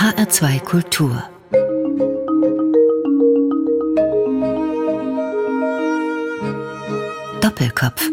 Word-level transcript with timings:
HR2 0.00 0.60
Kultur 0.60 1.22
Doppelkopf 7.42 8.08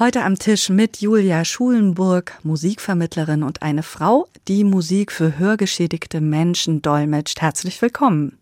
Heute 0.00 0.24
am 0.24 0.36
Tisch 0.40 0.70
mit 0.70 1.00
Julia 1.00 1.44
Schulenburg, 1.44 2.32
Musikvermittlerin 2.42 3.44
und 3.44 3.62
eine 3.62 3.84
Frau, 3.84 4.26
die 4.48 4.64
Musik 4.64 5.12
für 5.12 5.38
hörgeschädigte 5.38 6.20
Menschen 6.20 6.82
dolmetscht. 6.82 7.40
Herzlich 7.40 7.80
willkommen. 7.80 8.36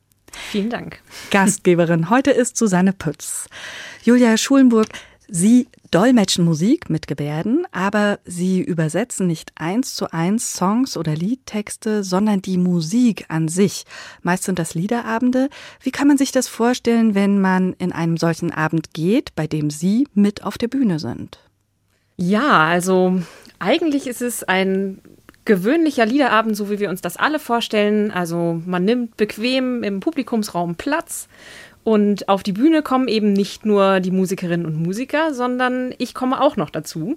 Vielen 0.50 0.70
Dank. 0.70 1.02
Gastgeberin 1.30 2.08
heute 2.08 2.30
ist 2.30 2.56
Susanne 2.56 2.94
Pütz. 2.94 3.50
Julia 4.02 4.38
Schulenburg, 4.38 4.88
Sie 5.34 5.66
dolmetschen 5.90 6.44
Musik 6.44 6.90
mit 6.90 7.06
Gebärden, 7.06 7.66
aber 7.72 8.18
Sie 8.26 8.60
übersetzen 8.60 9.26
nicht 9.26 9.50
eins 9.54 9.94
zu 9.94 10.12
eins 10.12 10.52
Songs 10.52 10.94
oder 10.94 11.14
Liedtexte, 11.14 12.04
sondern 12.04 12.42
die 12.42 12.58
Musik 12.58 13.24
an 13.28 13.48
sich. 13.48 13.86
Meist 14.20 14.44
sind 14.44 14.58
das 14.58 14.74
Liederabende. 14.74 15.48
Wie 15.80 15.90
kann 15.90 16.06
man 16.06 16.18
sich 16.18 16.32
das 16.32 16.48
vorstellen, 16.48 17.14
wenn 17.14 17.40
man 17.40 17.72
in 17.78 17.92
einem 17.92 18.18
solchen 18.18 18.52
Abend 18.52 18.92
geht, 18.92 19.34
bei 19.34 19.46
dem 19.46 19.70
Sie 19.70 20.06
mit 20.12 20.44
auf 20.44 20.58
der 20.58 20.68
Bühne 20.68 20.98
sind? 20.98 21.38
Ja, 22.18 22.66
also 22.66 23.22
eigentlich 23.58 24.06
ist 24.06 24.20
es 24.20 24.44
ein 24.44 25.00
gewöhnlicher 25.46 26.04
Liederabend, 26.04 26.58
so 26.58 26.68
wie 26.70 26.78
wir 26.78 26.90
uns 26.90 27.00
das 27.00 27.16
alle 27.16 27.38
vorstellen. 27.38 28.10
Also 28.10 28.60
man 28.66 28.84
nimmt 28.84 29.16
bequem 29.16 29.82
im 29.82 30.00
Publikumsraum 30.00 30.74
Platz 30.74 31.26
und 31.84 32.28
auf 32.28 32.42
die 32.42 32.52
Bühne 32.52 32.82
kommen 32.82 33.08
eben 33.08 33.32
nicht 33.32 33.66
nur 33.66 34.00
die 34.00 34.10
Musikerinnen 34.10 34.66
und 34.66 34.76
Musiker, 34.76 35.34
sondern 35.34 35.94
ich 35.98 36.14
komme 36.14 36.40
auch 36.40 36.56
noch 36.56 36.70
dazu. 36.70 37.16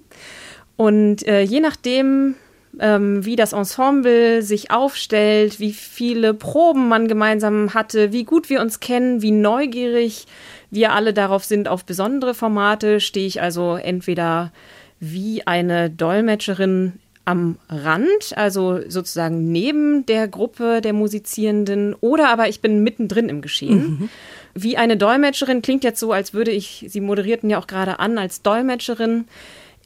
Und 0.75 1.25
äh, 1.27 1.41
je 1.41 1.59
nachdem, 1.59 2.35
ähm, 2.79 3.23
wie 3.25 3.35
das 3.35 3.53
Ensemble 3.53 4.41
sich 4.41 4.71
aufstellt, 4.71 5.59
wie 5.59 5.71
viele 5.71 6.33
Proben 6.33 6.87
man 6.87 7.07
gemeinsam 7.07 7.73
hatte, 7.73 8.11
wie 8.11 8.23
gut 8.23 8.49
wir 8.49 8.59
uns 8.59 8.79
kennen, 8.79 9.21
wie 9.21 9.31
neugierig 9.31 10.25
wir 10.71 10.93
alle 10.93 11.13
darauf 11.13 11.45
sind, 11.45 11.67
auf 11.67 11.85
besondere 11.85 12.33
Formate, 12.33 12.99
stehe 12.99 13.27
ich 13.27 13.41
also 13.41 13.75
entweder 13.75 14.51
wie 14.99 15.45
eine 15.45 15.89
Dolmetscherin 15.89 16.93
am 17.23 17.57
Rand, 17.69 18.35
also 18.35 18.79
sozusagen 18.87 19.51
neben 19.51 20.05
der 20.05 20.27
Gruppe 20.27 20.81
der 20.81 20.93
Musizierenden, 20.93 21.95
oder 21.99 22.29
aber 22.29 22.49
ich 22.49 22.61
bin 22.61 22.83
mittendrin 22.83 23.29
im 23.29 23.41
Geschehen. 23.41 23.99
Mhm. 23.99 24.09
Wie 24.57 24.77
eine 24.77 24.95
Dolmetscherin 24.95 25.61
klingt 25.61 25.83
jetzt 25.83 25.99
so, 25.99 26.13
als 26.13 26.33
würde 26.33 26.51
ich, 26.51 26.85
Sie 26.87 27.01
moderierten 27.01 27.49
ja 27.49 27.59
auch 27.59 27.67
gerade 27.67 27.99
an 27.99 28.17
als 28.17 28.41
Dolmetscherin. 28.41 29.25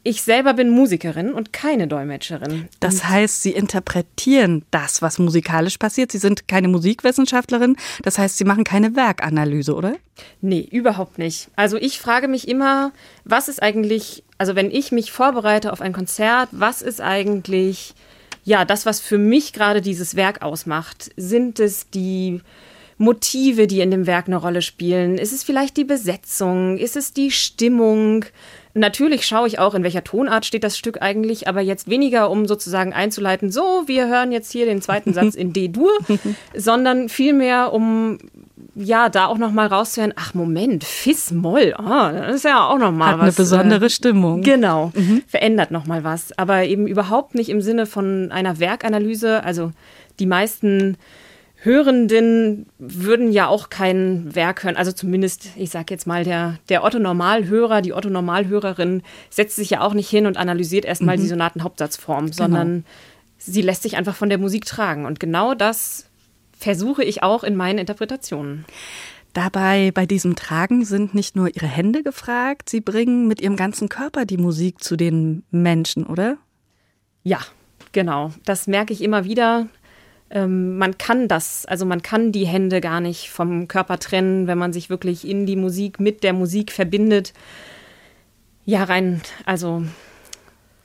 Ich 0.03 0.21
selber 0.21 0.53
bin 0.53 0.69
Musikerin 0.69 1.33
und 1.33 1.51
keine 1.51 1.87
Dolmetscherin. 1.87 2.69
Das 2.79 3.05
heißt, 3.09 3.41
Sie 3.41 3.51
interpretieren 3.51 4.63
das, 4.71 5.01
was 5.01 5.19
musikalisch 5.19 5.77
passiert. 5.77 6.11
Sie 6.11 6.19
sind 6.19 6.47
keine 6.47 6.67
Musikwissenschaftlerin. 6.69 7.75
Das 8.03 8.17
heißt, 8.17 8.37
Sie 8.37 8.45
machen 8.45 8.63
keine 8.63 8.95
Werkanalyse, 8.95 9.73
oder? 9.73 9.95
Nee, 10.39 10.67
überhaupt 10.71 11.17
nicht. 11.17 11.49
Also 11.55 11.77
ich 11.77 11.99
frage 11.99 12.27
mich 12.27 12.47
immer, 12.47 12.91
was 13.25 13.49
ist 13.49 13.61
eigentlich, 13.61 14.23
also 14.37 14.55
wenn 14.55 14.71
ich 14.71 14.91
mich 14.91 15.11
vorbereite 15.11 15.73
auf 15.73 15.81
ein 15.81 15.93
Konzert, 15.93 16.47
was 16.51 16.81
ist 16.81 17.01
eigentlich, 17.01 17.93
ja, 18.45 18.63
das, 18.65 18.85
was 18.85 19.01
für 19.01 19.17
mich 19.17 19.51
gerade 19.51 19.81
dieses 19.81 20.15
Werk 20.15 20.43
ausmacht? 20.43 21.11
Sind 21.17 21.59
es 21.59 21.89
die 21.89 22.39
Motive, 22.99 23.65
die 23.65 23.79
in 23.79 23.91
dem 23.91 24.05
Werk 24.05 24.27
eine 24.27 24.35
Rolle 24.35 24.61
spielen? 24.61 25.17
Ist 25.17 25.31
es 25.31 25.43
vielleicht 25.43 25.77
die 25.77 25.85
Besetzung? 25.85 26.77
Ist 26.77 26.97
es 26.97 27.13
die 27.13 27.31
Stimmung? 27.31 28.25
Natürlich 28.73 29.25
schaue 29.25 29.47
ich 29.47 29.57
auch, 29.57 29.73
in 29.73 29.83
welcher 29.83 30.03
Tonart 30.03 30.45
steht 30.45 30.65
das 30.65 30.77
Stück 30.77 31.01
eigentlich, 31.01 31.47
aber 31.47 31.61
jetzt 31.61 31.89
weniger, 31.89 32.29
um 32.29 32.45
sozusagen 32.45 32.93
einzuleiten, 32.93 33.51
so, 33.51 33.83
wir 33.87 34.09
hören 34.09 34.33
jetzt 34.33 34.51
hier 34.51 34.65
den 34.65 34.81
zweiten 34.81 35.13
Satz 35.13 35.33
in 35.33 35.53
D-Dur, 35.53 35.91
sondern 36.55 37.07
vielmehr, 37.07 37.71
um 37.73 38.19
ja, 38.75 39.07
da 39.07 39.27
auch 39.27 39.37
noch 39.37 39.51
mal 39.51 39.67
rauszuhören, 39.67 40.13
ach 40.17 40.33
Moment, 40.33 40.83
Fis-Moll, 40.83 41.75
oh, 41.79 42.11
das 42.13 42.35
ist 42.35 42.45
ja 42.45 42.67
auch 42.67 42.77
noch 42.77 42.91
mal 42.91 43.13
Hat 43.13 43.19
was. 43.19 43.21
eine 43.21 43.31
besondere 43.33 43.85
äh, 43.85 43.89
Stimmung. 43.89 44.41
Genau, 44.41 44.91
mhm. 44.93 45.23
verändert 45.25 45.71
noch 45.71 45.87
mal 45.87 46.03
was, 46.03 46.37
aber 46.37 46.65
eben 46.65 46.85
überhaupt 46.85 47.33
nicht 47.33 47.49
im 47.49 47.61
Sinne 47.61 47.85
von 47.85 48.29
einer 48.31 48.59
Werkanalyse, 48.59 49.43
also 49.43 49.71
die 50.19 50.25
meisten 50.25 50.97
Hörenden 51.61 52.67
würden 52.77 53.31
ja 53.31 53.47
auch 53.47 53.69
kein 53.69 54.33
Werk 54.33 54.63
hören. 54.63 54.77
Also 54.77 54.93
zumindest, 54.93 55.49
ich 55.57 55.71
sage 55.71 55.87
jetzt 55.89 56.07
mal, 56.07 56.23
der, 56.23 56.57
der 56.69 56.85
Otto-Normalhörer, 56.85 57.81
die 57.81 57.93
Otto-Normalhörerin 57.93 59.03
setzt 59.29 59.57
sich 59.57 59.71
ja 59.71 59.81
auch 59.81 59.93
nicht 59.93 60.09
hin 60.09 60.25
und 60.25 60.37
analysiert 60.37 60.85
erstmal 60.85 61.17
mhm. 61.17 61.21
die 61.21 61.27
Sonaten-Hauptsatzform, 61.27 62.25
genau. 62.27 62.37
sondern 62.37 62.85
sie 63.37 63.61
lässt 63.61 63.83
sich 63.83 63.97
einfach 63.97 64.15
von 64.15 64.29
der 64.29 64.37
Musik 64.37 64.65
tragen. 64.65 65.05
Und 65.05 65.19
genau 65.19 65.53
das 65.53 66.09
versuche 66.57 67.03
ich 67.03 67.23
auch 67.23 67.43
in 67.43 67.57
meinen 67.57 67.79
Interpretationen. 67.79 68.63
Dabei 69.33 69.91
bei 69.91 70.05
diesem 70.05 70.35
Tragen 70.35 70.85
sind 70.85 71.13
nicht 71.13 71.35
nur 71.35 71.53
ihre 71.53 71.67
Hände 71.67 72.03
gefragt, 72.03 72.69
sie 72.69 72.81
bringen 72.81 73.27
mit 73.27 73.41
ihrem 73.41 73.57
ganzen 73.57 73.89
Körper 73.89 74.25
die 74.25 74.37
Musik 74.37 74.81
zu 74.81 74.95
den 74.95 75.43
Menschen, 75.51 76.05
oder? 76.05 76.37
Ja, 77.23 77.39
genau. 77.91 78.31
Das 78.45 78.65
merke 78.65 78.93
ich 78.93 79.03
immer 79.03 79.25
wieder 79.25 79.67
ähm, 80.31 80.77
man 80.77 80.97
kann 80.97 81.27
das, 81.27 81.65
also 81.65 81.85
man 81.85 82.01
kann 82.01 82.31
die 82.31 82.45
Hände 82.45 82.81
gar 82.81 83.01
nicht 83.01 83.29
vom 83.29 83.67
Körper 83.67 83.99
trennen, 83.99 84.47
wenn 84.47 84.57
man 84.57 84.73
sich 84.73 84.89
wirklich 84.89 85.27
in 85.27 85.45
die 85.45 85.55
Musik 85.55 85.99
mit 85.99 86.23
der 86.23 86.33
Musik 86.33 86.71
verbindet. 86.71 87.33
Ja, 88.65 88.83
rein, 88.83 89.21
also 89.45 89.83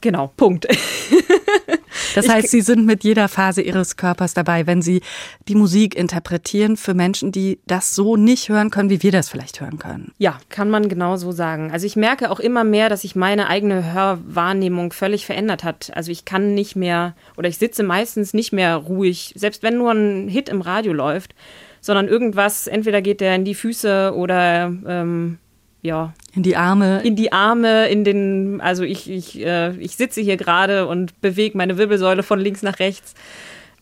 genau, 0.01 0.31
Punkt. 0.35 0.67
Das 2.15 2.29
heißt, 2.29 2.49
Sie 2.49 2.61
sind 2.61 2.85
mit 2.85 3.03
jeder 3.03 3.27
Phase 3.27 3.61
Ihres 3.61 3.97
Körpers 3.97 4.33
dabei, 4.33 4.65
wenn 4.67 4.81
Sie 4.81 5.01
die 5.47 5.55
Musik 5.55 5.95
interpretieren 5.95 6.77
für 6.77 6.93
Menschen, 6.93 7.31
die 7.31 7.59
das 7.67 7.93
so 7.93 8.15
nicht 8.15 8.49
hören 8.49 8.69
können, 8.71 8.89
wie 8.89 9.03
wir 9.03 9.11
das 9.11 9.29
vielleicht 9.29 9.61
hören 9.61 9.79
können. 9.79 10.13
Ja, 10.17 10.37
kann 10.49 10.69
man 10.69 10.89
genau 10.89 11.17
so 11.17 11.31
sagen. 11.31 11.71
Also 11.71 11.85
ich 11.85 11.95
merke 11.95 12.31
auch 12.31 12.39
immer 12.39 12.63
mehr, 12.63 12.89
dass 12.89 13.01
sich 13.01 13.15
meine 13.15 13.47
eigene 13.47 13.93
Hörwahrnehmung 13.93 14.93
völlig 14.93 15.25
verändert 15.25 15.63
hat. 15.63 15.91
Also 15.93 16.11
ich 16.11 16.25
kann 16.25 16.53
nicht 16.53 16.75
mehr 16.75 17.15
oder 17.37 17.49
ich 17.49 17.57
sitze 17.57 17.83
meistens 17.83 18.33
nicht 18.33 18.53
mehr 18.53 18.75
ruhig, 18.75 19.33
selbst 19.35 19.63
wenn 19.63 19.77
nur 19.77 19.91
ein 19.91 20.27
Hit 20.27 20.49
im 20.49 20.61
Radio 20.61 20.93
läuft, 20.93 21.35
sondern 21.81 22.07
irgendwas, 22.07 22.67
entweder 22.67 23.01
geht 23.01 23.21
der 23.21 23.35
in 23.35 23.45
die 23.45 23.55
Füße 23.55 24.13
oder 24.15 24.73
ähm, 24.87 25.37
ja. 25.85 26.13
In 26.33 26.43
die 26.43 26.57
Arme. 26.57 27.01
In 27.03 27.15
die 27.15 27.31
Arme, 27.31 27.87
in 27.87 28.03
den, 28.03 28.59
also 28.59 28.83
ich, 28.83 29.09
ich, 29.09 29.39
äh, 29.45 29.75
ich 29.77 29.95
sitze 29.95 30.19
hier 30.19 30.35
gerade 30.35 30.87
und 30.87 31.21
bewege 31.21 31.57
meine 31.57 31.77
Wirbelsäule 31.77 32.23
von 32.23 32.39
links 32.39 32.61
nach 32.61 32.79
rechts. 32.79 33.13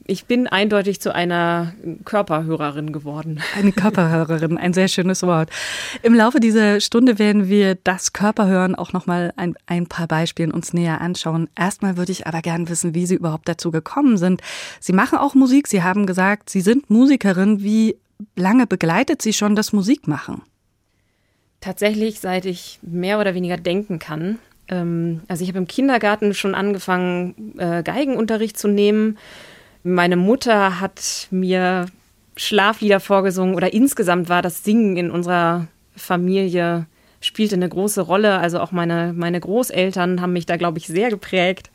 Ich 0.06 0.26
bin 0.26 0.48
eindeutig 0.48 1.00
zu 1.00 1.16
einer 1.16 1.74
Körperhörerin 2.04 2.92
geworden. 2.92 3.40
Eine 3.56 3.72
Körperhörerin, 3.72 4.58
ein 4.58 4.74
sehr 4.74 4.90
schönes 4.90 5.24
Wort. 5.24 5.50
Im 6.02 6.14
Laufe 6.14 6.42
dieser 6.42 6.82
Stunde 6.82 7.20
werden 7.20 7.48
wir 7.48 7.76
das 7.76 8.12
Körperhören 8.12 8.76
auch 8.76 8.92
nochmal 8.92 9.32
ein, 9.38 9.56
ein 9.66 9.88
paar 9.88 10.08
Beispielen 10.08 10.52
uns 10.52 10.74
näher 10.74 11.00
anschauen. 11.00 11.48
Erstmal 11.58 11.96
würde 11.96 12.12
ich 12.12 12.28
aber 12.28 12.42
gern 12.42 12.68
wissen, 12.68 12.94
wie 12.94 13.06
Sie 13.06 13.16
überhaupt 13.16 13.48
dazu 13.48 13.72
gekommen 13.72 14.18
sind. 14.18 14.42
Sie 14.82 14.92
machen 14.92 15.20
auch 15.20 15.36
Musik. 15.36 15.70
Sie 15.70 15.84
haben 15.84 16.06
gesagt, 16.06 16.50
Sie 16.50 16.62
sind 16.62 16.90
Musikerin. 16.90 17.64
Wie 17.64 17.96
lange 18.36 18.68
begleitet 18.68 19.22
Sie 19.22 19.32
schon 19.32 19.56
das 19.56 19.72
Musikmachen? 19.72 20.42
Tatsächlich, 21.64 22.20
seit 22.20 22.46
ich 22.46 22.80
mehr 22.82 23.22
oder 23.22 23.36
weniger 23.36 23.56
denken 23.56 23.98
kann. 23.98 24.38
Ähm, 24.68 25.22
also 25.30 25.44
ich 25.44 25.50
habe 25.50 25.60
im 25.60 25.68
Kindergarten 25.68 26.34
schon 26.34 26.56
angefangen, 26.56 27.54
äh, 27.58 27.84
Geigenunterricht 27.84 28.58
zu 28.58 28.68
nehmen. 28.68 29.18
Meine 29.82 30.18
Mutter 30.18 30.82
hat 30.82 31.28
mir 31.32 31.86
Schlaflieder 32.36 33.00
vorgesungen 33.00 33.56
oder 33.56 33.72
insgesamt 33.72 34.28
war 34.28 34.42
das 34.42 34.66
Singen 34.66 34.98
in 34.98 35.10
unserer 35.10 35.68
Familie 35.96 36.86
spielte 37.22 37.56
eine 37.56 37.70
große 37.70 38.02
Rolle. 38.02 38.40
Also 38.40 38.60
auch 38.60 38.72
meine, 38.74 39.14
meine 39.14 39.40
Großeltern 39.40 40.22
haben 40.22 40.34
mich 40.34 40.46
da, 40.46 40.58
glaube 40.58 40.80
ich, 40.80 40.88
sehr 40.88 41.10
geprägt. 41.10 41.72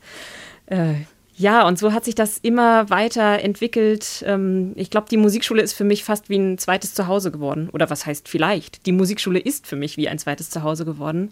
Äh, 0.67 0.93
ja, 1.39 1.65
und 1.65 1.79
so 1.79 1.93
hat 1.93 2.03
sich 2.03 2.15
das 2.15 2.37
immer 2.37 2.89
weiter 2.89 3.39
entwickelt. 3.39 4.25
Ähm, 4.27 4.73
ich 4.75 4.89
glaube, 4.89 5.07
die 5.09 5.15
Musikschule 5.15 5.61
ist 5.61 5.71
für 5.71 5.85
mich 5.85 6.03
fast 6.03 6.29
wie 6.29 6.37
ein 6.37 6.57
zweites 6.57 6.93
Zuhause 6.93 7.31
geworden. 7.31 7.69
Oder 7.71 7.89
was 7.89 8.05
heißt 8.05 8.27
vielleicht? 8.27 8.85
Die 8.85 8.91
Musikschule 8.91 9.39
ist 9.39 9.65
für 9.65 9.77
mich 9.77 9.95
wie 9.95 10.09
ein 10.09 10.19
zweites 10.19 10.49
Zuhause 10.49 10.83
geworden. 10.83 11.31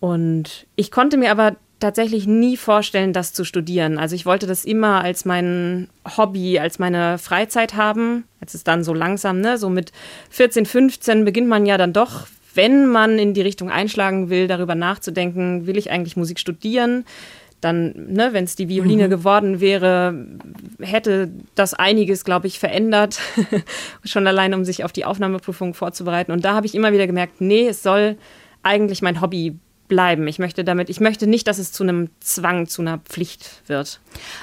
Und 0.00 0.66
ich 0.74 0.90
konnte 0.90 1.16
mir 1.16 1.30
aber 1.30 1.54
tatsächlich 1.78 2.26
nie 2.26 2.56
vorstellen, 2.56 3.12
das 3.12 3.32
zu 3.32 3.44
studieren. 3.44 3.98
Also 3.98 4.16
ich 4.16 4.26
wollte 4.26 4.48
das 4.48 4.64
immer 4.64 5.04
als 5.04 5.24
mein 5.24 5.88
Hobby, 6.16 6.58
als 6.58 6.80
meine 6.80 7.18
Freizeit 7.18 7.74
haben. 7.74 8.24
Als 8.40 8.54
es 8.54 8.64
dann 8.64 8.82
so 8.82 8.94
langsam, 8.94 9.40
ne, 9.40 9.58
so 9.58 9.70
mit 9.70 9.92
14, 10.30 10.66
15 10.66 11.24
beginnt 11.24 11.46
man 11.46 11.66
ja 11.66 11.78
dann 11.78 11.92
doch, 11.92 12.26
wenn 12.54 12.88
man 12.88 13.20
in 13.20 13.32
die 13.32 13.42
Richtung 13.42 13.70
einschlagen 13.70 14.28
will, 14.28 14.48
darüber 14.48 14.74
nachzudenken, 14.74 15.68
will 15.68 15.76
ich 15.76 15.92
eigentlich 15.92 16.16
Musik 16.16 16.40
studieren? 16.40 17.04
Dann, 17.64 17.92
ne, 18.08 18.32
wenn 18.32 18.44
es 18.44 18.56
die 18.56 18.68
Violine 18.68 19.06
mhm. 19.06 19.10
geworden 19.10 19.60
wäre, 19.60 20.26
hätte 20.80 21.30
das 21.54 21.72
einiges, 21.72 22.24
glaube 22.24 22.46
ich, 22.46 22.58
verändert. 22.58 23.20
Schon 24.04 24.26
allein, 24.26 24.52
um 24.52 24.64
sich 24.64 24.84
auf 24.84 24.92
die 24.92 25.04
Aufnahmeprüfung 25.04 25.74
vorzubereiten. 25.74 26.32
Und 26.32 26.44
da 26.44 26.54
habe 26.54 26.66
ich 26.66 26.74
immer 26.74 26.92
wieder 26.92 27.06
gemerkt, 27.06 27.40
nee, 27.40 27.66
es 27.66 27.82
soll 27.82 28.16
eigentlich 28.62 29.02
mein 29.02 29.20
Hobby 29.20 29.58
bleiben. 29.88 30.26
Ich 30.26 30.38
möchte 30.38 30.64
damit, 30.64 30.88
ich 30.88 31.00
möchte 31.00 31.26
nicht, 31.26 31.46
dass 31.46 31.58
es 31.58 31.72
zu 31.72 31.82
einem 31.82 32.10
Zwang, 32.20 32.66
zu 32.66 32.82
einer 32.82 32.98
Pflicht 32.98 33.62
wird. 33.66 34.00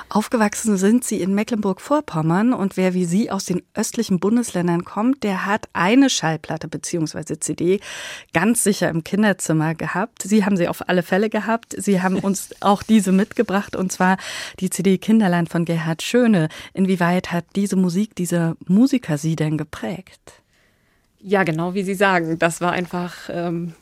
Aufgewachsen 0.10 0.78
sind 0.78 1.04
Sie 1.04 1.22
in 1.22 1.34
Mecklenburg-Vorpommern 1.34 2.54
und 2.54 2.78
wer 2.78 2.94
wie 2.94 3.06
Sie 3.06 3.32
aus 3.32 3.46
den 3.46 3.62
östlichen 3.74 4.20
Bundesländern 4.20 4.84
kommt, 4.84 5.24
der 5.24 5.46
hat 5.46 5.68
eine 5.74 6.10
Schallplatte 6.10 6.68
bzw. 6.68 7.40
CD 7.40 7.80
ganz 8.34 8.64
sicher 8.64 8.90
im 8.90 9.04
Kinderzimmer 9.04 9.76
gehabt. 9.76 10.24
Sie 10.24 10.46
haben 10.46 10.58
sie 10.58 10.68
auf 10.68 10.88
alle 10.90 11.04
Fälle 11.04 11.30
gehabt. 11.30 11.76
Sie 11.78 12.02
haben 12.02 12.16
uns 12.20 12.50
auch 12.60 12.84
diese 12.84 13.12
mitgebracht 13.12 13.76
und 13.76 13.92
zwar 13.92 14.18
die 14.60 14.70
CD 14.70 14.98
Kinderland 14.98 15.50
von 15.50 15.66
Gerhard 15.66 16.02
Schöne. 16.02 16.50
Inwieweit 16.74 17.32
hat 17.32 17.46
diese 17.56 17.76
Musik, 17.76 18.16
dieser 18.16 18.56
Musiker 18.68 19.18
Sie 19.18 19.36
denn 19.36 19.58
geprägt? 19.58 20.42
Ja, 21.24 21.44
genau 21.44 21.74
wie 21.74 21.84
Sie 21.84 21.94
sagen. 21.94 22.40
Das 22.40 22.62
war 22.62 22.72
einfach 22.72 23.30
ähm, 23.30 23.74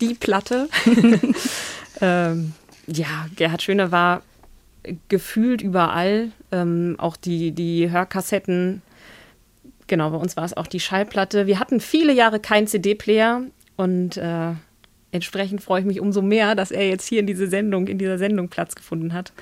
die 0.00 0.14
Platte. 0.14 0.68
ähm, 2.00 2.52
ja, 2.86 3.26
Gerhard 3.36 3.62
Schöne 3.62 3.92
war 3.92 4.22
gefühlt 5.08 5.62
überall. 5.62 6.32
Ähm, 6.52 6.96
auch 6.98 7.16
die, 7.16 7.52
die 7.52 7.90
Hörkassetten. 7.90 8.82
Genau, 9.86 10.10
bei 10.10 10.16
uns 10.16 10.36
war 10.36 10.44
es 10.44 10.56
auch 10.56 10.66
die 10.66 10.80
Schallplatte. 10.80 11.46
Wir 11.46 11.58
hatten 11.58 11.80
viele 11.80 12.12
Jahre 12.12 12.40
keinen 12.40 12.66
CD-Player 12.66 13.42
und 13.76 14.16
äh, 14.16 14.52
entsprechend 15.12 15.62
freue 15.62 15.80
ich 15.80 15.86
mich 15.86 16.00
umso 16.00 16.22
mehr, 16.22 16.54
dass 16.54 16.70
er 16.70 16.88
jetzt 16.88 17.06
hier 17.06 17.20
in 17.20 17.26
diese 17.26 17.48
Sendung, 17.48 17.88
in 17.88 17.98
dieser 17.98 18.18
Sendung 18.18 18.48
Platz 18.48 18.74
gefunden 18.74 19.12
hat. 19.12 19.32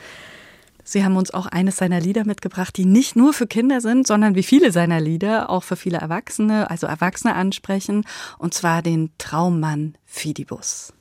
Sie 0.90 1.04
haben 1.04 1.18
uns 1.18 1.34
auch 1.34 1.44
eines 1.44 1.76
seiner 1.76 2.00
Lieder 2.00 2.24
mitgebracht, 2.24 2.74
die 2.74 2.86
nicht 2.86 3.14
nur 3.14 3.34
für 3.34 3.46
Kinder 3.46 3.82
sind, 3.82 4.06
sondern 4.06 4.34
wie 4.36 4.42
viele 4.42 4.72
seiner 4.72 5.02
Lieder 5.02 5.50
auch 5.50 5.62
für 5.62 5.76
viele 5.76 5.98
Erwachsene, 5.98 6.70
also 6.70 6.86
Erwachsene 6.86 7.34
ansprechen, 7.34 8.06
und 8.38 8.54
zwar 8.54 8.80
den 8.80 9.10
Traummann 9.18 9.98
Fidibus. 10.06 10.94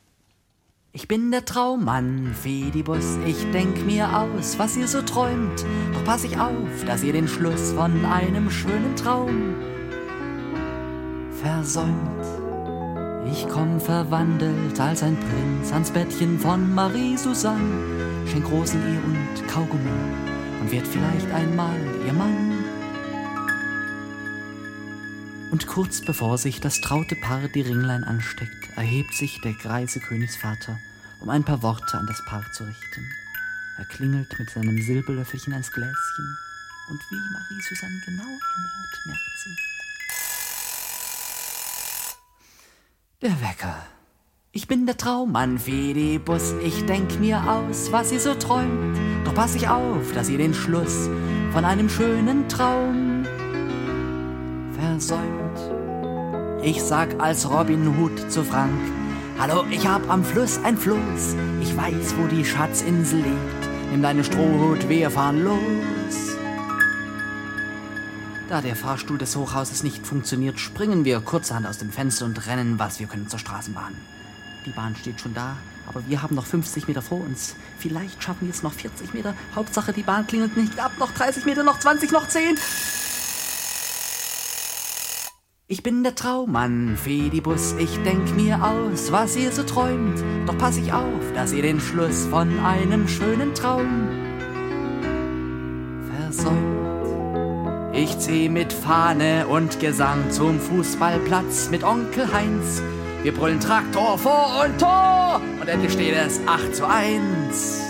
Ich 0.91 1.07
bin 1.07 1.31
der 1.31 1.45
Traummann 1.45 2.35
Fidibus, 2.35 3.17
ich 3.25 3.49
denk 3.51 3.85
mir 3.85 4.09
aus, 4.13 4.59
was 4.59 4.75
ihr 4.75 4.89
so 4.89 5.01
träumt, 5.03 5.63
doch 5.93 6.03
pass 6.03 6.25
ich 6.25 6.37
auf, 6.37 6.83
dass 6.85 7.01
ihr 7.03 7.13
den 7.13 7.29
Schluss 7.29 7.71
von 7.71 8.03
einem 8.03 8.51
schönen 8.51 8.93
Traum 8.97 9.55
versäumt. 11.31 12.36
Ich 13.31 13.47
komm 13.49 13.79
verwandelt 13.79 14.79
als 14.79 15.03
ein 15.03 15.17
Prinz 15.19 15.71
ans 15.71 15.91
Bettchen 15.91 16.39
von 16.39 16.73
Marie 16.73 17.17
Susanne 17.17 18.25
schenk 18.27 18.49
Rosen 18.49 18.81
ihr 18.81 19.03
und 19.03 19.47
Kaugummi 19.47 19.89
und 20.61 20.71
wird 20.71 20.87
vielleicht 20.87 21.29
einmal 21.31 21.79
ihr 22.05 22.13
Mann. 22.13 22.63
Und 25.51 25.67
kurz 25.67 26.01
bevor 26.01 26.37
sich 26.37 26.61
das 26.61 26.81
traute 26.81 27.15
Paar 27.15 27.47
die 27.47 27.61
Ringlein 27.61 28.03
ansteckt, 28.03 28.69
erhebt 28.75 29.13
sich 29.13 29.41
der 29.41 29.53
greise 29.53 29.99
Königsvater, 29.99 30.79
um 31.19 31.29
ein 31.29 31.43
paar 31.43 31.61
Worte 31.63 31.97
an 31.97 32.07
das 32.07 32.23
Paar 32.25 32.49
zu 32.51 32.63
richten. 32.63 33.07
Er 33.77 33.85
klingelt 33.85 34.37
mit 34.39 34.49
seinem 34.49 34.81
Silberlöffelchen 34.81 35.53
ans 35.53 35.71
Gläschen, 35.71 36.37
und 36.89 37.01
wie 37.11 37.33
Marie 37.33 37.61
Susanne 37.61 38.01
genau 38.05 38.23
hinhört, 38.23 39.05
merkt 39.05 39.39
sie. 39.43 39.77
Der 43.27 43.41
Wecker. 43.41 43.75
Ich 44.53 44.69
bin 44.69 44.85
der 44.85 44.95
Traummann 44.95 45.59
Fidibus, 45.59 46.53
ich 46.63 46.85
denk 46.85 47.19
mir 47.19 47.41
aus, 47.51 47.91
was 47.91 48.13
ihr 48.13 48.21
so 48.21 48.33
träumt. 48.35 48.97
Doch 49.25 49.33
pass 49.33 49.53
ich 49.53 49.67
auf, 49.67 50.13
dass 50.13 50.29
ihr 50.29 50.37
den 50.37 50.53
Schluss 50.53 51.09
von 51.51 51.65
einem 51.65 51.89
schönen 51.89 52.47
Traum 52.47 53.25
versäumt. 54.79 55.59
Ich 56.63 56.81
sag 56.81 57.19
als 57.19 57.51
Robin 57.51 57.97
Hood 57.99 58.31
zu 58.31 58.45
Frank, 58.45 58.79
Hallo, 59.37 59.65
ich 59.69 59.85
hab 59.85 60.09
am 60.09 60.23
Fluss 60.23 60.57
ein 60.63 60.77
Floß, 60.77 61.35
ich 61.61 61.75
weiß, 61.75 62.15
wo 62.17 62.27
die 62.27 62.45
Schatzinsel 62.45 63.17
liegt. 63.17 63.91
Nimm 63.91 64.03
deine 64.03 64.23
Strohhut, 64.23 64.87
wir 64.87 65.11
fahren 65.11 65.43
los. 65.43 65.96
Da 68.49 68.61
der 68.61 68.77
Fahrstuhl 68.77 69.17
des 69.17 69.35
Hochhauses 69.35 69.83
nicht 69.83 70.07
funktioniert, 70.07 70.57
springen 70.57 71.03
wir 71.03 71.19
kurzerhand 71.19 71.67
aus 71.67 71.79
dem 71.79 71.91
Fenster 71.91 72.23
und 72.23 72.47
rennen, 72.47 72.79
was 72.79 72.97
wir 72.99 73.07
können 73.07 73.27
zur 73.27 73.39
Straßenbahn. 73.39 73.93
Die 74.65 74.69
Bahn 74.69 74.95
steht 74.95 75.19
schon 75.19 75.33
da, 75.33 75.57
aber 75.85 76.01
wir 76.07 76.21
haben 76.21 76.35
noch 76.35 76.45
50 76.45 76.87
Meter 76.87 77.01
vor 77.01 77.19
uns. 77.19 77.55
Vielleicht 77.77 78.23
schaffen 78.23 78.41
wir 78.41 78.47
jetzt 78.47 78.63
noch 78.63 78.71
40 78.71 79.13
Meter. 79.13 79.33
Hauptsache, 79.53 79.91
die 79.91 80.03
Bahn 80.03 80.27
klingelt 80.27 80.55
nicht 80.55 80.79
ab. 80.79 80.93
Noch 80.97 81.11
30 81.11 81.45
Meter, 81.45 81.63
noch 81.63 81.79
20, 81.79 82.11
noch 82.11 82.27
10. 82.29 82.57
Ich 85.67 85.83
bin 85.83 86.03
der 86.03 86.15
Traummann, 86.15 86.95
Fedibus, 86.95 87.73
ich 87.77 88.01
denk 88.03 88.33
mir 88.37 88.63
aus, 88.63 89.11
was 89.11 89.35
ihr 89.35 89.51
so 89.51 89.63
träumt. 89.63 90.23
Doch 90.45 90.57
pass 90.57 90.77
ich 90.77 90.93
auf, 90.93 91.33
dass 91.33 91.51
ihr 91.51 91.63
den 91.63 91.81
Schluss 91.81 92.25
von 92.27 92.59
einem 92.59 93.09
schönen 93.09 93.53
Traum 93.53 94.07
versäumt. 96.15 96.76
Ich 97.97 98.19
zieh 98.19 98.47
mit 98.47 98.71
Fahne 98.71 99.47
und 99.47 99.79
Gesang 99.79 100.29
zum 100.29 100.59
Fußballplatz 100.59 101.69
mit 101.71 101.83
Onkel 101.83 102.31
Heinz. 102.31 102.79
Wir 103.23 103.33
brüllen 103.33 103.59
Traktor 103.59 104.19
vor 104.19 104.63
und 104.63 104.79
Tor 104.79 105.41
und 105.59 105.67
endlich 105.67 105.93
steht 105.93 106.15
es 106.15 106.39
8 106.45 106.75
zu 106.75 106.87
1. 106.87 107.81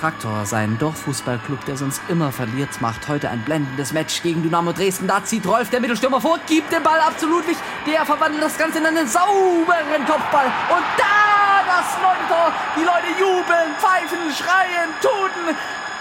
Traktor, 0.00 0.46
sein 0.46 0.78
Dorffußballclub, 0.78 1.66
der 1.66 1.76
sonst 1.76 2.00
immer 2.08 2.32
verliert, 2.32 2.80
macht 2.80 3.08
heute 3.08 3.28
ein 3.28 3.44
blendendes 3.44 3.92
Match 3.92 4.22
gegen 4.22 4.42
Dynamo 4.42 4.72
Dresden. 4.72 5.06
Da 5.06 5.22
zieht 5.22 5.46
Rolf, 5.46 5.68
der 5.68 5.82
Mittelstürmer, 5.82 6.22
vor, 6.22 6.38
gibt 6.46 6.72
den 6.72 6.82
Ball 6.82 6.98
ab 6.98 7.20
zu 7.20 7.28
Ludwig. 7.28 7.58
Der 7.86 8.06
verwandelt 8.06 8.42
das 8.42 8.56
Ganze 8.56 8.78
in 8.78 8.86
einen 8.86 9.06
sauberen 9.06 10.06
Kopfball. 10.06 10.46
Und 10.70 10.84
da 10.96 11.60
das 11.66 11.98
neunte 12.00 12.26
Tor. 12.26 12.52
Die 12.74 12.84
Leute 12.84 13.20
jubeln, 13.20 13.76
pfeifen, 13.76 14.32
schreien, 14.34 14.88
tuten, 15.02 15.54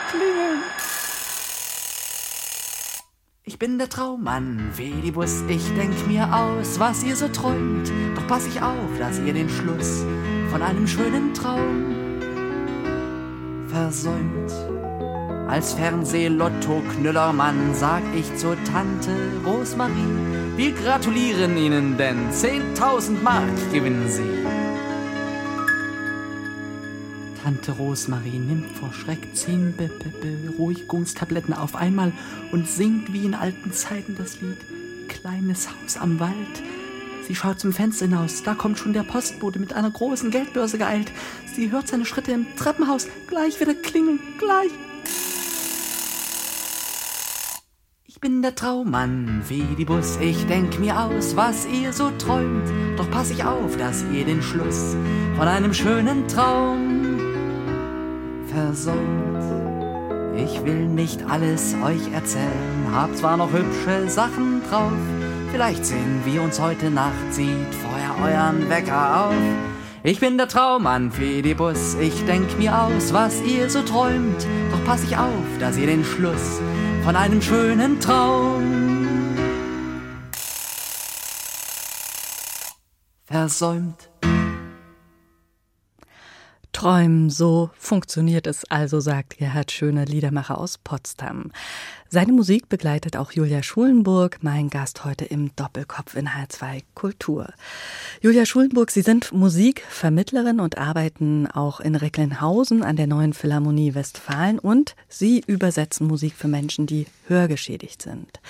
klingeln. 0.09 0.74
Ich 3.47 3.59
bin 3.59 3.77
der 3.77 3.89
Traummann, 3.89 4.71
Velibus, 4.75 5.43
ich 5.47 5.61
denk 5.75 6.07
mir 6.07 6.35
aus, 6.35 6.79
was 6.79 7.03
ihr 7.03 7.15
so 7.15 7.27
träumt. 7.27 7.91
Doch 8.15 8.25
pass 8.25 8.47
ich 8.47 8.59
auf, 8.59 8.97
dass 8.97 9.19
ihr 9.19 9.33
den 9.33 9.49
Schluss 9.49 10.03
von 10.49 10.63
einem 10.63 10.87
schönen 10.87 11.31
Traum 11.35 11.93
versäumt. 13.67 14.51
Als 15.47 15.73
Fernsehlotto-Knüllermann 15.73 17.75
sag 17.75 18.01
ich 18.15 18.35
zur 18.35 18.57
Tante 18.63 19.15
Rosmarie, 19.45 19.93
wir 20.55 20.71
gratulieren 20.71 21.55
Ihnen, 21.55 21.97
denn 21.97 22.31
10.000 22.31 23.21
Mark 23.21 23.71
gewinnen 23.71 24.09
Sie. 24.09 24.64
Tante 27.45 27.73
Rosmarie 27.73 28.39
nimmt 28.39 28.71
vor 28.71 28.91
Schreck 28.91 29.35
zehn 29.35 29.71
Be 29.77 29.87
Be 29.87 30.09
Beruhigungstabletten 30.49 31.53
auf 31.53 31.75
einmal 31.75 32.11
und 32.51 32.67
singt 32.67 33.13
wie 33.13 33.23
in 33.23 33.35
alten 33.35 33.71
Zeiten 33.71 34.15
das 34.17 34.41
Lied 34.41 34.57
Kleines 35.09 35.69
Haus 35.69 35.95
am 35.97 36.19
Wald. 36.19 36.33
Sie 37.27 37.35
schaut 37.35 37.59
zum 37.59 37.71
Fenster 37.71 38.07
hinaus, 38.07 38.41
da 38.41 38.55
kommt 38.55 38.79
schon 38.79 38.93
der 38.93 39.03
Postbote 39.03 39.59
mit 39.59 39.73
einer 39.73 39.91
großen 39.91 40.31
Geldbörse 40.31 40.79
geeilt. 40.79 41.11
Sie 41.53 41.69
hört 41.69 41.87
seine 41.87 42.05
Schritte 42.05 42.31
im 42.31 42.47
Treppenhaus, 42.55 43.07
gleich 43.27 43.59
wird 43.59 43.69
er 43.69 43.75
klingeln, 43.75 44.19
gleich. 44.39 44.71
Ich 48.07 48.19
bin 48.19 48.41
der 48.41 48.55
Traummann, 48.55 49.43
Fidibus, 49.43 50.17
ich 50.19 50.47
denk 50.47 50.79
mir 50.79 50.99
aus, 50.99 51.35
was 51.35 51.67
ihr 51.67 51.93
so 51.93 52.09
träumt. 52.17 52.67
Doch 52.97 53.11
pass 53.11 53.29
ich 53.29 53.43
auf, 53.43 53.77
dass 53.77 54.03
ihr 54.11 54.25
den 54.25 54.41
Schluss 54.41 54.95
von 55.37 55.47
einem 55.47 55.75
schönen 55.75 56.27
Traum 56.27 57.04
versäumt. 58.55 59.43
Ich 60.37 60.63
will 60.63 60.87
nicht 60.87 61.23
alles 61.29 61.75
euch 61.83 62.13
erzählen, 62.13 62.87
hab 62.91 63.15
zwar 63.15 63.37
noch 63.37 63.51
hübsche 63.51 64.09
Sachen 64.09 64.61
drauf. 64.69 64.91
Vielleicht 65.51 65.85
sehen 65.85 66.21
wir 66.25 66.41
uns 66.41 66.59
heute 66.59 66.89
Nacht, 66.89 67.31
zieht 67.31 67.73
vorher 67.75 68.15
euren 68.21 68.69
Wecker 68.69 69.27
auf. 69.27 69.35
Ich 70.03 70.19
bin 70.19 70.37
der 70.37 70.47
Traummann 70.47 71.11
Fidibus, 71.11 71.95
ich 71.95 72.25
denk 72.25 72.57
mir 72.57 72.79
aus, 72.79 73.13
was 73.13 73.41
ihr 73.41 73.69
so 73.69 73.81
träumt. 73.81 74.45
Doch 74.71 74.83
pass 74.85 75.03
ich 75.03 75.17
auf, 75.17 75.47
dass 75.59 75.77
ihr 75.77 75.87
den 75.87 76.03
Schluss 76.03 76.61
von 77.03 77.15
einem 77.15 77.41
schönen 77.41 77.99
Traum 77.99 79.35
versäumt. 83.25 84.09
Träumen, 86.75 87.29
so 87.29 87.69
funktioniert 87.77 88.47
es 88.47 88.69
also, 88.69 88.99
sagt 88.99 89.37
Gerhard 89.37 89.71
Schöne, 89.71 90.03
Liedermacher 90.03 90.57
aus 90.57 90.77
Potsdam. 90.77 91.53
Seine 92.09 92.33
Musik 92.33 92.67
begleitet 92.67 93.15
auch 93.15 93.31
Julia 93.31 93.63
Schulenburg, 93.63 94.39
mein 94.41 94.69
Gast 94.69 95.05
heute 95.05 95.23
im 95.23 95.55
Doppelkopf 95.55 96.17
in 96.17 96.27
H2 96.27 96.83
Kultur. 96.93 97.53
Julia 98.19 98.45
Schulenburg, 98.45 98.91
Sie 98.91 99.03
sind 99.03 99.31
Musikvermittlerin 99.31 100.59
und 100.59 100.77
arbeiten 100.77 101.47
auch 101.47 101.79
in 101.79 101.95
Recklinghausen 101.95 102.83
an 102.83 102.97
der 102.97 103.07
Neuen 103.07 103.31
Philharmonie 103.31 103.95
Westfalen 103.95 104.59
und 104.59 104.97
Sie 105.07 105.45
übersetzen 105.47 106.07
Musik 106.07 106.33
für 106.35 106.49
Menschen, 106.49 106.87
die 106.87 107.07
hörgeschädigt 107.27 108.01
sind. 108.01 108.41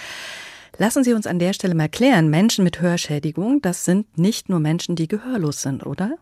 Lassen 0.79 1.03
Sie 1.03 1.13
uns 1.13 1.27
an 1.27 1.37
der 1.37 1.53
Stelle 1.53 1.75
mal 1.75 1.89
klären, 1.89 2.31
Menschen 2.31 2.63
mit 2.63 2.81
Hörschädigung, 2.81 3.61
das 3.61 3.85
sind 3.85 4.17
nicht 4.17 4.49
nur 4.49 4.59
Menschen, 4.59 4.95
die 4.95 5.07
gehörlos 5.07 5.61
sind, 5.61 5.85
oder? 5.85 6.17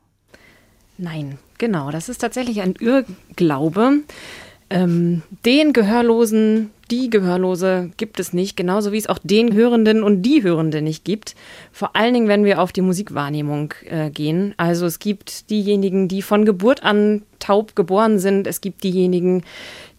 Nein, 0.98 1.38
genau, 1.58 1.92
das 1.92 2.10
ist 2.10 2.20
tatsächlich 2.20 2.62
ein 2.62 2.76
Irrglaube. 2.80 4.02
Ähm, 4.70 5.22
den 5.46 5.74
Gehörlosen, 5.74 6.72
die 6.90 7.10
Gehörlose 7.10 7.92
gibt 7.98 8.20
es 8.20 8.34
nicht, 8.34 8.56
genauso 8.56 8.92
wie 8.92 8.98
es 8.98 9.08
auch 9.08 9.20
den 9.22 9.54
Hörenden 9.54 10.04
und 10.04 10.24
die 10.24 10.44
Hörende 10.44 10.82
nicht 10.82 11.06
gibt. 11.06 11.36
Vor 11.72 11.96
allen 11.96 12.14
Dingen, 12.14 12.28
wenn 12.28 12.46
wir 12.46 12.62
auf 12.62 12.72
die 12.72 12.82
Musikwahrnehmung 12.82 13.74
äh, 13.86 14.10
gehen. 14.10 14.54
Also 14.58 14.86
es 14.86 15.00
gibt 15.00 15.50
diejenigen, 15.50 16.08
die 16.08 16.22
von 16.22 16.46
Geburt 16.46 16.84
an 16.84 17.24
taub 17.40 17.76
geboren 17.76 18.20
sind. 18.20 18.48
Es 18.48 18.62
gibt 18.62 18.84
diejenigen, 18.84 19.44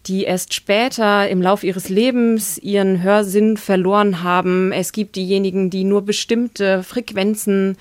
die 0.06 0.24
erst 0.24 0.54
später 0.54 1.28
im 1.28 1.40
Lauf 1.40 1.64
ihres 1.64 1.88
Lebens 1.88 2.58
ihren 2.58 3.02
Hörsinn 3.02 3.56
verloren 3.56 4.22
haben. 4.22 4.72
Es 4.72 4.92
gibt 4.92 5.16
diejenigen, 5.16 5.70
die 5.70 5.84
nur 5.84 6.02
bestimmte 6.02 6.82
Frequenzen 6.82 7.76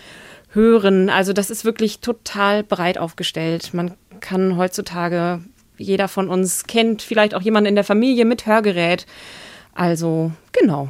hören. 0.54 1.10
Also 1.10 1.34
das 1.34 1.50
ist 1.50 1.66
wirklich 1.66 2.00
total 2.00 2.64
breit 2.64 2.98
aufgestellt. 2.98 3.74
Man 3.74 3.96
kann 4.20 4.58
heutzutage, 4.58 5.42
jeder 5.78 6.08
von 6.08 6.30
uns 6.30 6.66
kennt 6.66 7.02
vielleicht 7.02 7.36
auch 7.36 7.42
jemanden 7.42 7.70
in 7.70 7.76
der 7.76 7.84
Familie 7.84 8.26
mit 8.26 8.46
Hörgerät. 8.46 9.06
Also 9.74 10.32
genau, 10.52 10.90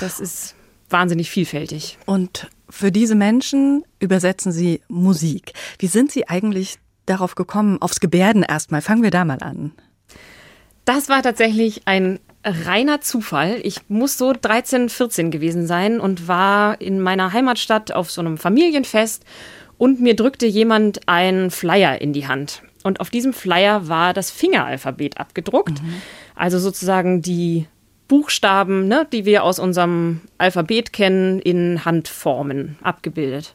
das 0.00 0.20
ist 0.20 0.54
wahnsinnig 0.90 1.30
vielfältig. 1.30 1.98
Und 2.06 2.48
für 2.68 2.90
diese 2.90 3.14
Menschen 3.14 3.84
übersetzen 4.00 4.52
Sie 4.52 4.80
Musik. 4.88 5.52
Wie 5.78 5.86
sind 5.86 6.10
Sie 6.10 6.28
eigentlich 6.28 6.78
darauf 7.06 7.34
gekommen, 7.34 7.80
aufs 7.80 8.00
Gebärden 8.00 8.42
erstmal? 8.42 8.82
Fangen 8.82 9.02
wir 9.02 9.10
da 9.10 9.24
mal 9.24 9.42
an. 9.42 9.72
Das 10.84 11.08
war 11.08 11.22
tatsächlich 11.22 11.82
ein 11.86 12.18
reiner 12.44 13.00
Zufall. 13.00 13.58
Ich 13.62 13.88
muss 13.88 14.18
so 14.18 14.32
13, 14.38 14.88
14 14.88 15.30
gewesen 15.30 15.66
sein 15.66 16.00
und 16.00 16.28
war 16.28 16.80
in 16.80 17.00
meiner 17.00 17.32
Heimatstadt 17.32 17.92
auf 17.92 18.10
so 18.10 18.20
einem 18.20 18.38
Familienfest 18.38 19.24
und 19.78 20.00
mir 20.00 20.14
drückte 20.14 20.46
jemand 20.46 21.08
einen 21.08 21.50
Flyer 21.50 22.00
in 22.00 22.12
die 22.12 22.28
Hand. 22.28 22.62
Und 22.84 23.00
auf 23.00 23.10
diesem 23.10 23.32
Flyer 23.32 23.88
war 23.88 24.12
das 24.12 24.30
Fingeralphabet 24.30 25.18
abgedruckt. 25.18 25.82
Mhm. 25.82 26.02
Also 26.34 26.58
sozusagen 26.58 27.22
die 27.22 27.66
Buchstaben, 28.08 28.86
ne, 28.86 29.06
die 29.10 29.24
wir 29.24 29.42
aus 29.42 29.58
unserem 29.58 30.20
Alphabet 30.36 30.92
kennen, 30.92 31.40
in 31.40 31.84
Handformen 31.84 32.76
abgebildet. 32.82 33.54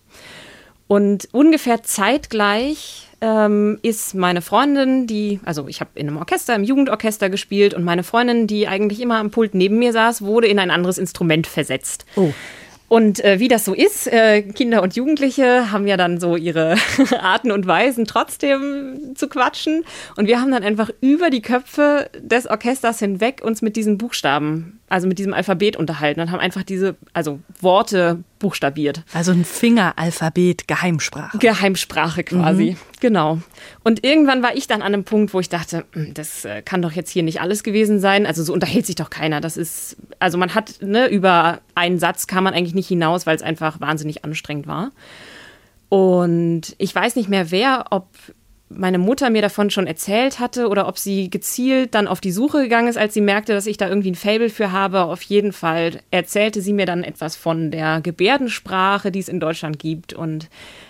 Und 0.88 1.29
ungefähr 1.31 1.84
zeitgleich 1.84 3.08
ähm, 3.21 3.79
ist 3.81 4.15
meine 4.15 4.41
Freundin, 4.41 5.07
die, 5.07 5.39
also 5.45 5.67
ich 5.67 5.81
habe 5.81 5.91
in 5.95 6.07
einem 6.07 6.17
Orchester, 6.17 6.55
im 6.55 6.63
Jugendorchester 6.63 7.29
gespielt 7.29 7.73
und 7.73 7.83
meine 7.83 8.03
Freundin, 8.03 8.47
die 8.47 8.67
eigentlich 8.67 9.01
immer 9.01 9.17
am 9.17 9.31
Pult 9.31 9.53
neben 9.55 9.79
mir 9.79 9.91
saß, 9.91 10.21
wurde 10.21 10.47
in 10.47 10.59
ein 10.59 10.71
anderes 10.71 10.97
Instrument 10.97 11.47
versetzt. 11.47 12.05
Oh. 12.15 12.33
Und 12.89 13.23
äh, 13.23 13.39
wie 13.39 13.47
das 13.47 13.65
so 13.65 13.75
ist, 13.75 14.07
äh, 14.07 14.41
Kinder 14.41 14.81
und 14.81 14.95
Jugendliche 14.95 15.71
haben 15.71 15.85
ja 15.85 15.95
dann 15.95 16.19
so 16.19 16.35
ihre 16.35 16.75
Arten 17.21 17.51
und 17.51 17.67
Weisen 17.67 18.05
trotzdem 18.05 19.13
zu 19.15 19.29
quatschen. 19.29 19.85
Und 20.15 20.27
wir 20.27 20.41
haben 20.41 20.51
dann 20.51 20.63
einfach 20.63 20.89
über 20.99 21.29
die 21.29 21.43
Köpfe 21.43 22.09
des 22.19 22.47
Orchesters 22.47 22.97
hinweg 22.97 23.41
uns 23.43 23.61
mit 23.61 23.75
diesen 23.75 23.99
Buchstaben, 23.99 24.78
also 24.89 25.08
mit 25.08 25.19
diesem 25.19 25.34
Alphabet 25.34 25.77
unterhalten 25.77 26.19
und 26.19 26.31
haben 26.31 26.39
einfach 26.39 26.63
diese, 26.63 26.96
also 27.13 27.39
Worte 27.62 28.24
buchstabiert. 28.39 29.03
Also 29.13 29.31
ein 29.31 29.46
Fingeralphabet, 29.46 30.67
Geheimsprache. 30.67 31.38
Geheimsprache 31.38 32.24
quasi, 32.24 32.72
mhm. 32.72 32.77
genau. 33.00 33.39
Und 33.84 34.03
irgendwann 34.03 34.41
war 34.41 34.55
ich 34.55 34.67
dann 34.67 34.81
an 34.81 34.93
einem 34.93 35.03
Punkt, 35.03 35.34
wo 35.34 35.39
ich 35.39 35.50
dachte, 35.50 35.86
hm, 35.93 36.13
das 36.13 36.46
äh, 36.46 36.62
kann 36.62 36.81
doch 36.81 36.91
jetzt 36.91 37.12
hier 37.12 37.24
nicht 37.24 37.41
alles 37.41 37.63
gewesen 37.63 38.00
sein. 38.00 38.25
Also 38.25 38.43
so 38.43 38.53
unterhält 38.53 38.86
sich 38.86 38.96
doch 38.96 39.10
keiner. 39.10 39.41
Das 39.41 39.58
ist, 39.58 39.98
also 40.19 40.38
man 40.38 40.55
hat, 40.55 40.81
ne, 40.81 41.08
über 41.08 41.60
einen 41.75 42.00
Satz 42.00 42.27
kam 42.27 42.43
man 42.43 42.53
eigentlich 42.53 42.75
nicht 42.75 42.88
hinaus, 42.88 43.25
weil 43.25 43.36
es 43.36 43.41
einfach 43.41 43.79
wahnsinnig 43.79 44.25
anstrengend 44.25 44.67
war. 44.67 44.91
Und 45.89 46.75
ich 46.77 46.93
weiß 46.93 47.15
nicht 47.15 47.29
mehr 47.29 47.51
wer, 47.51 47.86
ob 47.89 48.08
meine 48.69 48.99
Mutter 48.99 49.29
mir 49.29 49.41
davon 49.41 49.71
schon 49.71 49.88
erzählt 49.88 50.39
hatte 50.39 50.67
oder 50.67 50.88
ob 50.88 50.99
sie 50.99 51.29
gezielt 51.29 51.95
dann 51.95 52.07
auf 52.07 52.21
die 52.21 52.31
Suche 52.31 52.61
gegangen 52.61 52.88
ist, 52.88 52.97
als 52.97 53.13
sie 53.15 53.21
merkte, 53.21 53.53
dass 53.53 53.65
ich 53.65 53.77
da 53.77 53.89
irgendwie 53.89 54.11
ein 54.11 54.15
Fable 54.15 54.49
für 54.49 54.71
habe. 54.71 55.03
Auf 55.03 55.21
jeden 55.23 55.53
Fall 55.53 56.01
erzählte 56.11 56.61
sie 56.61 56.73
mir 56.73 56.85
dann 56.85 57.03
etwas 57.03 57.35
von 57.35 57.71
der 57.71 58.01
Gebärdensprache, 58.01 59.11
die 59.11 59.19
es 59.19 59.27
in 59.27 59.39
Deutschland 59.39 59.79
gibt 59.79 60.13
und 60.13 60.49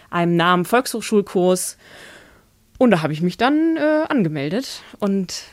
einem 0.09 0.35
Namen 0.35 0.65
Volkshochschulkurs. 0.65 1.77
Und 2.77 2.91
da 2.91 3.01
habe 3.01 3.13
ich 3.13 3.21
mich 3.21 3.37
dann 3.37 3.77
äh, 3.77 4.05
angemeldet 4.09 4.83
und 4.99 5.43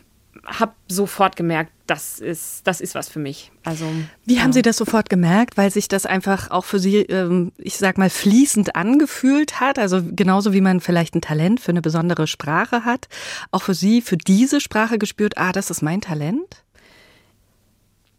habe 0.45 0.73
sofort 0.88 1.37
gemerkt, 1.37 1.73
das 1.87 2.21
ist, 2.21 2.66
das 2.66 2.81
ist 2.81 2.95
was 2.95 3.09
für 3.09 3.19
mich. 3.19 3.50
Also, 3.64 3.87
Wie 4.25 4.37
ja. 4.37 4.43
haben 4.43 4.52
Sie 4.52 4.62
das 4.62 4.76
sofort 4.76 5.09
gemerkt? 5.09 5.57
Weil 5.57 5.71
sich 5.71 5.88
das 5.88 6.07
einfach 6.07 6.50
auch 6.50 6.64
für 6.64 6.78
Sie, 6.78 6.99
ähm, 6.99 7.52
ich 7.59 7.76
sag 7.76 7.99
mal, 7.99 8.11
fließend 8.11 8.76
angefühlt 8.76 9.61
hat? 9.61 9.78
Also 9.78 10.02
genauso 10.02 10.52
wie 10.52 10.61
man 10.61 10.81
vielleicht 10.81 11.14
ein 11.14 11.21
Talent 11.21 11.61
für 11.61 11.71
eine 11.71 11.83
besondere 11.83 12.26
Sprache 12.26 12.85
hat, 12.85 13.09
auch 13.50 13.62
für 13.62 13.75
Sie, 13.75 14.02
für 14.02 14.16
diese 14.16 14.61
Sprache 14.61 14.99
gespürt, 14.99 15.38
ah, 15.38 15.52
das 15.52 15.71
ist 15.71 15.83
mein 15.83 16.00
Talent? 16.00 16.62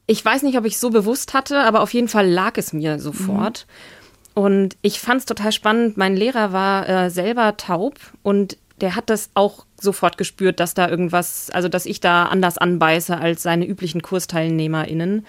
Ich 0.05 0.23
weiß 0.23 0.43
nicht, 0.43 0.57
ob 0.57 0.65
ich 0.65 0.75
es 0.75 0.79
so 0.79 0.89
bewusst 0.89 1.33
hatte, 1.33 1.59
aber 1.59 1.81
auf 1.81 1.93
jeden 1.93 2.07
Fall 2.07 2.29
lag 2.29 2.53
es 2.55 2.71
mir 2.71 2.99
sofort. 2.99 3.67
Mhm. 3.67 4.43
Und 4.43 4.77
ich 4.81 4.99
fand 4.99 5.19
es 5.19 5.25
total 5.25 5.51
spannend. 5.51 5.97
Mein 5.97 6.15
Lehrer 6.15 6.53
war 6.53 6.87
äh, 6.87 7.09
selber 7.09 7.57
taub 7.57 7.95
und 8.21 8.57
der 8.81 8.95
hat 8.95 9.09
das 9.09 9.31
auch 9.33 9.65
sofort 9.79 10.17
gespürt, 10.17 10.59
dass 10.59 10.73
da 10.73 10.87
irgendwas, 10.89 11.49
also 11.49 11.67
dass 11.67 11.85
ich 11.85 11.99
da 11.99 12.25
anders 12.25 12.57
anbeiße 12.57 13.17
als 13.17 13.43
seine 13.43 13.65
üblichen 13.65 14.01
KursteilnehmerInnen. 14.01 15.25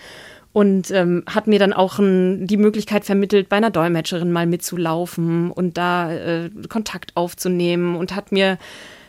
Und 0.52 0.90
ähm, 0.90 1.24
hat 1.28 1.46
mir 1.46 1.58
dann 1.58 1.72
auch 1.72 1.98
ein, 1.98 2.46
die 2.46 2.56
Möglichkeit 2.56 3.04
vermittelt, 3.04 3.48
bei 3.48 3.56
einer 3.56 3.70
Dolmetscherin 3.70 4.32
mal 4.32 4.46
mitzulaufen 4.46 5.50
und 5.50 5.76
da 5.76 6.12
äh, 6.12 6.50
Kontakt 6.68 7.16
aufzunehmen 7.16 7.96
und 7.96 8.16
hat 8.16 8.32
mir 8.32 8.58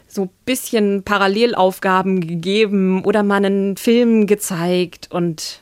so 0.07 0.23
ein 0.23 0.29
bisschen 0.45 1.03
Parallelaufgaben 1.03 2.27
gegeben 2.27 3.03
oder 3.05 3.23
mal 3.23 3.43
einen 3.43 3.77
Film 3.77 4.27
gezeigt 4.27 5.09
und 5.11 5.61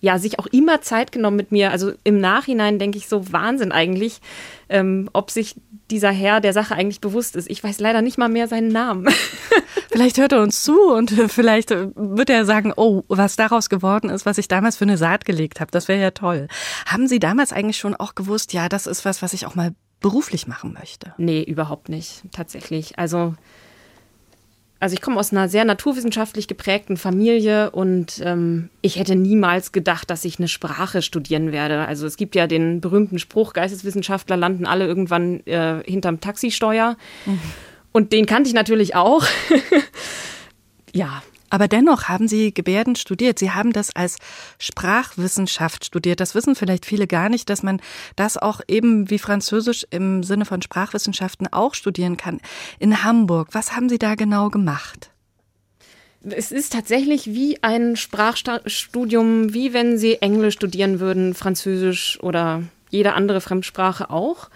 ja, 0.00 0.18
sich 0.18 0.38
auch 0.38 0.46
immer 0.46 0.80
Zeit 0.80 1.10
genommen 1.10 1.36
mit 1.36 1.50
mir. 1.50 1.72
Also 1.72 1.92
im 2.04 2.20
Nachhinein 2.20 2.78
denke 2.78 2.98
ich 2.98 3.08
so 3.08 3.32
Wahnsinn 3.32 3.72
eigentlich, 3.72 4.20
ähm, 4.68 5.10
ob 5.12 5.30
sich 5.30 5.56
dieser 5.90 6.10
Herr 6.10 6.40
der 6.40 6.52
Sache 6.52 6.74
eigentlich 6.74 7.00
bewusst 7.00 7.36
ist. 7.36 7.50
Ich 7.50 7.62
weiß 7.62 7.80
leider 7.80 8.02
nicht 8.02 8.18
mal 8.18 8.28
mehr 8.28 8.48
seinen 8.48 8.68
Namen. 8.68 9.08
vielleicht 9.90 10.18
hört 10.18 10.32
er 10.32 10.42
uns 10.42 10.62
zu 10.62 10.92
und 10.92 11.10
vielleicht 11.28 11.70
wird 11.70 12.30
er 12.30 12.44
sagen, 12.44 12.72
oh, 12.76 13.02
was 13.08 13.36
daraus 13.36 13.68
geworden 13.68 14.10
ist, 14.10 14.26
was 14.26 14.38
ich 14.38 14.48
damals 14.48 14.76
für 14.76 14.84
eine 14.84 14.96
Saat 14.96 15.24
gelegt 15.24 15.60
habe. 15.60 15.70
Das 15.70 15.88
wäre 15.88 16.00
ja 16.00 16.10
toll. 16.10 16.48
Haben 16.86 17.08
Sie 17.08 17.18
damals 17.18 17.52
eigentlich 17.52 17.78
schon 17.78 17.94
auch 17.94 18.14
gewusst, 18.14 18.52
ja, 18.52 18.68
das 18.68 18.86
ist 18.86 19.04
was, 19.04 19.22
was 19.22 19.32
ich 19.32 19.46
auch 19.46 19.54
mal 19.54 19.74
beruflich 20.00 20.46
machen 20.46 20.72
möchte? 20.72 21.14
Nee, 21.18 21.42
überhaupt 21.42 21.88
nicht, 21.88 22.22
tatsächlich. 22.32 22.98
Also 22.98 23.34
also 24.80 24.94
ich 24.94 25.00
komme 25.00 25.18
aus 25.18 25.32
einer 25.32 25.48
sehr 25.48 25.64
naturwissenschaftlich 25.64 26.46
geprägten 26.46 26.96
Familie 26.96 27.70
und 27.70 28.20
ähm, 28.24 28.68
ich 28.80 28.96
hätte 28.98 29.16
niemals 29.16 29.72
gedacht, 29.72 30.08
dass 30.08 30.24
ich 30.24 30.38
eine 30.38 30.46
Sprache 30.46 31.02
studieren 31.02 31.50
werde. 31.50 31.86
Also 31.86 32.06
es 32.06 32.16
gibt 32.16 32.36
ja 32.36 32.46
den 32.46 32.80
berühmten 32.80 33.18
Spruch, 33.18 33.54
Geisteswissenschaftler 33.54 34.36
landen 34.36 34.66
alle 34.66 34.86
irgendwann 34.86 35.40
äh, 35.46 35.82
hinterm 35.84 36.20
Taxisteuer. 36.20 36.96
Mhm. 37.26 37.40
Und 37.90 38.12
den 38.12 38.26
kannte 38.26 38.48
ich 38.48 38.54
natürlich 38.54 38.94
auch. 38.94 39.24
ja, 40.92 41.22
aber 41.50 41.68
dennoch 41.68 42.04
haben 42.04 42.28
Sie 42.28 42.52
Gebärden 42.52 42.96
studiert. 42.96 43.38
Sie 43.38 43.50
haben 43.50 43.72
das 43.72 43.94
als 43.94 44.16
Sprachwissenschaft 44.58 45.84
studiert. 45.84 46.20
Das 46.20 46.34
wissen 46.34 46.54
vielleicht 46.54 46.86
viele 46.86 47.06
gar 47.06 47.28
nicht, 47.28 47.50
dass 47.50 47.62
man 47.62 47.80
das 48.16 48.36
auch 48.36 48.60
eben 48.68 49.10
wie 49.10 49.18
Französisch 49.18 49.86
im 49.90 50.22
Sinne 50.22 50.44
von 50.44 50.62
Sprachwissenschaften 50.62 51.46
auch 51.52 51.74
studieren 51.74 52.16
kann. 52.16 52.40
In 52.78 53.04
Hamburg. 53.04 53.48
Was 53.52 53.74
haben 53.74 53.88
Sie 53.88 53.98
da 53.98 54.14
genau 54.14 54.48
gemacht? 54.50 55.10
Es 56.22 56.50
ist 56.50 56.72
tatsächlich 56.72 57.26
wie 57.28 57.62
ein 57.62 57.96
Sprachstudium, 57.96 59.54
wie 59.54 59.72
wenn 59.72 59.98
Sie 59.98 60.20
Englisch 60.20 60.54
studieren 60.54 61.00
würden, 61.00 61.34
Französisch 61.34 62.18
oder 62.22 62.64
jede 62.90 63.14
andere 63.14 63.40
Fremdsprache 63.40 64.10
auch. 64.10 64.50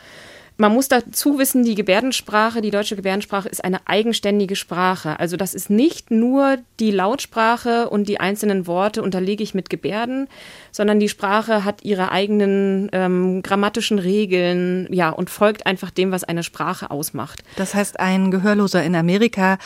Man 0.57 0.73
muss 0.73 0.89
dazu 0.89 1.39
wissen, 1.39 1.65
die 1.65 1.75
Gebärdensprache, 1.75 2.61
die 2.61 2.71
deutsche 2.71 2.97
Gebärdensprache 2.97 3.49
ist 3.49 3.65
eine 3.65 3.87
eigenständige 3.87 4.55
Sprache. 4.55 5.19
Also 5.19 5.37
das 5.37 5.55
ist 5.55 5.71
nicht 5.71 6.11
nur 6.11 6.59
die 6.79 6.91
Lautsprache 6.91 7.89
und 7.89 8.09
die 8.09 8.21
einzelnen 8.21 8.67
Worte 8.67 9.03
unterlege 9.03 9.43
ich 9.43 9.55
mit 9.55 9.71
Gebärden, 9.71 10.29
sondern 10.71 11.01
die 11.01 11.09
Sprache 11.09 11.65
hat 11.65 11.83
ihre 11.85 12.13
eigenen 12.13 12.91
ähm, 12.93 13.43
grammatischen 13.43 13.99
Regeln, 13.99 14.89
ja, 14.93 15.11
und 15.11 15.31
folgt 15.31 15.67
einfach 15.67 15.91
dem, 15.91 16.13
was 16.13 16.25
eine 16.25 16.43
Sprache 16.43 16.91
ausmacht. 16.91 17.43
Das 17.57 17.75
heißt, 17.75 17.99
ein 17.99 18.31
Gehörloser 18.31 18.83
in 18.83 18.95
Amerika 18.95 19.59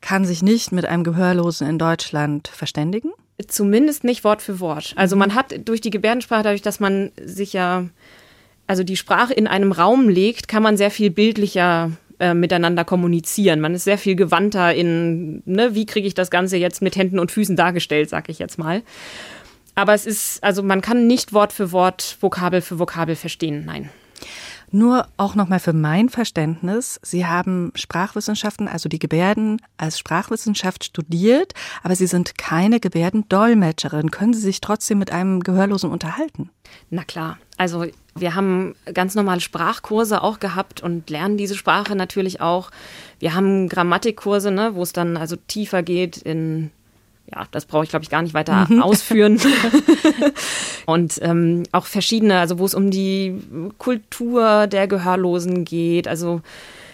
kann 0.00 0.24
sich 0.24 0.42
nicht 0.42 0.72
mit 0.72 0.86
einem 0.86 1.04
Gehörlosen 1.04 1.68
in 1.68 1.78
Deutschland 1.78 2.48
verständigen? 2.48 3.12
Zumindest 3.46 4.04
nicht 4.04 4.24
Wort 4.24 4.42
für 4.42 4.60
Wort. 4.60 4.92
Also 4.96 5.16
man 5.16 5.34
hat 5.34 5.66
durch 5.66 5.80
die 5.80 5.90
Gebärdensprache, 5.90 6.42
dadurch, 6.42 6.62
dass 6.62 6.80
man 6.80 7.10
sich 7.22 7.52
ja 7.52 7.86
also 8.70 8.84
die 8.84 8.96
Sprache 8.96 9.34
in 9.34 9.48
einem 9.48 9.72
Raum 9.72 10.08
legt, 10.08 10.46
kann 10.46 10.62
man 10.62 10.76
sehr 10.76 10.92
viel 10.92 11.10
bildlicher 11.10 11.90
äh, 12.20 12.34
miteinander 12.34 12.84
kommunizieren. 12.84 13.58
Man 13.58 13.74
ist 13.74 13.82
sehr 13.82 13.98
viel 13.98 14.14
gewandter 14.14 14.72
in, 14.72 15.42
ne, 15.44 15.74
wie 15.74 15.86
kriege 15.86 16.06
ich 16.06 16.14
das 16.14 16.30
Ganze 16.30 16.56
jetzt 16.56 16.80
mit 16.80 16.94
Händen 16.94 17.18
und 17.18 17.32
Füßen 17.32 17.56
dargestellt, 17.56 18.08
sag 18.08 18.28
ich 18.28 18.38
jetzt 18.38 18.58
mal. 18.58 18.82
Aber 19.74 19.92
es 19.92 20.06
ist, 20.06 20.44
also 20.44 20.62
man 20.62 20.82
kann 20.82 21.08
nicht 21.08 21.32
Wort 21.32 21.52
für 21.52 21.72
Wort, 21.72 22.16
Vokabel 22.20 22.60
für 22.60 22.78
Vokabel 22.78 23.16
verstehen, 23.16 23.64
nein. 23.66 23.90
Nur 24.72 25.08
auch 25.16 25.34
nochmal 25.34 25.58
für 25.58 25.72
mein 25.72 26.08
Verständnis. 26.08 27.00
Sie 27.02 27.26
haben 27.26 27.72
Sprachwissenschaften, 27.74 28.68
also 28.68 28.88
die 28.88 29.00
Gebärden 29.00 29.60
als 29.76 29.98
Sprachwissenschaft 29.98 30.84
studiert, 30.84 31.54
aber 31.82 31.96
Sie 31.96 32.06
sind 32.06 32.38
keine 32.38 32.78
Gebärdendolmetscherin. 32.78 34.10
Können 34.10 34.32
Sie 34.32 34.40
sich 34.40 34.60
trotzdem 34.60 34.98
mit 34.98 35.10
einem 35.10 35.40
Gehörlosen 35.40 35.90
unterhalten? 35.90 36.50
Na 36.88 37.02
klar. 37.02 37.38
Also 37.56 37.84
wir 38.14 38.34
haben 38.34 38.74
ganz 38.94 39.14
normale 39.14 39.40
Sprachkurse 39.40 40.22
auch 40.22 40.38
gehabt 40.38 40.82
und 40.82 41.10
lernen 41.10 41.36
diese 41.36 41.56
Sprache 41.56 41.96
natürlich 41.96 42.40
auch. 42.40 42.70
Wir 43.18 43.34
haben 43.34 43.68
Grammatikkurse, 43.68 44.50
ne, 44.50 44.74
wo 44.74 44.82
es 44.82 44.92
dann 44.92 45.16
also 45.16 45.36
tiefer 45.36 45.82
geht 45.82 46.18
in 46.18 46.70
ja, 47.34 47.46
das 47.50 47.66
brauche 47.66 47.84
ich, 47.84 47.90
glaube 47.90 48.02
ich, 48.02 48.10
gar 48.10 48.22
nicht 48.22 48.34
weiter 48.34 48.66
mhm. 48.68 48.82
ausführen. 48.82 49.40
und 50.86 51.18
ähm, 51.22 51.64
auch 51.72 51.86
verschiedene, 51.86 52.38
also 52.38 52.58
wo 52.58 52.64
es 52.64 52.74
um 52.74 52.90
die 52.90 53.40
Kultur 53.78 54.66
der 54.66 54.88
Gehörlosen 54.88 55.64
geht, 55.64 56.08
also 56.08 56.42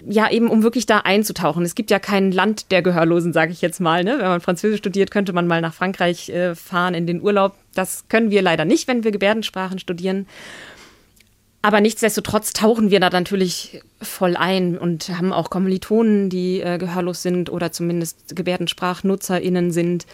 ja, 0.09 0.31
eben 0.31 0.49
um 0.49 0.63
wirklich 0.63 0.87
da 0.87 0.99
einzutauchen. 0.99 1.65
Es 1.65 1.75
gibt 1.75 1.91
ja 1.91 1.99
kein 1.99 2.31
Land 2.31 2.71
der 2.71 2.83
Gehörlosen, 2.83 3.33
sage 3.33 3.53
ich 3.53 3.63
jetzt 3.63 3.81
mal. 3.81 4.05
Ne? 4.05 4.17
Wenn 4.19 4.29
man 4.29 4.41
Französisch 4.41 4.79
studiert, 4.79 5.11
könnte 5.11 5.33
man 5.33 5.47
mal 5.47 5.61
nach 5.61 5.75
Frankreich 5.75 6.29
äh, 6.29 6.55
fahren 6.55 6.95
in 6.95 7.07
den 7.07 7.21
Urlaub. 7.23 7.55
Das 7.75 8.05
können 8.09 8.31
wir 8.31 8.43
leider 8.43 8.65
nicht, 8.65 8.89
wenn 8.89 9.05
wir 9.05 9.11
Gebärdensprachen 9.11 9.79
studieren. 9.79 10.27
Aber 11.67 11.81
nichtsdestotrotz 11.81 12.53
tauchen 12.53 12.93
wir 12.93 13.01
da 13.01 13.11
natürlich 13.11 13.83
voll 14.01 14.37
ein 14.37 14.79
und 14.79 15.09
haben 15.09 15.33
auch 15.33 15.51
Kommilitonen, 15.51 16.31
die 16.31 16.61
äh, 16.61 16.79
gehörlos 16.79 17.23
sind 17.23 17.51
oder 17.51 17.73
zumindest 17.73 18.37
GebärdensprachnutzerInnen 18.37 19.73
sind. 19.73 20.07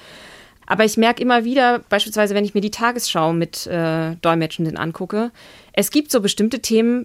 Aber 0.66 0.86
ich 0.86 0.96
merke 0.96 1.20
immer 1.20 1.44
wieder, 1.44 1.80
beispielsweise, 1.90 2.34
wenn 2.34 2.46
ich 2.46 2.54
mir 2.54 2.62
die 2.62 2.70
Tagesschau 2.70 3.34
mit 3.34 3.66
äh, 3.66 4.16
Dolmetschenden 4.22 4.78
angucke, 4.78 5.30
es 5.74 5.90
gibt 5.90 6.10
so 6.10 6.22
bestimmte 6.22 6.60
Themen, 6.60 7.04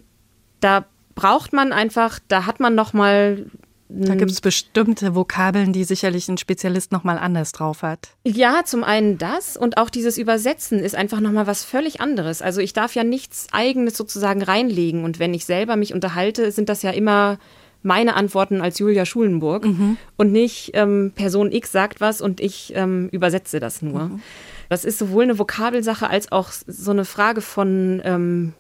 da 0.62 0.86
braucht 1.14 1.52
man 1.52 1.74
einfach, 1.74 2.20
da 2.30 2.46
hat 2.46 2.62
man 2.62 2.74
noch 2.74 2.94
mal 2.94 3.48
da 3.90 4.16
gibt 4.16 4.32
es 4.32 4.42
bestimmte 4.42 5.16
Vokabeln, 5.16 5.72
die 5.72 5.86
sicherlich 5.86 6.28
ein 6.28 6.38
Spezialist 6.38 6.92
nochmal 6.92 7.18
anders 7.18 7.54
drauf 7.54 7.84
hat. 7.84 8.10
Ja, 8.26 8.64
zum 8.66 8.84
einen 8.84 9.18
das 9.18 9.56
und 9.56 9.78
auch 9.78 9.90
dieses 9.90 10.18
Übersetzen 10.18 10.80
ist 10.80 10.96
einfach 10.96 11.22
nochmal 11.22 11.48
was 11.48 11.64
völlig 11.64 12.02
anderes. 12.02 12.42
Also 12.42 12.60
ich 12.60 12.74
darf 12.74 12.96
ja 12.96 13.04
nichts 13.04 13.48
Eigenes 13.52 13.96
sozusagen 13.96 14.42
reinlegen 14.42 15.06
und 15.06 15.20
wenn 15.20 15.34
ich 15.34 15.46
selber 15.46 15.78
mich 15.78 15.94
unterhalte, 15.94 16.52
sind 16.52 16.68
das 16.68 16.82
ja 16.82 16.92
immer 16.92 17.38
meine 17.82 18.16
Antworten 18.16 18.62
als 18.62 18.80
Julia 18.80 19.06
Schulenburg 19.06 19.66
mhm. 19.66 19.98
und 20.18 20.34
nicht 20.34 20.72
ähm, 20.74 21.14
Person 21.16 21.52
X 21.52 21.72
sagt 21.72 22.02
was 22.02 22.20
und 22.20 22.42
ich 22.42 22.74
ähm, 22.76 23.08
übersetze 23.12 23.60
das 23.62 23.82
nur. 23.82 24.06
Mhm. 24.06 24.22
Das 24.68 24.84
ist 24.84 25.00
sowohl 25.00 25.24
eine 25.24 25.40
Vokabelsache 25.40 26.10
als 26.10 26.32
auch 26.32 26.50
so 26.52 26.92
eine 26.92 27.06
Frage 27.06 27.40
von, 27.40 28.02
ähm, 28.04 28.54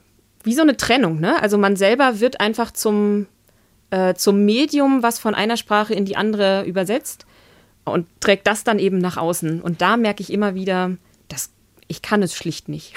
wie 0.43 0.53
so 0.53 0.61
eine 0.61 0.77
Trennung. 0.77 1.19
Ne? 1.19 1.41
Also 1.41 1.57
man 1.57 1.75
selber 1.75 2.21
wird 2.21 2.39
einfach 2.39 2.71
zum 2.71 3.25
äh, 3.89 4.13
zum 4.15 4.45
Medium, 4.45 5.03
was 5.03 5.19
von 5.19 5.35
einer 5.35 5.57
Sprache 5.57 5.93
in 5.93 6.05
die 6.05 6.15
andere 6.15 6.65
übersetzt 6.65 7.25
und 7.85 8.07
trägt 8.19 8.47
das 8.47 8.63
dann 8.63 8.79
eben 8.79 8.97
nach 8.97 9.17
außen. 9.17 9.61
Und 9.61 9.81
da 9.81 9.97
merke 9.97 10.21
ich 10.21 10.31
immer 10.31 10.55
wieder, 10.55 10.91
dass 11.29 11.51
ich 11.87 12.01
kann 12.01 12.21
es 12.21 12.35
schlicht 12.35 12.67
nicht. 12.67 12.93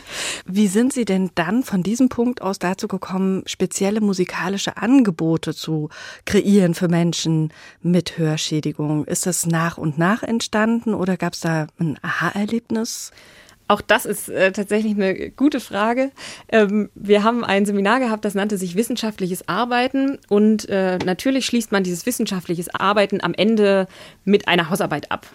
Wie 0.46 0.66
sind 0.66 0.92
Sie 0.92 1.04
denn 1.04 1.30
dann 1.36 1.62
von 1.62 1.84
diesem 1.84 2.08
Punkt 2.08 2.42
aus 2.42 2.58
dazu 2.58 2.88
gekommen, 2.88 3.44
spezielle 3.46 4.00
musikalische 4.00 4.76
Angebote 4.76 5.54
zu 5.54 5.90
kreieren 6.24 6.74
für 6.74 6.88
Menschen 6.88 7.52
mit 7.82 8.18
Hörschädigung? 8.18 9.04
Ist 9.04 9.26
das 9.26 9.46
nach 9.46 9.78
und 9.78 9.96
nach 9.96 10.24
entstanden 10.24 10.92
oder 10.94 11.16
gab 11.16 11.34
es 11.34 11.40
da 11.40 11.68
ein 11.78 11.98
Aha-Erlebnis? 12.02 13.12
Auch 13.72 13.80
das 13.80 14.04
ist 14.04 14.28
äh, 14.28 14.52
tatsächlich 14.52 14.92
eine 14.92 15.30
gute 15.30 15.58
Frage. 15.58 16.10
Ähm, 16.50 16.90
wir 16.94 17.24
haben 17.24 17.42
ein 17.42 17.64
Seminar 17.64 18.00
gehabt, 18.00 18.22
das 18.26 18.34
nannte 18.34 18.58
sich 18.58 18.74
wissenschaftliches 18.74 19.48
Arbeiten. 19.48 20.18
Und 20.28 20.68
äh, 20.68 20.98
natürlich 20.98 21.46
schließt 21.46 21.72
man 21.72 21.82
dieses 21.82 22.04
wissenschaftliches 22.04 22.68
Arbeiten 22.74 23.22
am 23.22 23.32
Ende 23.32 23.88
mit 24.26 24.46
einer 24.46 24.68
Hausarbeit 24.68 25.10
ab. 25.10 25.26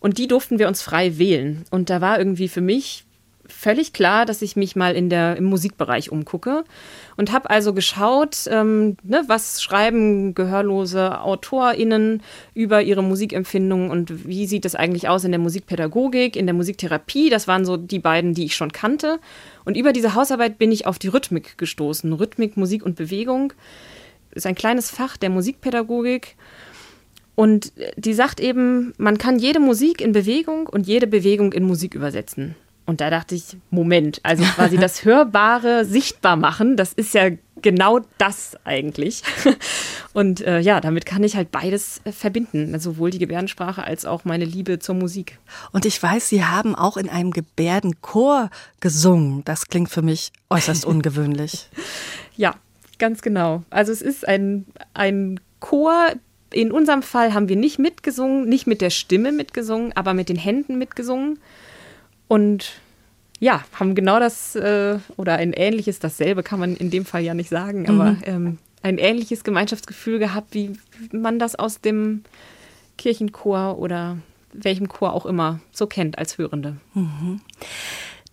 Und 0.00 0.18
die 0.18 0.26
durften 0.26 0.58
wir 0.58 0.66
uns 0.66 0.82
frei 0.82 1.16
wählen. 1.16 1.62
Und 1.70 1.88
da 1.88 2.00
war 2.00 2.18
irgendwie 2.18 2.48
für 2.48 2.60
mich 2.60 3.05
völlig 3.48 3.92
klar, 3.92 4.26
dass 4.26 4.42
ich 4.42 4.56
mich 4.56 4.76
mal 4.76 4.94
in 4.94 5.08
der, 5.08 5.36
im 5.36 5.44
Musikbereich 5.44 6.10
umgucke 6.10 6.64
und 7.16 7.32
habe 7.32 7.50
also 7.50 7.72
geschaut, 7.72 8.46
ähm, 8.48 8.96
ne, 9.02 9.22
was 9.26 9.62
schreiben 9.62 10.34
gehörlose 10.34 11.20
AutorInnen 11.20 12.22
über 12.54 12.82
ihre 12.82 13.02
Musikempfindungen 13.02 13.90
und 13.90 14.26
wie 14.26 14.46
sieht 14.46 14.64
das 14.64 14.74
eigentlich 14.74 15.08
aus 15.08 15.24
in 15.24 15.32
der 15.32 15.40
Musikpädagogik, 15.40 16.36
in 16.36 16.46
der 16.46 16.54
Musiktherapie. 16.54 17.30
Das 17.30 17.48
waren 17.48 17.64
so 17.64 17.76
die 17.76 17.98
beiden, 17.98 18.34
die 18.34 18.44
ich 18.44 18.56
schon 18.56 18.72
kannte. 18.72 19.18
Und 19.64 19.76
über 19.76 19.92
diese 19.92 20.14
Hausarbeit 20.14 20.58
bin 20.58 20.72
ich 20.72 20.86
auf 20.86 20.98
die 20.98 21.08
Rhythmik 21.08 21.58
gestoßen. 21.58 22.12
Rhythmik, 22.12 22.56
Musik 22.56 22.84
und 22.84 22.96
Bewegung 22.96 23.52
ist 24.32 24.46
ein 24.46 24.54
kleines 24.54 24.90
Fach 24.90 25.16
der 25.16 25.30
Musikpädagogik. 25.30 26.36
Und 27.34 27.72
die 27.96 28.14
sagt 28.14 28.40
eben, 28.40 28.94
man 28.96 29.18
kann 29.18 29.38
jede 29.38 29.60
Musik 29.60 30.00
in 30.00 30.12
Bewegung 30.12 30.66
und 30.66 30.86
jede 30.86 31.06
Bewegung 31.06 31.52
in 31.52 31.64
Musik 31.64 31.94
übersetzen. 31.94 32.54
Und 32.86 33.00
da 33.00 33.10
dachte 33.10 33.34
ich, 33.34 33.56
Moment, 33.70 34.20
also 34.22 34.44
quasi 34.44 34.76
das 34.78 35.04
Hörbare 35.04 35.84
sichtbar 35.84 36.36
machen, 36.36 36.76
das 36.76 36.92
ist 36.92 37.14
ja 37.14 37.30
genau 37.60 38.00
das 38.18 38.56
eigentlich. 38.64 39.22
Und 40.12 40.40
äh, 40.40 40.60
ja, 40.60 40.80
damit 40.80 41.04
kann 41.04 41.24
ich 41.24 41.36
halt 41.36 41.50
beides 41.50 42.00
äh, 42.04 42.12
verbinden, 42.12 42.78
sowohl 42.78 43.10
die 43.10 43.18
Gebärdensprache 43.18 43.82
als 43.82 44.04
auch 44.04 44.24
meine 44.24 44.44
Liebe 44.44 44.78
zur 44.78 44.94
Musik. 44.94 45.38
Und 45.72 45.84
ich 45.84 46.00
weiß, 46.00 46.28
Sie 46.28 46.44
haben 46.44 46.74
auch 46.74 46.96
in 46.96 47.08
einem 47.08 47.32
Gebärdenchor 47.32 48.50
gesungen. 48.80 49.42
Das 49.44 49.66
klingt 49.66 49.90
für 49.90 50.02
mich 50.02 50.32
äußerst 50.48 50.84
ungewöhnlich. 50.86 51.68
ja, 52.36 52.54
ganz 52.98 53.20
genau. 53.20 53.64
Also 53.68 53.90
es 53.90 54.00
ist 54.00 54.26
ein, 54.28 54.64
ein 54.94 55.40
Chor, 55.58 56.12
in 56.52 56.70
unserem 56.70 57.02
Fall 57.02 57.34
haben 57.34 57.48
wir 57.48 57.56
nicht 57.56 57.78
mitgesungen, 57.78 58.48
nicht 58.48 58.66
mit 58.66 58.80
der 58.80 58.90
Stimme 58.90 59.32
mitgesungen, 59.32 59.92
aber 59.94 60.14
mit 60.14 60.28
den 60.28 60.36
Händen 60.36 60.78
mitgesungen. 60.78 61.40
Und 62.28 62.72
ja, 63.38 63.62
haben 63.72 63.94
genau 63.94 64.18
das 64.18 64.56
äh, 64.56 64.98
oder 65.16 65.34
ein 65.34 65.52
ähnliches, 65.52 65.98
dasselbe 65.98 66.42
kann 66.42 66.58
man 66.58 66.76
in 66.76 66.90
dem 66.90 67.04
Fall 67.04 67.22
ja 67.22 67.34
nicht 67.34 67.50
sagen, 67.50 67.88
aber 67.88 68.12
mhm. 68.12 68.22
ähm, 68.24 68.58
ein 68.82 68.98
ähnliches 68.98 69.44
Gemeinschaftsgefühl 69.44 70.18
gehabt, 70.18 70.54
wie 70.54 70.72
man 71.12 71.38
das 71.38 71.54
aus 71.54 71.80
dem 71.80 72.24
Kirchenchor 72.96 73.78
oder 73.78 74.16
welchem 74.52 74.88
Chor 74.88 75.12
auch 75.12 75.26
immer 75.26 75.60
so 75.70 75.86
kennt 75.86 76.18
als 76.18 76.38
Hörende. 76.38 76.76
Mhm. 76.94 77.40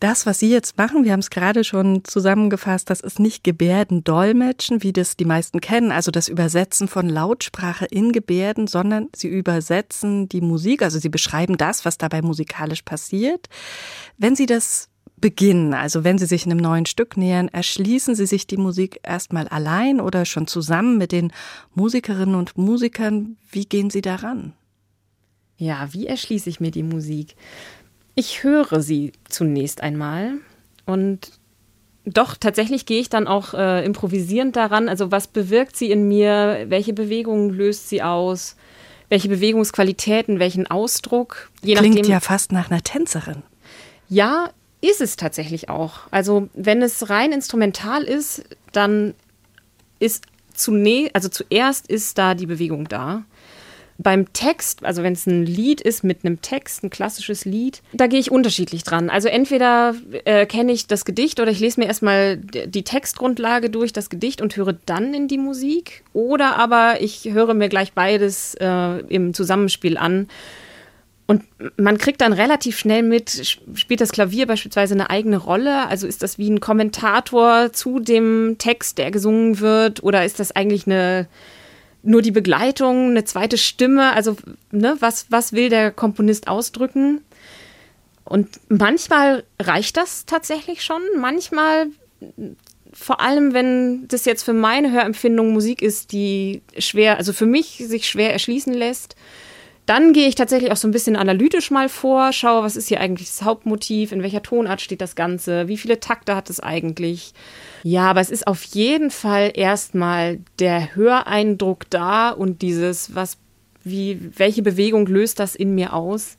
Das, 0.03 0.25
was 0.25 0.39
Sie 0.39 0.49
jetzt 0.49 0.77
machen, 0.77 1.05
wir 1.05 1.13
haben 1.13 1.21
es 1.21 1.29
gerade 1.29 1.63
schon 1.63 2.03
zusammengefasst, 2.03 2.89
das 2.89 2.99
ist 2.99 3.21
nicht 3.21 3.45
Gebärdendolmetschen, 3.45 4.83
wie 4.83 4.91
das 4.91 5.15
die 5.15 5.23
meisten 5.23 5.61
kennen, 5.61 5.93
also 5.93 6.11
das 6.11 6.27
Übersetzen 6.27 6.89
von 6.89 7.07
Lautsprache 7.07 7.85
in 7.85 8.11
Gebärden, 8.11 8.67
sondern 8.67 9.07
Sie 9.15 9.29
übersetzen 9.29 10.27
die 10.27 10.41
Musik, 10.41 10.81
also 10.81 10.99
Sie 10.99 11.07
beschreiben 11.07 11.55
das, 11.55 11.85
was 11.85 11.97
dabei 11.97 12.21
musikalisch 12.21 12.81
passiert. 12.81 13.47
Wenn 14.17 14.35
Sie 14.35 14.45
das 14.45 14.89
beginnen, 15.15 15.73
also 15.73 16.03
wenn 16.03 16.17
Sie 16.17 16.25
sich 16.25 16.45
einem 16.45 16.57
neuen 16.57 16.85
Stück 16.85 17.15
nähern, 17.15 17.47
erschließen 17.47 18.13
Sie 18.13 18.25
sich 18.25 18.45
die 18.45 18.57
Musik 18.57 18.99
erstmal 19.03 19.47
allein 19.47 20.01
oder 20.01 20.25
schon 20.25 20.47
zusammen 20.47 20.97
mit 20.97 21.13
den 21.13 21.31
Musikerinnen 21.75 22.35
und 22.35 22.57
Musikern? 22.57 23.37
Wie 23.49 23.63
gehen 23.63 23.89
Sie 23.89 24.01
daran? 24.01 24.51
Ja, 25.55 25.93
wie 25.93 26.07
erschließe 26.07 26.49
ich 26.49 26.59
mir 26.59 26.71
die 26.71 26.83
Musik? 26.83 27.37
Ich 28.15 28.43
höre 28.43 28.82
sie 28.82 29.12
zunächst 29.28 29.82
einmal 29.82 30.34
und 30.86 31.32
doch, 32.06 32.36
tatsächlich 32.36 32.86
gehe 32.86 32.99
ich 32.99 33.10
dann 33.10 33.28
auch 33.28 33.54
äh, 33.54 33.86
improvisierend 33.86 34.56
daran. 34.56 34.89
Also 34.89 35.12
was 35.12 35.28
bewirkt 35.28 35.78
sie 35.78 35.89
in 35.89 36.08
mir? 36.08 36.65
Welche 36.67 36.93
Bewegungen 36.93 37.49
löst 37.49 37.88
sie 37.88 38.04
aus? 38.04 38.58
Welche 39.08 39.30
Bewegungsqualitäten, 39.30 40.39
welchen 40.39 40.67
Ausdruck? 40.69 41.49
Je 41.62 41.76
Klingt 41.76 41.95
nachdem, 41.95 42.12
ja 42.12 42.19
fast 42.19 42.52
nach 42.52 42.69
einer 42.69 42.84
Tänzerin. 42.84 43.43
Ja, 44.10 44.49
ist 44.82 44.99
es 44.99 45.15
tatsächlich 45.15 45.69
auch. 45.69 46.02
Also 46.12 46.49
wenn 46.54 46.82
es 46.82 47.10
rein 47.10 47.32
instrumental 47.32 48.04
ist, 48.04 48.43
dann 48.73 49.13
ist 49.99 50.26
zunächst, 50.54 51.15
also 51.15 51.30
zuerst 51.30 51.88
ist 51.88 52.17
da 52.17 52.36
die 52.36 52.47
Bewegung 52.47 52.89
da. 52.89 53.23
Beim 53.97 54.34
Text, 54.34 54.84
also 54.84 55.03
wenn 55.03 55.13
es 55.13 55.27
ein 55.27 55.45
Lied 55.45 55.79
ist 55.79 56.03
mit 56.03 56.25
einem 56.25 56.41
Text, 56.41 56.84
ein 56.84 56.89
klassisches 56.89 57.45
Lied, 57.45 57.82
da 57.93 58.08
gehe 58.08 58.19
ich 58.19 58.32
unterschiedlich 58.32 58.84
dran. 58.84 59.10
Also 59.10 59.27
entweder 59.27 59.95
äh, 60.25 60.45
kenne 60.45 60.71
ich 60.71 60.88
das 60.88 61.06
Gedicht 61.06 61.39
oder 61.39 61.51
ich 61.51 61.60
lese 61.60 61.79
mir 61.79 61.86
erstmal 61.86 62.38
die 62.38 62.84
Textgrundlage 62.84 63.69
durch, 63.69 63.93
das 63.93 64.10
Gedicht 64.10 64.41
und 64.41 64.56
höre 64.58 64.73
dann 64.73 65.13
in 65.13 65.27
die 65.27 65.38
Musik. 65.38 66.03
Oder 66.13 66.58
aber 66.58 67.01
ich 67.01 67.25
höre 67.32 67.53
mir 67.53 67.69
gleich 67.69 67.93
beides 67.93 68.56
äh, 68.56 68.99
im 69.10 69.34
Zusammenspiel 69.34 69.97
an. 69.97 70.27
Und 71.25 71.43
man 71.77 71.97
kriegt 71.97 72.21
dann 72.21 72.34
relativ 72.34 72.77
schnell 72.77 73.01
mit, 73.01 73.58
spielt 73.75 74.01
das 74.01 74.12
Klavier 74.12 74.45
beispielsweise 74.45 74.93
eine 74.93 75.10
eigene 75.10 75.38
Rolle? 75.38 75.88
Also 75.88 76.06
ist 76.06 76.21
das 76.21 76.38
wie 76.38 76.49
ein 76.49 76.60
Kommentator 76.60 77.71
zu 77.71 77.99
dem 77.99 78.58
Text, 78.58 78.97
der 78.97 79.10
gesungen 79.10 79.60
wird? 79.60 80.03
Oder 80.03 80.25
ist 80.25 80.39
das 80.39 80.51
eigentlich 80.51 80.86
eine 80.86 81.27
nur 82.03 82.21
die 82.21 82.31
Begleitung, 82.31 83.09
eine 83.09 83.23
zweite 83.23 83.57
Stimme, 83.57 84.13
also 84.13 84.35
ne, 84.71 84.95
was, 84.99 85.27
was 85.29 85.53
will 85.53 85.69
der 85.69 85.91
Komponist 85.91 86.47
ausdrücken? 86.47 87.21
und 88.25 88.59
manchmal 88.69 89.43
reicht 89.59 89.97
das 89.97 90.25
tatsächlich 90.25 90.83
schon. 90.83 91.01
Manchmal, 91.17 91.87
vor 92.93 93.19
allem 93.19 93.53
wenn 93.53 94.07
das 94.07 94.25
jetzt 94.25 94.43
für 94.43 94.53
meine 94.53 94.91
Hörempfindung 94.91 95.51
Musik 95.51 95.81
ist, 95.81 96.11
die 96.11 96.61
schwer, 96.77 97.17
also 97.17 97.33
für 97.33 97.45
mich 97.45 97.83
sich 97.85 98.07
schwer 98.07 98.31
erschließen 98.31 98.73
lässt, 98.73 99.15
dann 99.86 100.13
gehe 100.13 100.28
ich 100.28 100.36
tatsächlich 100.36 100.72
auch 100.72 100.78
so 100.78 100.88
ein 100.88 100.91
bisschen 100.91 101.15
analytisch 101.15 101.69
mal 101.69 101.89
vor, 101.89 102.32
schaue, 102.32 102.63
was 102.63 102.76
ist 102.76 102.88
hier 102.88 103.02
eigentlich 103.02 103.28
das 103.28 103.43
Hauptmotiv, 103.43 104.12
in 104.12 104.24
welcher 104.24 104.41
Tonart 104.41 104.82
steht 104.82 105.02
das 105.02 105.15
Ganze, 105.15 105.67
wie 105.67 105.78
viele 105.78 106.00
Takte 106.00 106.36
hat 106.36 106.50
es 106.50 106.62
eigentlich. 106.62 107.34
Ja, 107.84 108.10
aber 108.10 108.22
es 108.22 108.30
ist 108.30 108.48
auf 108.48 108.63
jeden 108.63 109.12
Fall 109.12 109.52
erstmal 109.54 110.39
der 110.60 110.96
Höreindruck 110.96 111.89
da 111.89 112.30
und 112.30 112.62
dieses, 112.62 113.13
was, 113.13 113.38
wie, 113.84 114.32
welche 114.38 114.62
Bewegung 114.62 115.06
löst 115.06 115.39
das 115.39 115.56
in 115.56 115.76
mir 115.76 115.93
aus? 115.93 116.38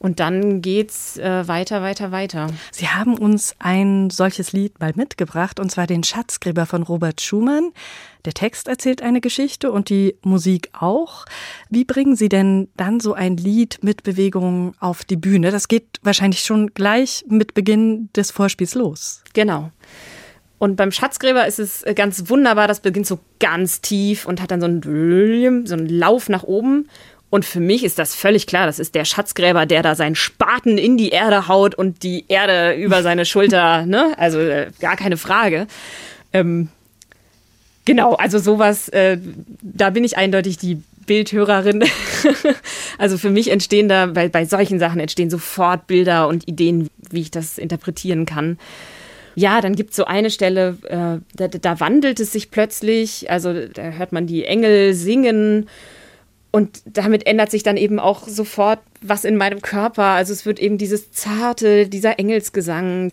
Und 0.00 0.18
dann 0.18 0.62
geht's 0.62 1.18
äh, 1.18 1.46
weiter, 1.46 1.82
weiter, 1.82 2.10
weiter. 2.10 2.46
Sie 2.72 2.88
haben 2.88 3.18
uns 3.18 3.54
ein 3.58 4.08
solches 4.08 4.52
Lied 4.52 4.80
mal 4.80 4.92
mitgebracht, 4.96 5.60
und 5.60 5.70
zwar 5.70 5.86
den 5.86 6.02
Schatzgräber 6.02 6.64
von 6.64 6.82
Robert 6.82 7.20
Schumann. 7.20 7.72
Der 8.24 8.32
Text 8.32 8.66
erzählt 8.66 9.02
eine 9.02 9.20
Geschichte 9.20 9.70
und 9.70 9.90
die 9.90 10.16
Musik 10.22 10.70
auch. 10.72 11.26
Wie 11.68 11.84
bringen 11.84 12.16
Sie 12.16 12.30
denn 12.30 12.68
dann 12.78 13.00
so 13.00 13.12
ein 13.12 13.36
Lied 13.36 13.80
mit 13.82 14.02
Bewegung 14.02 14.72
auf 14.80 15.04
die 15.04 15.16
Bühne? 15.16 15.50
Das 15.50 15.68
geht 15.68 16.00
wahrscheinlich 16.02 16.40
schon 16.40 16.72
gleich 16.72 17.22
mit 17.28 17.52
Beginn 17.52 18.08
des 18.16 18.30
Vorspiels 18.30 18.74
los. 18.74 19.22
Genau. 19.34 19.70
Und 20.60 20.76
beim 20.76 20.92
Schatzgräber 20.92 21.46
ist 21.46 21.58
es 21.58 21.82
äh, 21.84 21.94
ganz 21.94 22.28
wunderbar, 22.28 22.68
das 22.68 22.80
beginnt 22.80 23.06
so 23.06 23.18
ganz 23.38 23.80
tief 23.80 24.26
und 24.26 24.42
hat 24.42 24.50
dann 24.50 24.60
so 24.60 24.66
einen, 24.66 25.66
so 25.66 25.74
einen 25.74 25.88
Lauf 25.88 26.28
nach 26.28 26.42
oben. 26.42 26.88
Und 27.30 27.44
für 27.44 27.60
mich 27.60 27.84
ist 27.84 27.98
das 27.98 28.14
völlig 28.14 28.46
klar. 28.48 28.66
Das 28.66 28.80
ist 28.80 28.96
der 28.96 29.04
Schatzgräber, 29.04 29.64
der 29.64 29.82
da 29.82 29.94
seinen 29.94 30.16
Spaten 30.16 30.78
in 30.78 30.96
die 30.96 31.10
Erde 31.10 31.46
haut 31.46 31.76
und 31.76 32.02
die 32.02 32.24
Erde 32.28 32.74
über 32.82 33.02
seine 33.02 33.24
Schulter, 33.24 33.86
ne? 33.86 34.12
Also 34.18 34.40
äh, 34.40 34.70
gar 34.80 34.96
keine 34.96 35.16
Frage. 35.16 35.66
Ähm, 36.32 36.68
genau, 37.84 38.14
also 38.14 38.38
sowas, 38.38 38.88
äh, 38.88 39.18
da 39.62 39.90
bin 39.90 40.04
ich 40.04 40.16
eindeutig 40.16 40.58
die 40.58 40.82
Bildhörerin. 41.06 41.84
also 42.98 43.16
für 43.16 43.30
mich 43.30 43.50
entstehen 43.50 43.88
da, 43.88 44.06
bei, 44.06 44.28
bei 44.28 44.44
solchen 44.44 44.78
Sachen 44.78 45.00
entstehen 45.00 45.30
sofort 45.30 45.86
Bilder 45.86 46.28
und 46.28 46.46
Ideen, 46.48 46.88
wie 47.10 47.20
ich 47.20 47.30
das 47.30 47.58
interpretieren 47.58 48.26
kann. 48.26 48.58
Ja, 49.36 49.60
dann 49.60 49.76
gibt 49.76 49.90
es 49.90 49.96
so 49.96 50.04
eine 50.04 50.30
Stelle, 50.30 50.76
äh, 50.84 51.20
da, 51.36 51.48
da 51.48 51.80
wandelt 51.80 52.18
es 52.18 52.32
sich 52.32 52.50
plötzlich, 52.50 53.30
also 53.30 53.66
da 53.68 53.82
hört 53.82 54.12
man 54.12 54.26
die 54.26 54.44
Engel 54.44 54.92
singen 54.94 55.68
und 56.52 56.82
damit 56.84 57.26
ändert 57.26 57.50
sich 57.50 57.62
dann 57.62 57.76
eben 57.76 58.00
auch 58.00 58.26
sofort 58.26 58.80
was 59.02 59.24
in 59.24 59.36
meinem 59.36 59.62
Körper. 59.62 60.04
Also 60.04 60.32
es 60.32 60.44
wird 60.44 60.58
eben 60.58 60.78
dieses 60.78 61.12
zarte, 61.12 61.88
dieser 61.88 62.18
Engelsgesang. 62.18 63.12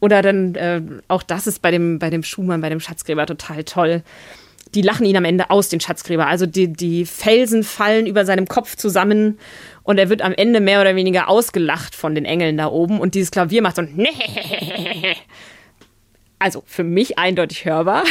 Oder 0.00 0.22
dann, 0.22 0.54
äh, 0.54 0.80
auch 1.08 1.24
das 1.24 1.48
ist 1.48 1.60
bei 1.60 1.72
dem, 1.72 1.98
bei 1.98 2.08
dem 2.08 2.22
Schumann, 2.22 2.60
bei 2.60 2.68
dem 2.68 2.78
Schatzgräber 2.78 3.26
total 3.26 3.64
toll. 3.64 4.02
Die 4.74 4.82
lachen 4.82 5.06
ihn 5.06 5.16
am 5.16 5.24
Ende 5.24 5.50
aus, 5.50 5.70
den 5.70 5.80
Schatzgräber. 5.80 6.26
Also 6.28 6.46
die, 6.46 6.72
die 6.72 7.04
Felsen 7.04 7.64
fallen 7.64 8.06
über 8.06 8.24
seinem 8.24 8.46
Kopf 8.46 8.76
zusammen 8.76 9.38
und 9.82 9.98
er 9.98 10.08
wird 10.08 10.22
am 10.22 10.32
Ende 10.32 10.60
mehr 10.60 10.80
oder 10.80 10.94
weniger 10.94 11.28
ausgelacht 11.28 11.96
von 11.96 12.14
den 12.14 12.26
Engeln 12.26 12.58
da 12.58 12.68
oben. 12.68 13.00
Und 13.00 13.14
dieses 13.14 13.32
Klavier 13.32 13.62
macht 13.62 13.76
so 13.76 13.82
ein 13.82 14.06
also 16.38 16.62
für 16.66 16.84
mich 16.84 17.18
eindeutig 17.18 17.64
hörbar. 17.64 18.04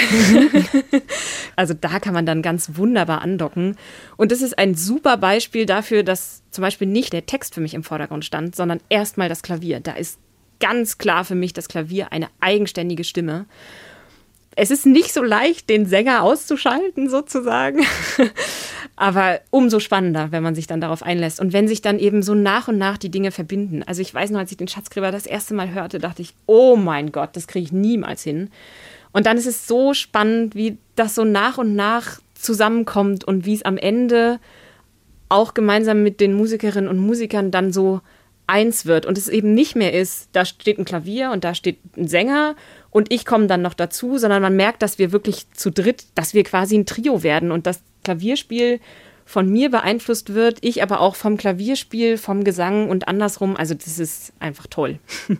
also 1.55 1.73
da 1.73 1.99
kann 1.99 2.13
man 2.13 2.25
dann 2.25 2.41
ganz 2.41 2.71
wunderbar 2.75 3.21
andocken. 3.21 3.77
Und 4.17 4.31
das 4.31 4.41
ist 4.41 4.57
ein 4.57 4.75
super 4.75 5.17
Beispiel 5.17 5.65
dafür, 5.65 6.03
dass 6.03 6.43
zum 6.51 6.61
Beispiel 6.61 6.87
nicht 6.87 7.13
der 7.13 7.25
Text 7.25 7.53
für 7.53 7.61
mich 7.61 7.73
im 7.73 7.83
Vordergrund 7.83 8.25
stand, 8.25 8.55
sondern 8.55 8.79
erstmal 8.89 9.29
das 9.29 9.43
Klavier. 9.43 9.79
Da 9.79 9.93
ist 9.93 10.19
ganz 10.59 10.97
klar 10.97 11.23
für 11.23 11.35
mich 11.35 11.53
das 11.53 11.67
Klavier 11.67 12.11
eine 12.11 12.27
eigenständige 12.39 13.03
Stimme. 13.03 13.45
Es 14.59 14.71
ist 14.71 14.87
nicht 14.87 15.13
so 15.13 15.21
leicht, 15.21 15.69
den 15.69 15.85
Sänger 15.85 16.23
auszuschalten, 16.23 17.09
sozusagen. 17.09 17.85
Aber 18.95 19.39
umso 19.51 19.79
spannender, 19.79 20.31
wenn 20.31 20.41
man 20.41 20.55
sich 20.55 20.65
dann 20.65 20.81
darauf 20.81 21.03
einlässt. 21.03 21.39
Und 21.39 21.53
wenn 21.53 21.67
sich 21.67 21.83
dann 21.83 21.99
eben 21.99 22.23
so 22.23 22.33
nach 22.33 22.67
und 22.67 22.79
nach 22.79 22.97
die 22.97 23.11
Dinge 23.11 23.29
verbinden. 23.29 23.83
Also 23.83 24.01
ich 24.01 24.11
weiß 24.11 24.31
noch, 24.31 24.39
als 24.39 24.49
ich 24.49 24.57
den 24.57 24.67
Schatzgräber 24.67 25.11
das 25.11 25.27
erste 25.27 25.53
Mal 25.53 25.75
hörte, 25.75 25.99
dachte 25.99 26.23
ich, 26.23 26.33
oh 26.47 26.75
mein 26.75 27.11
Gott, 27.11 27.35
das 27.35 27.45
kriege 27.45 27.65
ich 27.65 27.71
niemals 27.71 28.23
hin. 28.23 28.49
Und 29.11 29.27
dann 29.27 29.37
ist 29.37 29.45
es 29.45 29.67
so 29.67 29.93
spannend, 29.93 30.55
wie 30.55 30.79
das 30.95 31.13
so 31.13 31.23
nach 31.23 31.59
und 31.59 31.75
nach 31.75 32.19
zusammenkommt 32.33 33.25
und 33.25 33.45
wie 33.45 33.53
es 33.53 33.61
am 33.61 33.77
Ende 33.77 34.39
auch 35.29 35.53
gemeinsam 35.53 36.01
mit 36.01 36.19
den 36.19 36.33
Musikerinnen 36.33 36.89
und 36.89 36.97
Musikern 36.97 37.51
dann 37.51 37.71
so 37.71 38.01
eins 38.47 38.85
wird 38.85 39.05
und 39.05 39.17
es 39.17 39.27
eben 39.27 39.53
nicht 39.53 39.75
mehr 39.75 39.93
ist, 39.93 40.29
da 40.31 40.45
steht 40.45 40.79
ein 40.79 40.85
Klavier 40.85 41.31
und 41.31 41.43
da 41.43 41.53
steht 41.53 41.77
ein 41.97 42.07
Sänger 42.07 42.55
und 42.97 43.13
ich 43.13 43.27
komme 43.27 43.45
dann 43.45 43.61
noch 43.61 43.75
dazu, 43.75 44.17
sondern 44.17 44.41
man 44.41 44.55
merkt, 44.55 44.81
dass 44.81 44.97
wir 44.97 45.11
wirklich 45.11 45.45
zu 45.51 45.69
dritt, 45.69 46.05
dass 46.15 46.33
wir 46.33 46.43
quasi 46.43 46.75
ein 46.75 46.87
Trio 46.87 47.21
werden 47.21 47.51
und 47.51 47.67
das 47.67 47.83
Klavierspiel 48.03 48.79
von 49.23 49.47
mir 49.47 49.69
beeinflusst 49.69 50.33
wird, 50.33 50.57
ich 50.61 50.81
aber 50.81 50.99
auch 50.99 51.15
vom 51.15 51.37
Klavierspiel, 51.37 52.17
vom 52.17 52.43
Gesang 52.43 52.89
und 52.89 53.07
andersrum. 53.07 53.55
Also 53.55 53.75
das 53.75 53.99
ist 53.99 54.33
einfach 54.39 54.65
toll. 54.65 54.97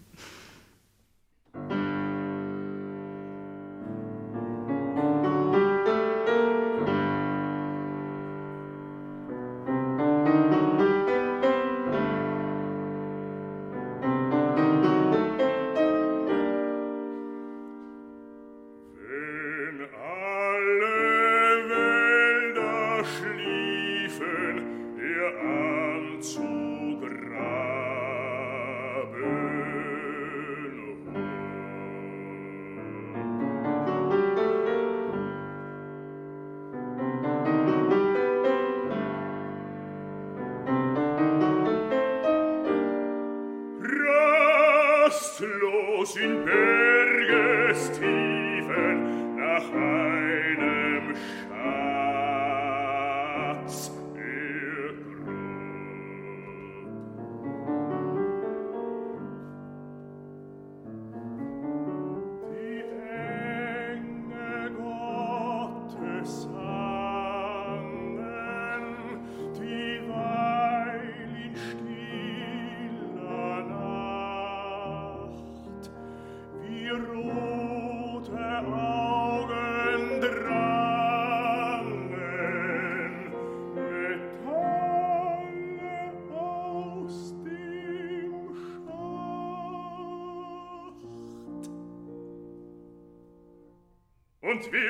und 46.16 46.67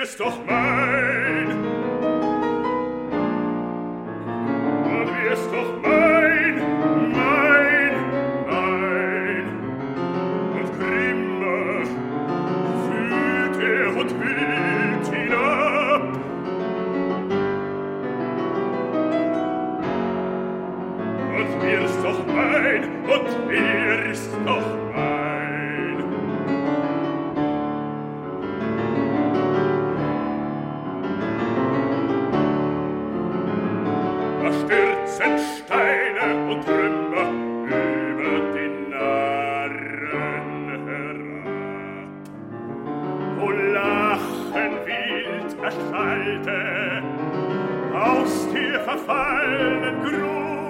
wirst 0.08 0.20
doch 0.20 0.46
mein. 0.46 0.67
scheite 45.90 47.04
aus 47.94 48.48
dir 48.54 48.80
verfallenen 48.82 50.04
Grund. 50.04 50.67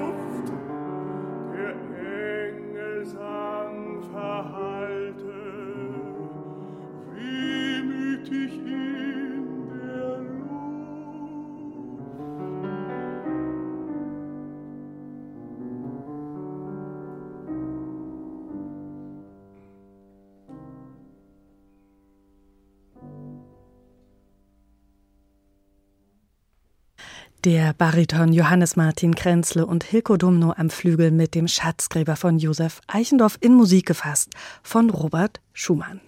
Der 27.47 27.71
Bariton 27.71 28.33
Johannes 28.33 28.75
Martin 28.75 29.15
Krenzle 29.15 29.65
und 29.65 29.85
Hilko 29.85 30.17
Dumno 30.17 30.53
am 30.57 30.69
Flügel 30.69 31.11
mit 31.11 31.33
dem 31.33 31.47
Schatzgräber 31.47 32.17
von 32.17 32.39
Josef 32.39 32.81
Eichendorff 32.87 33.37
in 33.39 33.53
Musik 33.53 33.85
gefasst 33.85 34.33
von 34.63 34.89
Robert 34.89 35.39
Schumann. 35.53 36.01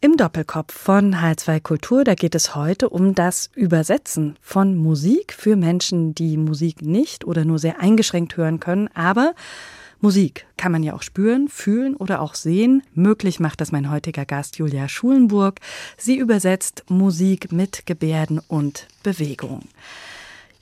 Im 0.00 0.16
Doppelkopf 0.16 0.72
von 0.72 1.16
H2 1.16 1.60
Kultur, 1.60 2.04
da 2.04 2.14
geht 2.14 2.36
es 2.36 2.54
heute 2.54 2.90
um 2.90 3.16
das 3.16 3.50
Übersetzen 3.56 4.38
von 4.40 4.76
Musik 4.76 5.32
für 5.32 5.56
Menschen, 5.56 6.14
die 6.14 6.36
Musik 6.36 6.80
nicht 6.80 7.24
oder 7.24 7.44
nur 7.44 7.58
sehr 7.58 7.80
eingeschränkt 7.80 8.36
hören 8.36 8.60
können, 8.60 8.88
aber 8.94 9.34
Musik 10.00 10.46
kann 10.56 10.70
man 10.70 10.84
ja 10.84 10.94
auch 10.94 11.02
spüren, 11.02 11.48
fühlen 11.48 11.96
oder 11.96 12.20
auch 12.20 12.36
sehen. 12.36 12.84
Möglich 12.94 13.40
macht 13.40 13.60
das 13.60 13.72
mein 13.72 13.90
heutiger 13.90 14.26
Gast 14.26 14.58
Julia 14.58 14.88
Schulenburg. 14.88 15.58
Sie 15.96 16.16
übersetzt 16.16 16.84
Musik 16.88 17.50
mit 17.50 17.84
Gebärden 17.84 18.40
und 18.46 18.86
Bewegung. 19.02 19.64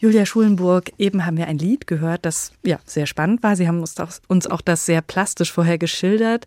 Julia 0.00 0.24
Schulenburg, 0.24 0.92
eben 0.96 1.26
haben 1.26 1.36
wir 1.36 1.46
ein 1.46 1.58
Lied 1.58 1.86
gehört, 1.86 2.24
das 2.24 2.52
ja 2.64 2.78
sehr 2.86 3.06
spannend 3.06 3.42
war. 3.42 3.54
Sie 3.54 3.68
haben 3.68 3.80
uns 3.80 4.00
auch, 4.00 4.08
uns 4.28 4.46
auch 4.46 4.62
das 4.62 4.86
sehr 4.86 5.02
plastisch 5.02 5.52
vorher 5.52 5.76
geschildert. 5.76 6.46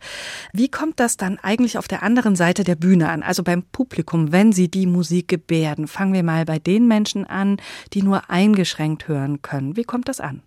Wie 0.54 0.70
kommt 0.70 1.00
das 1.00 1.18
dann 1.18 1.38
eigentlich 1.38 1.78
auf 1.78 1.88
der 1.88 2.02
anderen 2.02 2.36
Seite 2.36 2.64
der 2.64 2.74
Bühne 2.74 3.10
an, 3.10 3.22
also 3.22 3.44
beim 3.44 3.62
Publikum, 3.62 4.32
wenn 4.32 4.54
Sie 4.54 4.70
die 4.70 4.88
Musik 4.88 5.28
gebärden? 5.28 5.86
Fangen 5.86 6.14
wir 6.14 6.24
mal 6.24 6.46
bei 6.46 6.58
den 6.58 6.88
Menschen 6.88 7.26
an, 7.26 7.58
die 7.94 8.02
nur 8.02 8.28
eingeschränkt 8.32 9.08
hören 9.08 9.44
können. 9.44 9.78
Wie 9.78 9.84
kommt 9.84 10.10
das 10.10 10.20
an? 10.20 10.42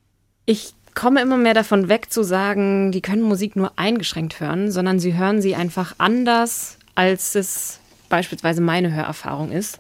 Ich 0.45 0.75
komme 0.97 1.23
immer 1.23 1.37
mehr 1.37 1.55
davon 1.55 1.89
weg 1.89 2.13
zu 2.13 2.25
sagen, 2.25 2.91
die 2.91 3.03
können 3.03 3.23
Musik 3.23 3.55
nur 3.55 3.79
eingeschränkt 3.79 4.41
hören, 4.41 4.73
sondern 4.73 4.99
sie 4.99 5.17
hören 5.17 5.41
sie 5.41 5.55
einfach 5.55 5.95
anders, 5.99 6.77
als 6.97 7.37
es 7.37 7.79
beispielsweise 8.09 8.63
meine 8.63 8.93
Hörerfahrung 8.93 9.53
ist. 9.53 9.79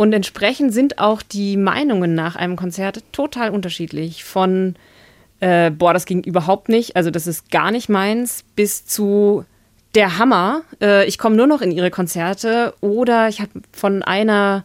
Und 0.00 0.14
entsprechend 0.14 0.72
sind 0.72 0.98
auch 0.98 1.20
die 1.20 1.58
Meinungen 1.58 2.14
nach 2.14 2.34
einem 2.34 2.56
Konzert 2.56 3.04
total 3.12 3.50
unterschiedlich. 3.50 4.24
Von, 4.24 4.76
äh, 5.40 5.70
boah, 5.70 5.92
das 5.92 6.06
ging 6.06 6.24
überhaupt 6.24 6.70
nicht, 6.70 6.96
also 6.96 7.10
das 7.10 7.26
ist 7.26 7.50
gar 7.50 7.70
nicht 7.70 7.90
meins, 7.90 8.42
bis 8.56 8.86
zu 8.86 9.44
der 9.94 10.16
Hammer, 10.16 10.62
äh, 10.80 11.04
ich 11.04 11.18
komme 11.18 11.36
nur 11.36 11.46
noch 11.46 11.60
in 11.60 11.70
ihre 11.70 11.90
Konzerte. 11.90 12.72
Oder 12.80 13.28
ich 13.28 13.42
habe 13.42 13.50
von 13.72 14.02
einer 14.02 14.64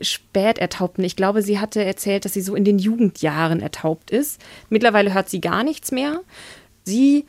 spät 0.00 0.58
ertaubten, 0.58 1.04
ich 1.04 1.14
glaube, 1.14 1.42
sie 1.42 1.60
hatte 1.60 1.84
erzählt, 1.84 2.24
dass 2.24 2.32
sie 2.32 2.42
so 2.42 2.56
in 2.56 2.64
den 2.64 2.80
Jugendjahren 2.80 3.60
ertaubt 3.60 4.10
ist. 4.10 4.40
Mittlerweile 4.68 5.14
hört 5.14 5.30
sie 5.30 5.40
gar 5.40 5.62
nichts 5.62 5.92
mehr. 5.92 6.22
Sie 6.82 7.24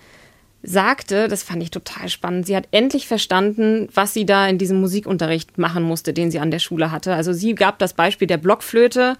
sagte, 0.69 1.29
das 1.29 1.43
fand 1.43 1.63
ich 1.63 1.71
total 1.71 2.09
spannend, 2.09 2.45
sie 2.45 2.55
hat 2.55 2.67
endlich 2.71 3.07
verstanden, 3.07 3.87
was 3.93 4.13
sie 4.13 4.25
da 4.25 4.45
in 4.49 4.57
diesem 4.57 4.81
Musikunterricht 4.81 5.57
machen 5.57 5.81
musste, 5.81 6.11
den 6.11 6.29
sie 6.29 6.39
an 6.39 6.51
der 6.51 6.59
Schule 6.59 6.91
hatte. 6.91 7.13
Also 7.13 7.31
sie 7.31 7.55
gab 7.55 7.79
das 7.79 7.93
Beispiel 7.93 8.27
der 8.27 8.35
Blockflöte 8.35 9.15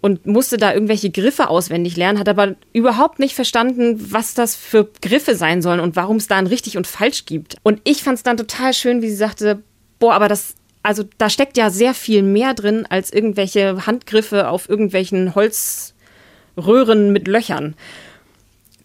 und 0.00 0.26
musste 0.26 0.56
da 0.56 0.74
irgendwelche 0.74 1.10
Griffe 1.10 1.50
auswendig 1.50 1.96
lernen, 1.96 2.18
hat 2.18 2.28
aber 2.28 2.56
überhaupt 2.72 3.20
nicht 3.20 3.36
verstanden, 3.36 4.12
was 4.12 4.34
das 4.34 4.56
für 4.56 4.90
Griffe 5.00 5.36
sein 5.36 5.62
sollen 5.62 5.78
und 5.78 5.94
warum 5.94 6.16
es 6.16 6.26
da 6.26 6.36
ein 6.36 6.48
richtig 6.48 6.76
und 6.76 6.88
falsch 6.88 7.26
gibt. 7.26 7.58
Und 7.62 7.80
ich 7.84 8.02
fand 8.02 8.16
es 8.16 8.24
dann 8.24 8.36
total 8.36 8.74
schön, 8.74 9.00
wie 9.00 9.08
sie 9.08 9.16
sagte, 9.16 9.62
boah, 10.00 10.14
aber 10.14 10.26
das 10.26 10.56
also 10.82 11.04
da 11.18 11.28
steckt 11.30 11.56
ja 11.56 11.70
sehr 11.70 11.94
viel 11.94 12.22
mehr 12.22 12.54
drin 12.54 12.86
als 12.88 13.12
irgendwelche 13.12 13.86
Handgriffe 13.86 14.48
auf 14.48 14.68
irgendwelchen 14.68 15.34
Holzröhren 15.34 17.12
mit 17.12 17.28
Löchern 17.28 17.74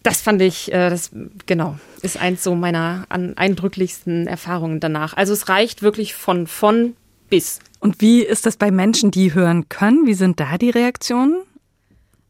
das 0.03 0.21
fand 0.21 0.41
ich, 0.41 0.71
äh, 0.71 0.89
das 0.89 1.11
genau, 1.45 1.77
ist 2.01 2.17
eins 2.17 2.43
so 2.43 2.55
meiner 2.55 3.05
an, 3.09 3.35
eindrücklichsten 3.37 4.27
Erfahrungen 4.27 4.79
danach. 4.79 5.15
Also 5.15 5.33
es 5.33 5.49
reicht 5.49 5.81
wirklich 5.81 6.13
von 6.13 6.45
von 6.45 6.95
bis. 7.29 7.59
Und 7.79 8.01
wie 8.01 8.21
ist 8.21 8.45
das 8.45 8.57
bei 8.57 8.69
Menschen, 8.69 9.11
die 9.11 9.33
hören 9.33 9.69
können? 9.69 10.05
Wie 10.05 10.13
sind 10.13 10.39
da 10.39 10.57
die 10.57 10.69
Reaktionen? 10.69 11.37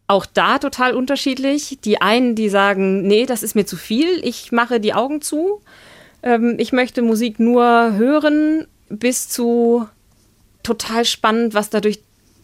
Auch 0.08 0.26
da 0.26 0.60
total 0.60 0.96
unterschiedlich. 0.96 1.80
Die 1.84 2.02
einen, 2.02 2.36
die 2.36 2.50
sagen, 2.50 3.02
nee, 3.08 3.26
das 3.26 3.42
ist 3.42 3.56
mir 3.56 3.66
zu 3.66 3.76
viel, 3.76 4.22
ich 4.24 4.52
mache 4.52 4.80
die 4.80 4.94
Augen 4.94 5.22
zu. 5.22 5.62
Ähm, 6.22 6.56
ich 6.60 6.74
möchte 6.74 7.02
Musik 7.02 7.40
nur 7.40 7.94
hören, 7.94 8.68
bis 8.90 9.30
zu 9.30 9.88
total 10.62 11.06
spannend, 11.06 11.54
was 11.54 11.70
dadurch 11.70 12.02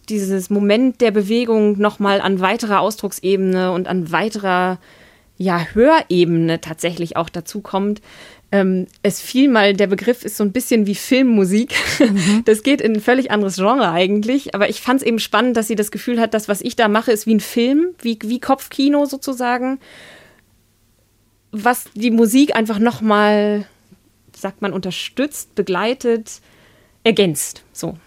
dieses 0.09 0.49
Moment 0.49 1.01
der 1.01 1.11
Bewegung 1.11 1.79
nochmal 1.79 2.21
an 2.21 2.39
weiterer 2.39 2.79
Ausdrucksebene 2.79 3.71
und 3.71 3.87
an 3.87 4.11
weiterer 4.11 4.79
ja, 5.39 5.65
Hörebene 5.73 6.59
tatsächlich 6.59 7.15
auch 7.15 7.29
dazu 7.29 7.61
kommt. 7.61 8.01
Ähm, 8.51 8.87
es 9.03 9.21
fiel 9.21 9.47
mal, 9.47 9.73
der 9.73 9.87
Begriff 9.87 10.25
ist 10.25 10.35
so 10.35 10.43
ein 10.43 10.51
bisschen 10.51 10.85
wie 10.85 10.95
Filmmusik. 10.95 11.73
Mhm. 11.99 12.41
Das 12.45 12.61
geht 12.61 12.81
in 12.81 12.95
ein 12.95 13.01
völlig 13.01 13.31
anderes 13.31 13.55
Genre 13.55 13.89
eigentlich. 13.89 14.53
Aber 14.53 14.69
ich 14.69 14.81
fand 14.81 15.01
es 15.01 15.07
eben 15.07 15.17
spannend, 15.17 15.55
dass 15.55 15.67
sie 15.67 15.75
das 15.75 15.91
Gefühl 15.91 16.19
hat, 16.19 16.33
das, 16.33 16.49
was 16.49 16.59
ich 16.59 16.75
da 16.75 16.89
mache, 16.89 17.13
ist 17.13 17.25
wie 17.25 17.35
ein 17.35 17.39
Film, 17.39 17.95
wie, 18.01 18.19
wie 18.21 18.39
Kopfkino 18.39 19.05
sozusagen. 19.05 19.79
Was 21.51 21.85
die 21.93 22.11
Musik 22.11 22.53
einfach 22.55 22.79
nochmal, 22.79 23.65
sagt 24.35 24.61
man, 24.61 24.73
unterstützt, 24.73 25.55
begleitet, 25.55 26.41
ergänzt. 27.05 27.63
So. 27.71 27.97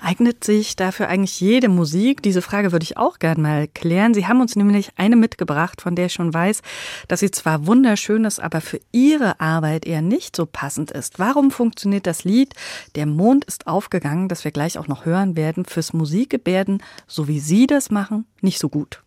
Eignet 0.00 0.44
sich 0.44 0.76
dafür 0.76 1.08
eigentlich 1.08 1.40
jede 1.40 1.68
Musik? 1.68 2.22
Diese 2.22 2.42
Frage 2.42 2.72
würde 2.72 2.84
ich 2.84 2.96
auch 2.96 3.18
gerne 3.18 3.40
mal 3.40 3.68
klären. 3.68 4.14
Sie 4.14 4.26
haben 4.26 4.40
uns 4.40 4.56
nämlich 4.56 4.90
eine 4.96 5.16
mitgebracht, 5.16 5.80
von 5.80 5.94
der 5.94 6.06
ich 6.06 6.12
schon 6.12 6.32
weiß, 6.32 6.62
dass 7.08 7.20
sie 7.20 7.30
zwar 7.30 7.66
wunderschön 7.66 8.24
ist, 8.24 8.40
aber 8.40 8.60
für 8.60 8.80
Ihre 8.92 9.40
Arbeit 9.40 9.86
eher 9.86 10.02
nicht 10.02 10.36
so 10.36 10.46
passend 10.46 10.90
ist. 10.90 11.18
Warum 11.18 11.50
funktioniert 11.50 12.06
das 12.06 12.24
Lied 12.24 12.54
Der 12.94 13.06
Mond 13.06 13.44
ist 13.44 13.66
aufgegangen, 13.66 14.28
das 14.28 14.44
wir 14.44 14.50
gleich 14.50 14.78
auch 14.78 14.88
noch 14.88 15.04
hören 15.04 15.36
werden, 15.36 15.64
fürs 15.64 15.92
Musikgebärden, 15.92 16.82
so 17.06 17.28
wie 17.28 17.40
Sie 17.40 17.66
das 17.66 17.90
machen, 17.90 18.26
nicht 18.40 18.58
so 18.58 18.68
gut? 18.68 19.02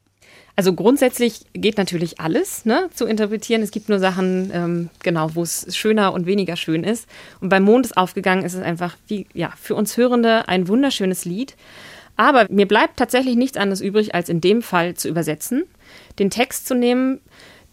Also 0.57 0.73
grundsätzlich 0.73 1.41
geht 1.53 1.77
natürlich 1.77 2.21
alles 2.21 2.65
ne, 2.65 2.89
zu 2.93 3.05
interpretieren. 3.05 3.61
Es 3.61 3.71
gibt 3.71 3.89
nur 3.89 3.99
Sachen, 3.99 4.51
ähm, 4.53 4.89
genau, 5.03 5.35
wo 5.35 5.43
es 5.43 5.75
schöner 5.75 6.13
und 6.13 6.25
weniger 6.25 6.55
schön 6.55 6.83
ist. 6.85 7.07
Und 7.41 7.49
beim 7.49 7.63
Mond 7.63 7.85
ist 7.85 7.97
aufgegangen, 7.97 8.45
ist 8.45 8.53
es 8.53 8.61
einfach 8.61 8.95
wie, 9.07 9.27
ja, 9.33 9.51
für 9.59 9.75
uns 9.75 9.97
Hörende 9.97 10.47
ein 10.47 10.69
wunderschönes 10.69 11.25
Lied. 11.25 11.55
Aber 12.15 12.47
mir 12.49 12.67
bleibt 12.67 12.97
tatsächlich 12.97 13.35
nichts 13.35 13.57
anderes 13.57 13.81
übrig, 13.81 14.15
als 14.15 14.29
in 14.29 14.39
dem 14.39 14.61
Fall 14.61 14.93
zu 14.93 15.09
übersetzen, 15.09 15.63
den 16.19 16.29
Text 16.29 16.67
zu 16.67 16.73
nehmen. 16.73 17.19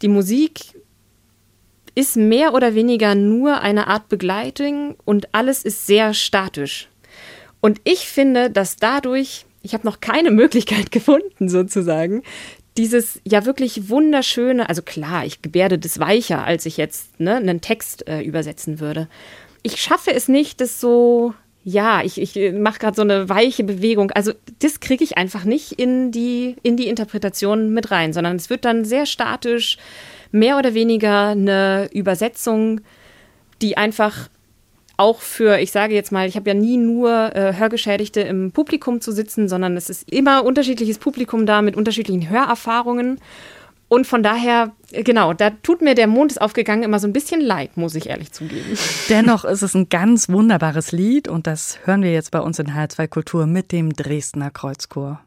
Die 0.02 0.08
Musik 0.08 0.74
ist 1.94 2.16
mehr 2.16 2.54
oder 2.54 2.74
weniger 2.74 3.14
nur 3.14 3.60
eine 3.60 3.86
Art 3.86 4.08
Begleitung 4.08 4.96
und 5.04 5.32
alles 5.34 5.62
ist 5.62 5.86
sehr 5.86 6.14
statisch. 6.14 6.88
Und 7.60 7.80
ich 7.84 8.08
finde, 8.08 8.50
dass 8.50 8.76
dadurch, 8.76 9.46
ich 9.62 9.74
habe 9.74 9.86
noch 9.86 10.00
keine 10.00 10.30
Möglichkeit 10.32 10.90
gefunden, 10.90 11.48
sozusagen, 11.48 12.22
dieses 12.76 13.20
ja 13.24 13.44
wirklich 13.44 13.88
wunderschöne, 13.88 14.68
also 14.68 14.82
klar, 14.82 15.26
ich 15.26 15.42
gebärde 15.42 15.78
das 15.78 15.98
weicher, 15.98 16.44
als 16.44 16.66
ich 16.66 16.76
jetzt 16.76 17.20
ne, 17.20 17.36
einen 17.36 17.60
Text 17.60 18.08
äh, 18.08 18.22
übersetzen 18.22 18.80
würde. 18.80 19.08
Ich 19.62 19.80
schaffe 19.80 20.12
es 20.12 20.28
nicht, 20.28 20.60
das 20.60 20.80
so, 20.80 21.34
ja, 21.64 22.02
ich, 22.02 22.20
ich 22.20 22.52
mache 22.52 22.78
gerade 22.78 22.96
so 22.96 23.02
eine 23.02 23.28
weiche 23.28 23.62
Bewegung. 23.62 24.10
Also 24.12 24.32
das 24.60 24.80
kriege 24.80 25.04
ich 25.04 25.18
einfach 25.18 25.44
nicht 25.44 25.72
in 25.72 26.10
die, 26.12 26.56
in 26.62 26.76
die 26.76 26.88
Interpretation 26.88 27.72
mit 27.72 27.90
rein, 27.90 28.12
sondern 28.12 28.36
es 28.36 28.50
wird 28.50 28.64
dann 28.64 28.84
sehr 28.84 29.06
statisch, 29.06 29.76
mehr 30.32 30.56
oder 30.56 30.72
weniger 30.72 31.28
eine 31.28 31.90
Übersetzung, 31.92 32.80
die 33.60 33.76
einfach 33.76 34.28
auch 34.96 35.20
für, 35.20 35.58
ich 35.58 35.72
sage 35.72 35.94
jetzt 35.94 36.12
mal, 36.12 36.28
ich 36.28 36.36
habe 36.36 36.50
ja 36.50 36.54
nie 36.54 36.76
nur 36.76 37.34
äh, 37.34 37.54
Hörgeschädigte 37.54 38.20
im 38.20 38.52
Publikum 38.52 39.00
zu 39.00 39.12
sitzen, 39.12 39.48
sondern 39.48 39.76
es 39.76 39.90
ist 39.90 40.10
immer 40.10 40.44
unterschiedliches 40.44 40.98
Publikum 40.98 41.46
da 41.46 41.62
mit 41.62 41.76
unterschiedlichen 41.76 42.28
Hörerfahrungen. 42.28 43.18
Und 43.88 44.06
von 44.06 44.22
daher, 44.22 44.72
äh, 44.90 45.02
genau, 45.02 45.34
da 45.34 45.50
tut 45.50 45.82
mir 45.82 45.94
der 45.94 46.06
Mond 46.06 46.32
ist 46.32 46.40
aufgegangen 46.40 46.82
immer 46.82 46.98
so 46.98 47.06
ein 47.06 47.12
bisschen 47.12 47.40
leid, 47.40 47.76
muss 47.76 47.94
ich 47.94 48.08
ehrlich 48.08 48.32
zugeben. 48.32 48.78
Dennoch 49.08 49.44
ist 49.44 49.62
es 49.62 49.74
ein 49.74 49.88
ganz 49.88 50.28
wunderbares 50.28 50.92
Lied 50.92 51.28
und 51.28 51.46
das 51.46 51.78
hören 51.84 52.02
wir 52.02 52.12
jetzt 52.12 52.30
bei 52.30 52.40
uns 52.40 52.58
in 52.58 52.68
H2 52.68 53.08
Kultur 53.08 53.46
mit 53.46 53.70
dem 53.72 53.92
Dresdner 53.92 54.50
Kreuzchor. 54.50 55.20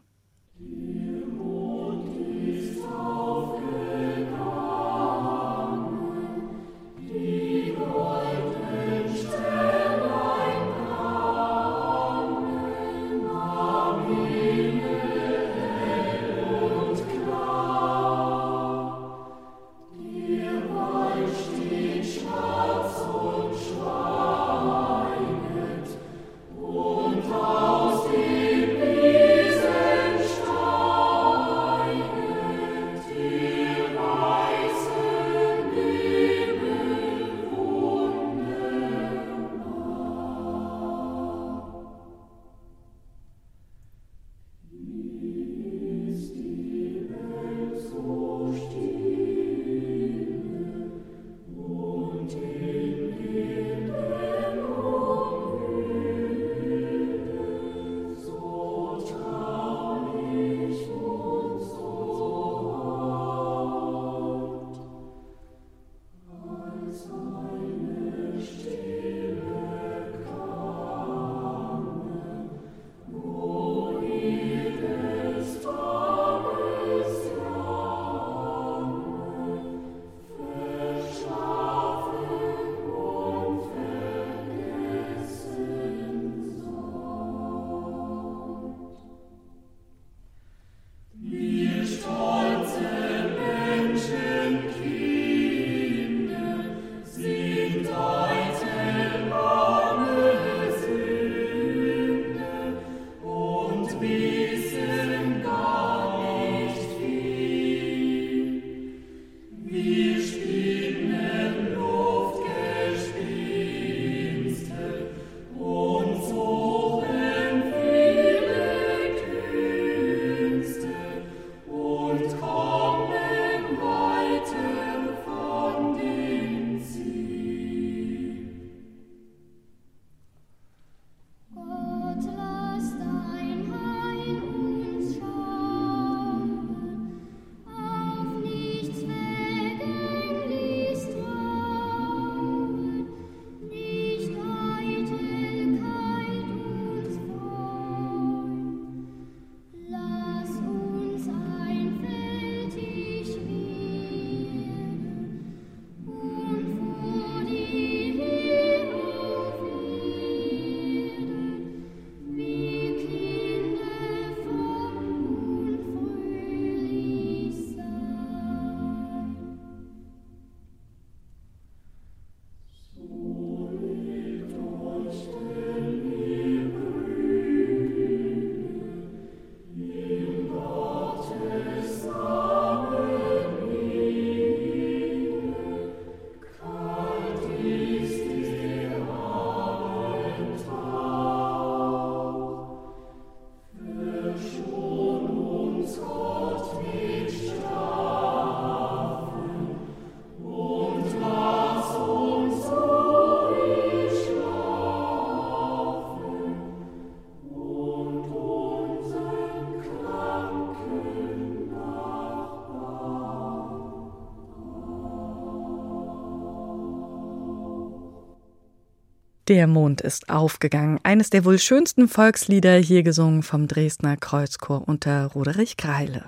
Der 219.48 219.68
Mond 219.68 220.00
ist 220.00 220.28
aufgegangen. 220.28 220.98
Eines 221.04 221.30
der 221.30 221.44
wohl 221.44 221.60
schönsten 221.60 222.08
Volkslieder, 222.08 222.78
hier 222.78 223.04
gesungen 223.04 223.44
vom 223.44 223.68
Dresdner 223.68 224.16
Kreuzchor 224.16 224.88
unter 224.88 225.26
Roderich 225.26 225.76
Kreile. 225.76 226.24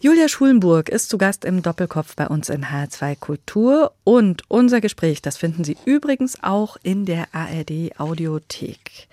Julia 0.00 0.28
Schulenburg 0.28 0.88
ist 0.88 1.08
zu 1.08 1.18
Gast 1.18 1.44
im 1.44 1.62
Doppelkopf 1.62 2.16
bei 2.16 2.26
uns 2.26 2.48
in 2.48 2.64
H2 2.64 3.16
Kultur 3.16 3.92
und 4.02 4.42
unser 4.48 4.80
Gespräch, 4.80 5.22
das 5.22 5.36
finden 5.36 5.62
Sie 5.62 5.76
übrigens 5.84 6.42
auch 6.42 6.78
in 6.82 7.04
der 7.04 7.28
ARD 7.32 8.00
Audiothek. 8.00 9.08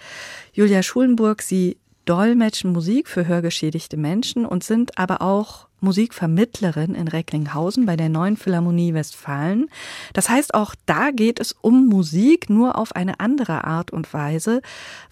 Julia 0.53 0.81
Schulenburg, 0.81 1.43
Sie 1.43 1.77
dolmetschen 2.05 2.71
Musik 2.71 3.09
für 3.09 3.27
hörgeschädigte 3.27 3.97
Menschen 3.97 4.43
und 4.45 4.63
sind 4.63 4.97
aber 4.97 5.21
auch 5.21 5.66
Musikvermittlerin 5.79 6.95
in 6.95 7.07
Recklinghausen 7.07 7.85
bei 7.85 7.95
der 7.95 8.09
Neuen 8.09 8.37
Philharmonie 8.37 8.93
Westfalen. 8.93 9.69
Das 10.13 10.29
heißt, 10.29 10.53
auch 10.53 10.75
da 10.85 11.11
geht 11.11 11.39
es 11.39 11.55
um 11.61 11.87
Musik, 11.87 12.49
nur 12.49 12.77
auf 12.77 12.95
eine 12.95 13.19
andere 13.19 13.63
Art 13.63 13.91
und 13.91 14.11
Weise. 14.13 14.61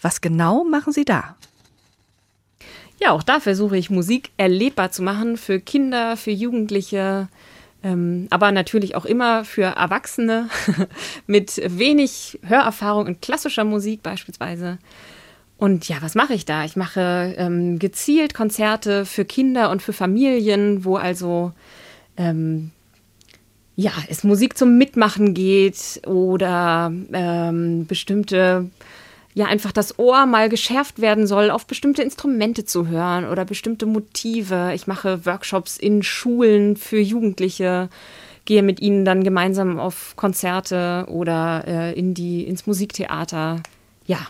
Was 0.00 0.20
genau 0.20 0.64
machen 0.64 0.92
Sie 0.92 1.04
da? 1.04 1.36
Ja, 2.98 3.12
auch 3.12 3.22
da 3.22 3.40
versuche 3.40 3.76
ich 3.76 3.90
Musik 3.90 4.30
erlebbar 4.36 4.90
zu 4.90 5.02
machen 5.02 5.36
für 5.36 5.60
Kinder, 5.60 6.16
für 6.16 6.30
Jugendliche, 6.30 7.28
ähm, 7.82 8.26
aber 8.30 8.52
natürlich 8.52 8.94
auch 8.94 9.04
immer 9.04 9.44
für 9.44 9.64
Erwachsene 9.64 10.48
mit 11.26 11.60
wenig 11.78 12.38
Hörerfahrung 12.42 13.06
in 13.06 13.20
klassischer 13.20 13.64
Musik 13.64 14.02
beispielsweise. 14.02 14.78
Und 15.58 15.88
ja, 15.88 15.96
was 16.00 16.14
mache 16.14 16.34
ich 16.34 16.44
da? 16.44 16.64
Ich 16.64 16.76
mache 16.76 17.34
ähm, 17.38 17.78
gezielt 17.78 18.34
Konzerte 18.34 19.06
für 19.06 19.24
Kinder 19.24 19.70
und 19.70 19.80
für 19.80 19.94
Familien, 19.94 20.84
wo 20.84 20.96
also 20.96 21.52
ähm, 22.16 22.72
ja, 23.76 23.92
es 24.08 24.24
Musik 24.24 24.56
zum 24.56 24.78
Mitmachen 24.78 25.34
geht 25.34 26.00
oder 26.06 26.90
ähm, 27.12 27.86
bestimmte, 27.86 28.70
ja, 29.34 29.46
einfach 29.46 29.70
das 29.70 29.98
Ohr 29.98 30.24
mal 30.24 30.48
geschärft 30.48 31.00
werden 31.00 31.26
soll, 31.26 31.50
auf 31.50 31.66
bestimmte 31.66 32.02
Instrumente 32.02 32.64
zu 32.64 32.88
hören 32.88 33.26
oder 33.26 33.44
bestimmte 33.44 33.84
Motive. 33.84 34.72
Ich 34.74 34.86
mache 34.86 35.26
Workshops 35.26 35.76
in 35.76 36.02
Schulen 36.02 36.76
für 36.76 36.98
Jugendliche, 36.98 37.90
gehe 38.46 38.62
mit 38.62 38.80
ihnen 38.80 39.04
dann 39.04 39.24
gemeinsam 39.24 39.78
auf 39.78 40.14
Konzerte 40.16 41.06
oder 41.08 41.64
äh, 41.66 41.98
in 41.98 42.14
die, 42.14 42.44
ins 42.44 42.66
Musiktheater. 42.66 43.62
Ja, 44.06 44.20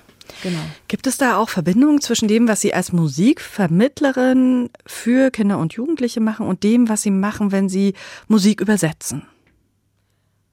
Genau. 0.42 0.60
Gibt 0.88 1.06
es 1.06 1.18
da 1.18 1.36
auch 1.36 1.48
Verbindungen 1.48 2.00
zwischen 2.00 2.28
dem, 2.28 2.48
was 2.48 2.60
Sie 2.60 2.74
als 2.74 2.92
Musikvermittlerin 2.92 4.70
für 4.86 5.30
Kinder 5.30 5.58
und 5.58 5.74
Jugendliche 5.74 6.20
machen 6.20 6.46
und 6.46 6.62
dem, 6.62 6.88
was 6.88 7.02
Sie 7.02 7.10
machen, 7.10 7.52
wenn 7.52 7.68
Sie 7.68 7.94
Musik 8.28 8.60
übersetzen? 8.60 9.22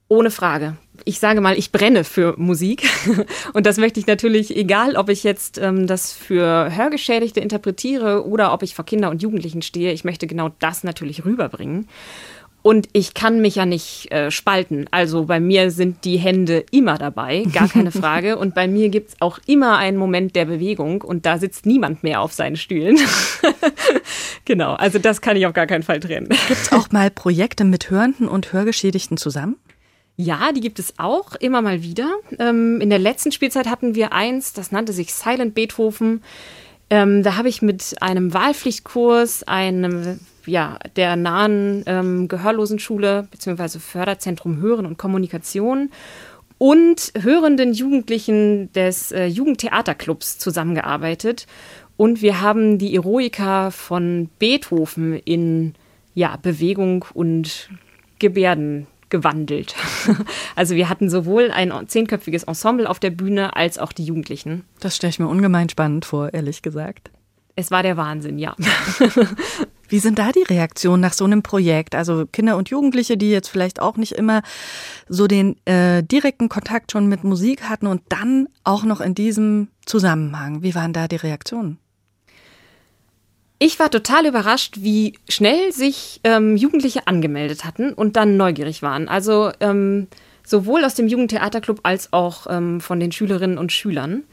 Ohne 0.08 0.30
Frage. 0.30 0.76
Ich 1.04 1.18
sage 1.18 1.40
mal, 1.40 1.58
ich 1.58 1.72
brenne 1.72 2.04
für 2.04 2.34
Musik. 2.36 2.88
Und 3.52 3.66
das 3.66 3.78
möchte 3.78 3.98
ich 3.98 4.06
natürlich, 4.06 4.54
egal 4.54 4.96
ob 4.96 5.08
ich 5.08 5.24
jetzt 5.24 5.58
ähm, 5.58 5.86
das 5.86 6.12
für 6.12 6.76
Hörgeschädigte 6.76 7.40
interpretiere 7.40 8.26
oder 8.26 8.52
ob 8.52 8.62
ich 8.62 8.74
vor 8.74 8.84
Kinder 8.84 9.10
und 9.10 9.22
Jugendlichen 9.22 9.62
stehe, 9.62 9.92
ich 9.92 10.04
möchte 10.04 10.26
genau 10.26 10.50
das 10.60 10.84
natürlich 10.84 11.24
rüberbringen. 11.24 11.88
Und 12.66 12.88
ich 12.94 13.12
kann 13.12 13.42
mich 13.42 13.56
ja 13.56 13.66
nicht 13.66 14.10
äh, 14.10 14.30
spalten. 14.30 14.86
Also 14.90 15.26
bei 15.26 15.38
mir 15.38 15.70
sind 15.70 16.06
die 16.06 16.16
Hände 16.16 16.64
immer 16.70 16.96
dabei, 16.96 17.44
gar 17.52 17.68
keine 17.68 17.90
Frage. 17.92 18.38
Und 18.38 18.54
bei 18.54 18.66
mir 18.66 18.88
gibt 18.88 19.10
es 19.10 19.16
auch 19.20 19.38
immer 19.44 19.76
einen 19.76 19.98
Moment 19.98 20.34
der 20.34 20.46
Bewegung 20.46 21.02
und 21.02 21.26
da 21.26 21.36
sitzt 21.36 21.66
niemand 21.66 22.02
mehr 22.02 22.22
auf 22.22 22.32
seinen 22.32 22.56
Stühlen. 22.56 22.98
genau, 24.46 24.72
also 24.72 24.98
das 24.98 25.20
kann 25.20 25.36
ich 25.36 25.46
auf 25.46 25.52
gar 25.52 25.66
keinen 25.66 25.82
Fall 25.82 26.00
trennen. 26.00 26.30
Gibt 26.30 26.62
es 26.62 26.72
auch 26.72 26.90
mal 26.90 27.10
Projekte 27.10 27.64
mit 27.64 27.90
Hörenden 27.90 28.28
und 28.28 28.54
Hörgeschädigten 28.54 29.18
zusammen? 29.18 29.56
Ja, 30.16 30.50
die 30.52 30.62
gibt 30.62 30.78
es 30.78 30.94
auch 30.96 31.34
immer 31.34 31.60
mal 31.60 31.82
wieder. 31.82 32.14
Ähm, 32.38 32.80
in 32.80 32.88
der 32.88 32.98
letzten 32.98 33.30
Spielzeit 33.30 33.68
hatten 33.68 33.94
wir 33.94 34.14
eins, 34.14 34.54
das 34.54 34.72
nannte 34.72 34.94
sich 34.94 35.12
Silent 35.12 35.54
Beethoven. 35.54 36.22
Ähm, 36.88 37.22
da 37.22 37.36
habe 37.36 37.50
ich 37.50 37.60
mit 37.60 37.96
einem 38.00 38.32
Wahlpflichtkurs, 38.32 39.42
einem 39.42 40.18
ja, 40.46 40.78
der 40.96 41.16
nahen 41.16 41.84
ähm, 41.86 42.28
Gehörlosenschule 42.28 43.26
bzw. 43.30 43.78
Förderzentrum 43.78 44.60
Hören 44.60 44.86
und 44.86 44.98
Kommunikation 44.98 45.90
und 46.58 47.12
hörenden 47.18 47.72
Jugendlichen 47.72 48.72
des 48.72 49.12
äh, 49.12 49.26
Jugendtheaterclubs 49.26 50.38
zusammengearbeitet. 50.38 51.46
Und 51.96 52.22
wir 52.22 52.40
haben 52.40 52.78
die 52.78 52.94
Eroika 52.94 53.70
von 53.70 54.28
Beethoven 54.38 55.14
in 55.14 55.74
ja, 56.14 56.36
Bewegung 56.36 57.04
und 57.14 57.68
Gebärden 58.18 58.86
gewandelt. 59.10 59.74
Also 60.56 60.76
wir 60.76 60.88
hatten 60.88 61.10
sowohl 61.10 61.50
ein 61.50 61.72
zehnköpfiges 61.88 62.44
Ensemble 62.44 62.88
auf 62.88 63.00
der 63.00 63.10
Bühne 63.10 63.56
als 63.56 63.76
auch 63.78 63.92
die 63.92 64.04
Jugendlichen. 64.04 64.64
Das 64.78 64.94
stelle 64.94 65.10
ich 65.10 65.18
mir 65.18 65.26
ungemein 65.26 65.68
spannend 65.68 66.04
vor, 66.04 66.32
ehrlich 66.32 66.62
gesagt. 66.62 67.10
Es 67.56 67.70
war 67.70 67.82
der 67.82 67.96
Wahnsinn, 67.96 68.38
ja. 68.38 68.56
Wie 69.88 69.98
sind 69.98 70.18
da 70.18 70.32
die 70.32 70.42
Reaktionen 70.42 71.00
nach 71.00 71.12
so 71.12 71.24
einem 71.24 71.42
Projekt? 71.42 71.94
Also 71.94 72.26
Kinder 72.26 72.56
und 72.56 72.70
Jugendliche, 72.70 73.16
die 73.16 73.30
jetzt 73.30 73.48
vielleicht 73.48 73.80
auch 73.80 73.96
nicht 73.96 74.12
immer 74.12 74.42
so 75.08 75.26
den 75.26 75.56
äh, 75.66 76.02
direkten 76.02 76.48
Kontakt 76.48 76.90
schon 76.90 77.06
mit 77.06 77.22
Musik 77.22 77.68
hatten 77.68 77.86
und 77.86 78.02
dann 78.08 78.48
auch 78.64 78.84
noch 78.84 79.00
in 79.00 79.14
diesem 79.14 79.68
Zusammenhang. 79.86 80.62
Wie 80.62 80.74
waren 80.74 80.92
da 80.92 81.06
die 81.06 81.16
Reaktionen? 81.16 81.78
Ich 83.60 83.78
war 83.78 83.90
total 83.90 84.26
überrascht, 84.26 84.78
wie 84.80 85.16
schnell 85.28 85.70
sich 85.72 86.20
ähm, 86.24 86.56
Jugendliche 86.56 87.06
angemeldet 87.06 87.64
hatten 87.64 87.92
und 87.92 88.16
dann 88.16 88.36
neugierig 88.36 88.82
waren. 88.82 89.08
Also 89.08 89.52
ähm, 89.60 90.08
sowohl 90.44 90.84
aus 90.84 90.94
dem 90.94 91.08
Jugendtheaterclub 91.08 91.80
als 91.82 92.12
auch 92.12 92.46
ähm, 92.50 92.80
von 92.80 93.00
den 93.00 93.12
Schülerinnen 93.12 93.58
und 93.58 93.70
Schülern 93.70 94.24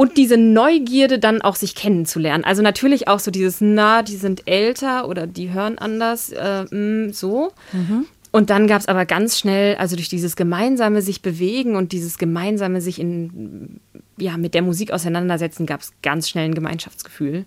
und 0.00 0.16
diese 0.16 0.38
Neugierde 0.38 1.18
dann 1.18 1.42
auch 1.42 1.56
sich 1.56 1.74
kennenzulernen. 1.74 2.42
Also 2.42 2.62
natürlich 2.62 3.06
auch 3.06 3.18
so 3.18 3.30
dieses, 3.30 3.60
na, 3.60 4.02
die 4.02 4.16
sind 4.16 4.48
älter 4.48 5.06
oder 5.06 5.26
die 5.26 5.52
hören 5.52 5.76
anders, 5.76 6.30
äh, 6.30 6.64
mh, 6.70 7.08
mm, 7.08 7.12
so. 7.12 7.52
Mhm. 7.74 8.06
Und 8.30 8.48
dann 8.48 8.66
gab 8.66 8.80
es 8.80 8.88
aber 8.88 9.04
ganz 9.04 9.38
schnell, 9.38 9.76
also 9.76 9.96
durch 9.96 10.08
dieses 10.08 10.36
gemeinsame 10.36 11.02
sich 11.02 11.20
bewegen 11.20 11.76
und 11.76 11.92
dieses 11.92 12.16
gemeinsame 12.16 12.80
sich 12.80 12.98
in, 12.98 13.78
ja, 14.16 14.38
mit 14.38 14.54
der 14.54 14.62
Musik 14.62 14.90
auseinandersetzen, 14.90 15.66
gab 15.66 15.82
es 15.82 15.92
ganz 16.00 16.30
schnell 16.30 16.46
ein 16.46 16.54
Gemeinschaftsgefühl. 16.54 17.44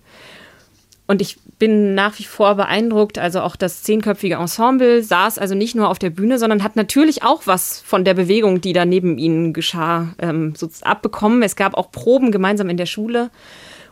Und 1.06 1.22
ich 1.22 1.38
bin 1.60 1.96
nach 1.96 2.18
wie 2.20 2.24
vor 2.24 2.56
beeindruckt. 2.56 3.20
Also 3.20 3.42
auch 3.42 3.56
das 3.56 3.84
zehnköpfige 3.84 4.36
Ensemble 4.36 5.04
saß 5.04 5.38
also 5.38 5.56
nicht 5.56 5.76
nur 5.76 5.90
auf 5.90 6.00
der 6.00 6.10
Bühne, 6.10 6.40
sondern 6.40 6.64
hat 6.64 6.76
natürlich 6.76 7.24
auch 7.24 7.44
was 7.46 7.80
von 7.82 8.06
der 8.06 8.14
Bewegung, 8.14 8.62
die 8.62 8.74
da 8.74 8.86
neben 8.86 9.18
ihnen 9.18 9.54
geschah, 9.54 10.14
ähm, 10.20 10.54
so 10.56 10.70
abbekommen. 10.82 11.44
Es 11.44 11.56
gab 11.56 11.76
auch 11.76 11.92
Proben 11.92 12.32
gemeinsam 12.32 12.70
in 12.70 12.78
der 12.78 12.86
Schule. 12.86 13.30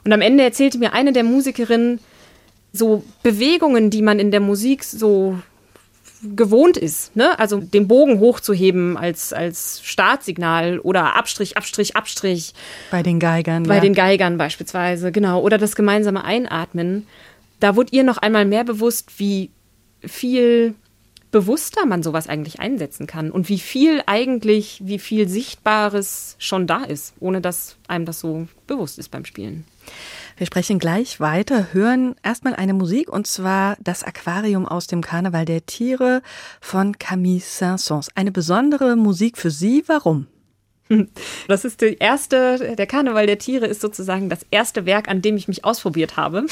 Und 0.03 0.13
am 0.13 0.21
Ende 0.21 0.43
erzählte 0.43 0.79
mir 0.79 0.93
eine 0.93 1.13
der 1.13 1.23
Musikerinnen 1.23 1.99
so 2.73 3.03
Bewegungen, 3.23 3.89
die 3.89 4.01
man 4.01 4.19
in 4.19 4.31
der 4.31 4.39
Musik 4.39 4.83
so 4.83 5.37
gewohnt 6.23 6.77
ist. 6.77 7.15
Ne? 7.15 7.37
Also 7.39 7.59
den 7.59 7.87
Bogen 7.87 8.19
hochzuheben 8.19 8.97
als, 8.97 9.33
als 9.33 9.81
Startsignal 9.83 10.79
oder 10.79 11.15
Abstrich, 11.15 11.57
Abstrich, 11.57 11.95
Abstrich. 11.95 12.53
Bei 12.91 13.03
den 13.03 13.19
Geigern. 13.19 13.63
Bei 13.63 13.75
ja. 13.75 13.81
den 13.81 13.93
Geigern 13.93 14.37
beispielsweise, 14.37 15.11
genau. 15.11 15.41
Oder 15.41 15.57
das 15.57 15.75
gemeinsame 15.75 16.23
Einatmen. 16.23 17.07
Da 17.59 17.75
wurde 17.75 17.89
ihr 17.91 18.03
noch 18.03 18.17
einmal 18.17 18.45
mehr 18.45 18.63
bewusst, 18.63 19.19
wie 19.19 19.49
viel 20.01 20.75
bewusster 21.31 21.85
man 21.85 22.03
sowas 22.03 22.27
eigentlich 22.27 22.59
einsetzen 22.59 23.07
kann 23.07 23.31
und 23.31 23.47
wie 23.49 23.59
viel 23.59 24.03
eigentlich, 24.05 24.81
wie 24.83 24.99
viel 24.99 25.27
Sichtbares 25.27 26.35
schon 26.39 26.67
da 26.67 26.83
ist, 26.83 27.13
ohne 27.19 27.41
dass 27.41 27.77
einem 27.87 28.05
das 28.05 28.19
so 28.19 28.47
bewusst 28.67 28.99
ist 28.99 29.09
beim 29.09 29.25
Spielen. 29.25 29.65
Wir 30.41 30.47
sprechen 30.47 30.79
gleich 30.79 31.19
weiter, 31.19 31.71
hören 31.71 32.15
erstmal 32.23 32.55
eine 32.55 32.73
Musik 32.73 33.13
und 33.13 33.27
zwar 33.27 33.77
das 33.79 34.03
Aquarium 34.03 34.67
aus 34.67 34.87
dem 34.87 35.01
Karneval 35.01 35.45
der 35.45 35.67
Tiere 35.67 36.23
von 36.59 36.97
Camille 36.97 37.41
Saint-Saëns. 37.41 38.09
Eine 38.15 38.31
besondere 38.31 38.95
Musik 38.95 39.37
für 39.37 39.51
Sie. 39.51 39.83
Warum? 39.85 40.25
Das 41.47 41.65
ist 41.65 41.81
die 41.81 41.97
erste, 41.99 42.75
der 42.75 42.87
Karneval 42.87 43.25
der 43.25 43.37
Tiere 43.37 43.65
ist 43.65 43.81
sozusagen 43.81 44.29
das 44.29 44.45
erste 44.51 44.85
Werk, 44.85 45.09
an 45.09 45.21
dem 45.21 45.37
ich 45.37 45.47
mich 45.47 45.65
ausprobiert 45.65 46.17
habe 46.17 46.45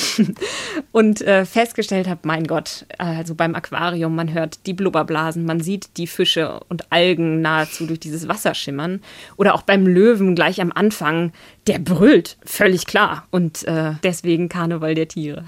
und 0.92 1.22
äh, 1.22 1.46
festgestellt 1.46 2.08
habe, 2.08 2.22
mein 2.24 2.46
Gott, 2.46 2.86
also 2.98 3.36
beim 3.36 3.56
Aquarium, 3.56 4.16
man 4.16 4.34
hört 4.34 4.66
die 4.66 4.74
Blubberblasen, 4.74 5.46
man 5.46 5.60
sieht 5.62 5.98
die 5.98 6.08
Fische 6.08 6.60
und 6.70 6.92
Algen 6.92 7.42
nahezu 7.42 7.86
durch 7.86 8.00
dieses 8.00 8.28
Wasser 8.28 8.54
schimmern. 8.54 9.02
Oder 9.38 9.56
auch 9.56 9.62
beim 9.62 9.86
Löwen 9.86 10.36
gleich 10.36 10.62
am 10.62 10.72
Anfang, 10.72 11.32
der 11.68 11.80
brüllt, 11.80 12.38
völlig 12.46 12.86
klar. 12.86 13.28
Und 13.32 13.64
äh, 13.68 13.94
deswegen 14.04 14.50
Karneval 14.50 14.96
der 14.96 15.08
Tiere. 15.08 15.46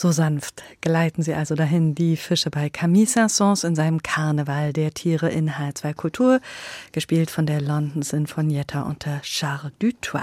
So 0.00 0.12
sanft 0.12 0.62
gleiten 0.80 1.24
sie 1.24 1.34
also 1.34 1.56
dahin, 1.56 1.96
die 1.96 2.16
Fische 2.16 2.50
bei 2.50 2.70
Camille 2.70 3.08
Saint-Saëns 3.08 3.66
in 3.66 3.74
seinem 3.74 4.00
Karneval 4.00 4.72
der 4.72 4.94
Tiere 4.94 5.28
in 5.28 5.50
H2 5.50 5.92
Kultur, 5.92 6.40
gespielt 6.92 7.32
von 7.32 7.46
der 7.46 7.60
London 7.60 8.02
Sinfonietta 8.02 8.82
unter 8.82 9.20
Charles 9.22 9.72
Dutoit. 9.80 10.22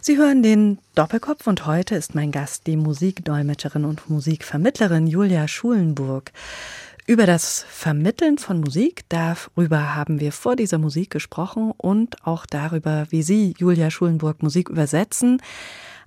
Sie 0.00 0.16
hören 0.16 0.44
den 0.44 0.78
Doppelkopf 0.94 1.48
und 1.48 1.66
heute 1.66 1.96
ist 1.96 2.14
mein 2.14 2.30
Gast 2.30 2.68
die 2.68 2.76
Musikdolmetscherin 2.76 3.84
und 3.84 4.08
Musikvermittlerin 4.08 5.08
Julia 5.08 5.48
Schulenburg. 5.48 6.30
Über 7.08 7.26
das 7.26 7.66
Vermitteln 7.68 8.38
von 8.38 8.60
Musik, 8.60 9.02
darüber 9.08 9.96
haben 9.96 10.20
wir 10.20 10.30
vor 10.30 10.54
dieser 10.54 10.78
Musik 10.78 11.10
gesprochen 11.10 11.72
und 11.76 12.24
auch 12.24 12.46
darüber, 12.46 13.08
wie 13.10 13.22
Sie, 13.22 13.52
Julia 13.58 13.90
Schulenburg, 13.90 14.44
Musik 14.44 14.68
übersetzen. 14.68 15.42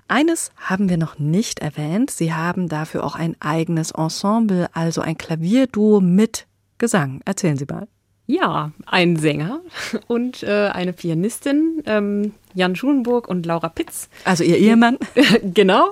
Eines 0.09 0.51
haben 0.57 0.89
wir 0.89 0.97
noch 0.97 1.19
nicht 1.19 1.59
erwähnt. 1.59 2.09
Sie 2.09 2.33
haben 2.33 2.67
dafür 2.67 3.03
auch 3.03 3.15
ein 3.15 3.35
eigenes 3.39 3.91
Ensemble, 3.91 4.67
also 4.73 5.01
ein 5.01 5.19
Klavierduo 5.19 6.01
mit 6.01 6.47
Gesang. 6.79 7.21
Erzählen 7.25 7.57
Sie 7.57 7.65
mal. 7.69 7.87
Ja, 8.25 8.71
ein 8.87 9.17
Sänger 9.17 9.61
und 10.07 10.41
äh, 10.41 10.69
eine 10.73 10.93
Pianistin, 10.93 11.83
ähm, 11.85 12.33
Jan 12.55 12.75
Schulenburg 12.75 13.27
und 13.27 13.45
Laura 13.45 13.69
Pitz. 13.69 14.09
Also 14.23 14.43
Ihr 14.43 14.57
Ehemann? 14.57 14.97
genau, 15.53 15.91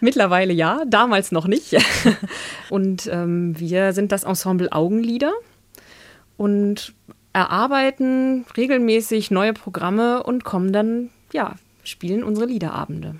mittlerweile 0.00 0.54
ja, 0.54 0.82
damals 0.86 1.30
noch 1.30 1.46
nicht. 1.46 1.76
und 2.70 3.08
ähm, 3.12 3.58
wir 3.58 3.92
sind 3.92 4.10
das 4.10 4.24
Ensemble 4.24 4.72
Augenlieder 4.72 5.32
und 6.38 6.94
erarbeiten 7.34 8.46
regelmäßig 8.56 9.30
neue 9.30 9.52
Programme 9.52 10.22
und 10.22 10.44
kommen 10.44 10.72
dann 10.72 11.10
ja 11.32 11.56
spielen 11.90 12.24
unsere 12.24 12.46
Liederabende. 12.46 13.16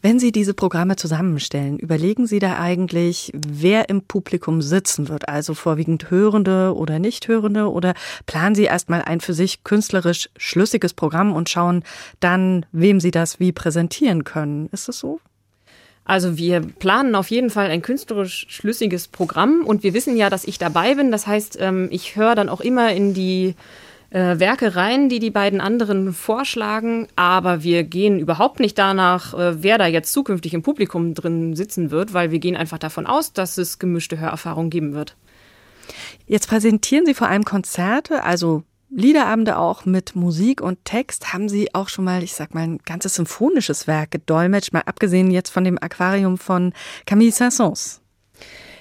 Wenn 0.00 0.18
Sie 0.18 0.32
diese 0.32 0.54
Programme 0.54 0.96
zusammenstellen, 0.96 1.78
überlegen 1.78 2.26
Sie 2.26 2.38
da 2.38 2.58
eigentlich, 2.58 3.32
wer 3.34 3.88
im 3.88 4.02
Publikum 4.02 4.62
sitzen 4.62 5.08
wird, 5.08 5.28
also 5.28 5.54
vorwiegend 5.54 6.10
Hörende 6.10 6.74
oder 6.74 6.98
Nichthörende, 6.98 7.70
oder 7.70 7.94
planen 8.26 8.54
Sie 8.54 8.64
erstmal 8.64 9.02
ein 9.02 9.20
für 9.20 9.34
sich 9.34 9.64
künstlerisch 9.64 10.30
schlüssiges 10.36 10.94
Programm 10.94 11.32
und 11.32 11.48
schauen 11.48 11.84
dann, 12.20 12.64
wem 12.72 13.00
Sie 13.00 13.10
das 13.10 13.40
wie 13.40 13.52
präsentieren 13.52 14.24
können? 14.24 14.68
Ist 14.72 14.88
es 14.88 14.98
so? 14.98 15.20
Also 16.04 16.36
wir 16.36 16.60
planen 16.60 17.14
auf 17.14 17.30
jeden 17.30 17.48
Fall 17.48 17.70
ein 17.70 17.80
künstlerisch 17.80 18.46
schlüssiges 18.48 19.08
Programm 19.08 19.64
und 19.64 19.82
wir 19.82 19.94
wissen 19.94 20.16
ja, 20.16 20.28
dass 20.28 20.44
ich 20.44 20.58
dabei 20.58 20.94
bin. 20.94 21.10
Das 21.10 21.26
heißt, 21.26 21.56
ähm, 21.60 21.88
ich 21.90 22.16
höre 22.16 22.34
dann 22.34 22.50
auch 22.50 22.60
immer 22.60 22.92
in 22.92 23.14
die 23.14 23.54
äh, 24.14 24.38
Werke 24.38 24.76
rein, 24.76 25.08
die 25.08 25.18
die 25.18 25.32
beiden 25.32 25.60
anderen 25.60 26.12
vorschlagen, 26.12 27.08
aber 27.16 27.64
wir 27.64 27.82
gehen 27.82 28.20
überhaupt 28.20 28.60
nicht 28.60 28.78
danach, 28.78 29.34
äh, 29.34 29.62
wer 29.62 29.76
da 29.76 29.86
jetzt 29.86 30.12
zukünftig 30.12 30.54
im 30.54 30.62
Publikum 30.62 31.14
drin 31.14 31.56
sitzen 31.56 31.90
wird, 31.90 32.14
weil 32.14 32.30
wir 32.30 32.38
gehen 32.38 32.56
einfach 32.56 32.78
davon 32.78 33.06
aus, 33.06 33.32
dass 33.32 33.58
es 33.58 33.80
gemischte 33.80 34.18
Hörerfahrung 34.18 34.70
geben 34.70 34.94
wird. 34.94 35.16
Jetzt 36.26 36.48
präsentieren 36.48 37.04
Sie 37.04 37.14
vor 37.14 37.28
allem 37.28 37.44
Konzerte, 37.44 38.22
also 38.22 38.62
Liederabende 38.88 39.58
auch 39.58 39.84
mit 39.84 40.14
Musik 40.14 40.60
und 40.60 40.84
Text. 40.84 41.32
Haben 41.32 41.48
Sie 41.48 41.74
auch 41.74 41.88
schon 41.88 42.04
mal, 42.04 42.22
ich 42.22 42.34
sag 42.34 42.54
mal, 42.54 42.62
ein 42.62 42.78
ganzes 42.78 43.16
symphonisches 43.16 43.88
Werk 43.88 44.12
gedolmetscht, 44.12 44.72
mal 44.72 44.84
abgesehen 44.86 45.32
jetzt 45.32 45.50
von 45.50 45.64
dem 45.64 45.82
Aquarium 45.82 46.38
von 46.38 46.72
Camille 47.04 47.32
Saint-Saëns? 47.32 48.03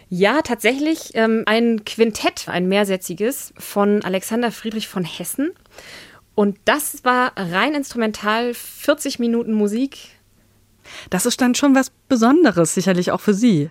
Ja, 0.09 0.41
tatsächlich 0.41 1.11
ähm, 1.15 1.43
ein 1.45 1.85
Quintett, 1.85 2.47
ein 2.47 2.67
mehrsätziges 2.67 3.53
von 3.57 4.03
Alexander 4.03 4.51
Friedrich 4.51 4.87
von 4.87 5.03
Hessen. 5.03 5.51
Und 6.35 6.57
das 6.65 7.03
war 7.03 7.33
rein 7.35 7.75
instrumental, 7.75 8.53
40 8.53 9.19
Minuten 9.19 9.53
Musik. 9.53 9.97
Das 11.09 11.25
ist 11.25 11.41
dann 11.41 11.55
schon 11.55 11.75
was 11.75 11.91
Besonderes, 12.09 12.73
sicherlich 12.73 13.11
auch 13.11 13.21
für 13.21 13.33
Sie. 13.33 13.69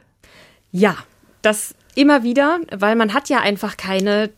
Ja, 0.71 0.97
das 1.43 1.75
immer 1.95 2.23
wieder, 2.23 2.61
weil 2.71 2.97
man 2.97 3.15
hat 3.15 3.29
ja 3.29 3.41
einfach 3.41 3.77
keine 3.77 4.31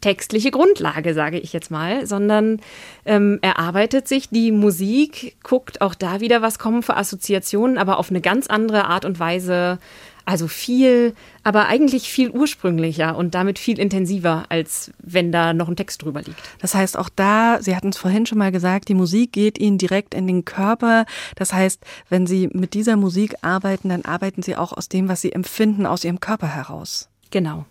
textliche 0.00 0.50
Grundlage, 0.50 1.14
sage 1.14 1.38
ich 1.38 1.52
jetzt 1.52 1.70
mal, 1.70 2.06
sondern 2.06 2.60
ähm, 3.04 3.38
erarbeitet 3.42 4.08
sich 4.08 4.30
die 4.30 4.50
Musik, 4.50 5.36
guckt 5.42 5.82
auch 5.82 5.94
da 5.94 6.20
wieder, 6.20 6.42
was 6.42 6.58
kommen 6.58 6.82
für 6.82 6.96
Assoziationen, 6.96 7.76
aber 7.76 7.98
auf 7.98 8.10
eine 8.10 8.20
ganz 8.20 8.46
andere 8.46 8.86
Art 8.86 9.04
und 9.04 9.18
Weise 9.20 9.78
also 10.24 10.48
viel, 10.48 11.14
aber 11.42 11.66
eigentlich 11.66 12.10
viel 12.10 12.30
ursprünglicher 12.30 13.16
und 13.16 13.34
damit 13.34 13.58
viel 13.58 13.78
intensiver, 13.78 14.44
als 14.48 14.92
wenn 14.98 15.32
da 15.32 15.52
noch 15.52 15.68
ein 15.68 15.76
Text 15.76 16.02
drüber 16.02 16.22
liegt. 16.22 16.40
Das 16.60 16.74
heißt, 16.74 16.98
auch 16.98 17.08
da, 17.08 17.58
Sie 17.60 17.74
hatten 17.74 17.88
es 17.88 17.96
vorhin 17.96 18.26
schon 18.26 18.38
mal 18.38 18.52
gesagt, 18.52 18.88
die 18.88 18.94
Musik 18.94 19.32
geht 19.32 19.58
Ihnen 19.58 19.78
direkt 19.78 20.14
in 20.14 20.26
den 20.26 20.44
Körper. 20.44 21.06
Das 21.36 21.52
heißt, 21.52 21.84
wenn 22.08 22.26
Sie 22.26 22.48
mit 22.52 22.74
dieser 22.74 22.96
Musik 22.96 23.34
arbeiten, 23.42 23.88
dann 23.88 24.04
arbeiten 24.04 24.42
Sie 24.42 24.56
auch 24.56 24.72
aus 24.72 24.88
dem, 24.88 25.08
was 25.08 25.20
Sie 25.20 25.32
empfinden, 25.32 25.86
aus 25.86 26.04
Ihrem 26.04 26.20
Körper 26.20 26.48
heraus. 26.48 27.08
Genau. 27.30 27.64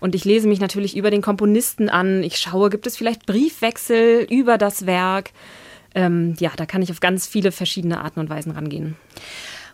Und 0.00 0.14
ich 0.14 0.24
lese 0.24 0.48
mich 0.48 0.60
natürlich 0.60 0.96
über 0.96 1.10
den 1.10 1.22
Komponisten 1.22 1.88
an. 1.88 2.22
Ich 2.22 2.38
schaue, 2.38 2.70
gibt 2.70 2.86
es 2.86 2.96
vielleicht 2.96 3.26
Briefwechsel 3.26 4.26
über 4.28 4.58
das 4.58 4.86
Werk? 4.86 5.30
Ähm, 5.94 6.34
ja, 6.38 6.50
da 6.56 6.66
kann 6.66 6.82
ich 6.82 6.90
auf 6.90 7.00
ganz 7.00 7.26
viele 7.26 7.52
verschiedene 7.52 8.00
Arten 8.00 8.20
und 8.20 8.30
Weisen 8.30 8.52
rangehen. 8.52 8.96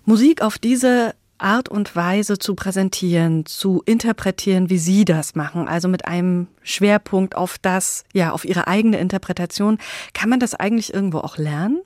Musik 0.05 0.43
auf 0.43 0.59
diese 0.59 1.15
Art 1.39 1.69
und 1.69 1.95
Weise 1.95 2.39
zu 2.39 2.55
präsentieren, 2.55 3.47
zu 3.47 3.83
interpretieren, 3.87 4.71
wie 4.71 4.79
Sie 4.79 5.05
das 5.05 5.35
machen, 5.35 5.69
also 5.69 5.89
mit 5.89 6.07
einem 6.07 6.49
Schwerpunkt 6.63 7.37
auf 7.37 7.59
das, 7.59 8.05
ja, 8.13 8.33
auf 8.33 8.45
Ihre 8.45 8.67
eigene 8.67 8.99
Interpretation. 8.99 9.79
Kann 10.15 10.29
man 10.29 10.41
das 10.41 10.55
eigentlich 10.55 10.93
irgendwo 10.93 11.19
auch 11.19 11.39
lernen? 11.39 11.81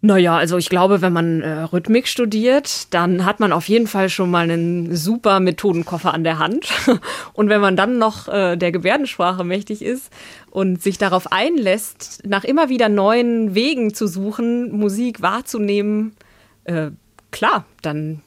Naja, 0.00 0.36
also 0.36 0.58
ich 0.58 0.68
glaube, 0.68 1.02
wenn 1.02 1.12
man 1.12 1.42
äh, 1.42 1.62
Rhythmik 1.62 2.06
studiert, 2.06 2.94
dann 2.94 3.24
hat 3.24 3.40
man 3.40 3.52
auf 3.52 3.68
jeden 3.68 3.88
Fall 3.88 4.08
schon 4.08 4.30
mal 4.30 4.48
einen 4.48 4.94
super 4.94 5.40
Methodenkoffer 5.40 6.14
an 6.14 6.22
der 6.22 6.38
Hand. 6.38 6.68
Und 7.32 7.48
wenn 7.48 7.60
man 7.60 7.76
dann 7.76 7.98
noch 7.98 8.28
äh, 8.28 8.56
der 8.56 8.70
Gebärdensprache 8.70 9.42
mächtig 9.42 9.82
ist 9.82 10.12
und 10.50 10.80
sich 10.80 10.98
darauf 10.98 11.32
einlässt, 11.32 12.22
nach 12.24 12.44
immer 12.44 12.68
wieder 12.68 12.88
neuen 12.88 13.56
Wegen 13.56 13.92
zu 13.92 14.06
suchen, 14.06 14.70
Musik 14.70 15.20
wahrzunehmen, 15.20 16.14
äh, 16.62 16.92
klar, 17.32 17.64
dann 17.82 18.22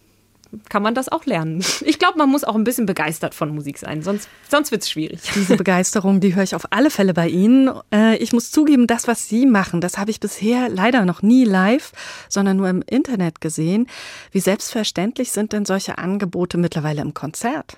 kann 0.70 0.84
man 0.84 0.95
das 0.95 1.10
auch 1.10 1.26
lernen. 1.26 1.64
Ich 1.84 1.99
glaube, 1.99 2.18
man 2.18 2.30
muss 2.30 2.43
auch 2.43 2.56
ein 2.56 2.64
bisschen 2.64 2.86
begeistert 2.86 3.36
von 3.36 3.54
Musik 3.54 3.78
sein, 3.78 4.02
sonst, 4.02 4.30
sonst 4.49 4.72
wird 4.72 4.84
es 4.84 4.89
schwierig. 4.89 5.20
Diese 5.36 5.58
Begeisterung, 5.58 6.20
die 6.20 6.36
höre 6.36 6.43
ich 6.43 6.56
auf 6.56 6.72
alle 6.72 6.89
Fälle 6.89 7.14
bei 7.14 7.28
Ihnen. 7.28 7.70
Äh, 7.93 8.18
ich 8.18 8.34
muss 8.34 8.52
zugeben, 8.52 8.88
das, 8.88 9.08
was 9.08 9.28
Sie 9.28 9.45
machen, 9.45 9.82
das 9.82 9.97
habe 9.97 10.12
ich 10.12 10.20
bisher 10.20 10.70
leider 10.70 11.06
noch 11.06 11.22
nie 11.22 11.43
live, 11.43 11.91
sondern 12.30 12.58
nur 12.58 12.70
im 12.70 12.84
Internet 12.86 13.41
gesehen. 13.41 13.88
Wie 14.32 14.39
selbstverständlich 14.39 15.32
sind 15.32 15.54
denn 15.54 15.66
solche 15.66 15.97
Angebote 15.97 16.58
mittlerweile 16.58 17.02
im 17.02 17.14
Konzert? 17.14 17.78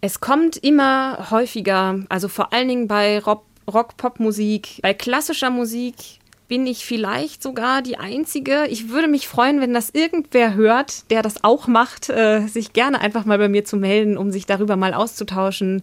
Es 0.00 0.20
kommt 0.20 0.56
immer 0.56 1.30
häufiger, 1.30 2.00
also 2.08 2.28
vor 2.28 2.52
allen 2.52 2.68
Dingen 2.68 2.88
bei 2.88 3.20
Rock-Pop-Musik, 3.20 4.80
bei 4.82 4.94
klassischer 4.94 5.50
Musik 5.50 6.19
bin 6.50 6.66
ich 6.66 6.84
vielleicht 6.84 7.44
sogar 7.44 7.80
die 7.80 7.96
Einzige. 7.96 8.66
Ich 8.66 8.88
würde 8.88 9.06
mich 9.06 9.28
freuen, 9.28 9.60
wenn 9.60 9.72
das 9.72 9.90
irgendwer 9.90 10.54
hört, 10.54 11.08
der 11.08 11.22
das 11.22 11.44
auch 11.44 11.68
macht, 11.68 12.10
äh, 12.10 12.44
sich 12.48 12.72
gerne 12.72 13.00
einfach 13.00 13.24
mal 13.24 13.38
bei 13.38 13.48
mir 13.48 13.64
zu 13.64 13.76
melden, 13.76 14.18
um 14.18 14.32
sich 14.32 14.46
darüber 14.46 14.74
mal 14.74 14.92
auszutauschen. 14.92 15.82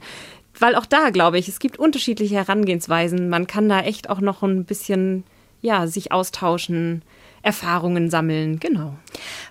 Weil 0.60 0.76
auch 0.76 0.86
da, 0.86 1.10
glaube 1.12 1.40
ich, 1.40 1.48
es 1.48 1.60
gibt 1.60 1.80
unterschiedliche 1.80 2.36
Herangehensweisen. 2.36 3.30
Man 3.30 3.48
kann 3.48 3.70
da 3.70 3.80
echt 3.80 4.10
auch 4.10 4.20
noch 4.20 4.44
ein 4.44 4.66
bisschen, 4.66 5.24
ja, 5.62 5.88
sich 5.88 6.12
austauschen. 6.12 7.02
Erfahrungen 7.44 8.10
sammeln, 8.10 8.60
genau. 8.60 8.94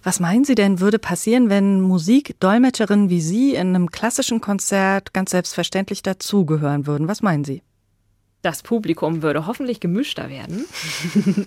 Was 0.03 0.21
meinen 0.21 0.45
Sie 0.45 0.55
denn, 0.55 0.81
würde 0.81 0.99
passieren, 0.99 1.49
wenn 1.49 1.81
Musikdolmetscherinnen 1.81 3.09
wie 3.09 3.23
Sie 3.23 3.55
in 3.55 3.69
einem 3.69 3.91
klassischen 3.91 4.43
Konzert 4.43 5.15
ganz 5.15 5.31
selbstverständlich 5.31 6.03
dazugehören 6.03 6.87
würden? 6.87 7.09
Was 7.09 7.23
meinen 7.23 7.45
Sie? 7.45 7.63
Das 8.47 8.63
Publikum 8.63 9.23
würde 9.23 9.47
hoffentlich 9.47 9.81
gemischter 9.81 10.31
werden. 10.31 10.65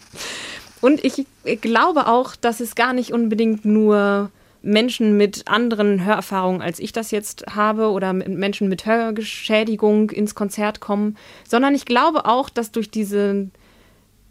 Und 0.82 1.04
ich 1.04 1.26
glaube 1.62 2.08
auch, 2.08 2.36
dass 2.36 2.60
es 2.60 2.76
gar 2.76 2.94
nicht 2.94 3.12
unbedingt 3.12 3.66
nur 3.66 4.32
Menschen 4.62 5.16
mit 5.18 5.48
anderen 5.48 6.04
Hörerfahrungen, 6.04 6.62
als 6.62 6.80
ich 6.80 6.92
das 6.92 7.12
jetzt 7.12 7.46
habe, 7.56 7.90
oder 7.92 8.12
Menschen 8.14 8.68
mit 8.68 8.86
Hörgeschädigung 8.86 10.10
ins 10.10 10.36
Konzert 10.36 10.82
kommen, 10.82 11.18
sondern 11.48 11.74
ich 11.74 11.86
glaube 11.86 12.26
auch, 12.26 12.50
dass 12.50 12.72
durch 12.72 12.92
diese 12.92 13.48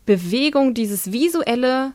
Bewegung, 0.04 0.74
dieses 0.74 1.12
Visuelle 1.12 1.92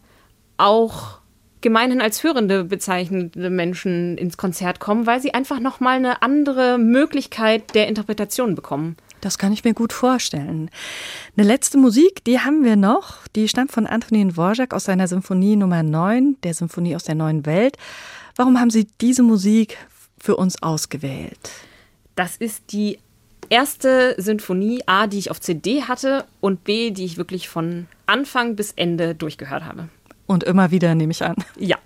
auch 0.58 1.20
gemeinhin 1.62 2.02
als 2.02 2.24
Hörende 2.24 2.64
bezeichnende 2.64 3.50
Menschen 3.50 4.18
ins 4.18 4.38
Konzert 4.38 4.80
kommen, 4.80 5.06
weil 5.06 5.22
sie 5.22 5.34
einfach 5.34 5.60
nochmal 5.60 5.98
eine 5.98 6.22
andere 6.22 6.78
Möglichkeit 6.78 7.74
der 7.76 7.88
Interpretation 7.88 8.56
bekommen. 8.56 8.98
Das 9.24 9.38
kann 9.38 9.54
ich 9.54 9.64
mir 9.64 9.74
gut 9.74 9.94
vorstellen. 9.94 10.70
Eine 11.38 11.48
letzte 11.48 11.78
Musik, 11.78 12.26
die 12.26 12.42
haben 12.42 12.66
wir 12.66 12.76
noch. 12.76 13.26
Die 13.38 13.48
stammt 13.48 13.72
von 13.72 13.88
Antonin 13.88 14.32
Dvorak 14.32 14.74
aus 14.74 14.84
seiner 14.84 15.08
Symphonie 15.08 15.56
Nummer 15.56 15.82
9, 15.82 16.36
der 16.44 16.54
Symphonie 16.54 16.94
aus 16.94 17.06
der 17.06 17.16
neuen 17.16 17.46
Welt. 17.46 17.78
Warum 18.36 18.60
haben 18.60 18.70
Sie 18.70 18.86
diese 19.00 19.24
Musik 19.24 19.78
für 20.20 20.36
uns 20.36 20.62
ausgewählt? 20.62 21.52
Das 22.16 22.36
ist 22.36 22.74
die 22.74 23.00
erste 23.48 24.16
Symphonie 24.18 24.82
A, 24.88 25.08
die 25.08 25.20
ich 25.20 25.32
auf 25.32 25.40
CD 25.40 25.84
hatte 25.84 26.26
und 26.42 26.66
B, 26.66 26.92
die 26.92 27.06
ich 27.06 27.16
wirklich 27.16 27.48
von 27.48 27.88
Anfang 28.06 28.58
bis 28.58 28.74
Ende 28.74 29.16
durchgehört 29.16 29.64
habe. 29.64 29.88
Und 30.26 30.44
immer 30.44 30.72
wieder, 30.72 30.96
nehme 30.96 31.12
ich 31.12 31.24
an. 31.24 31.36
Ja. 31.58 31.78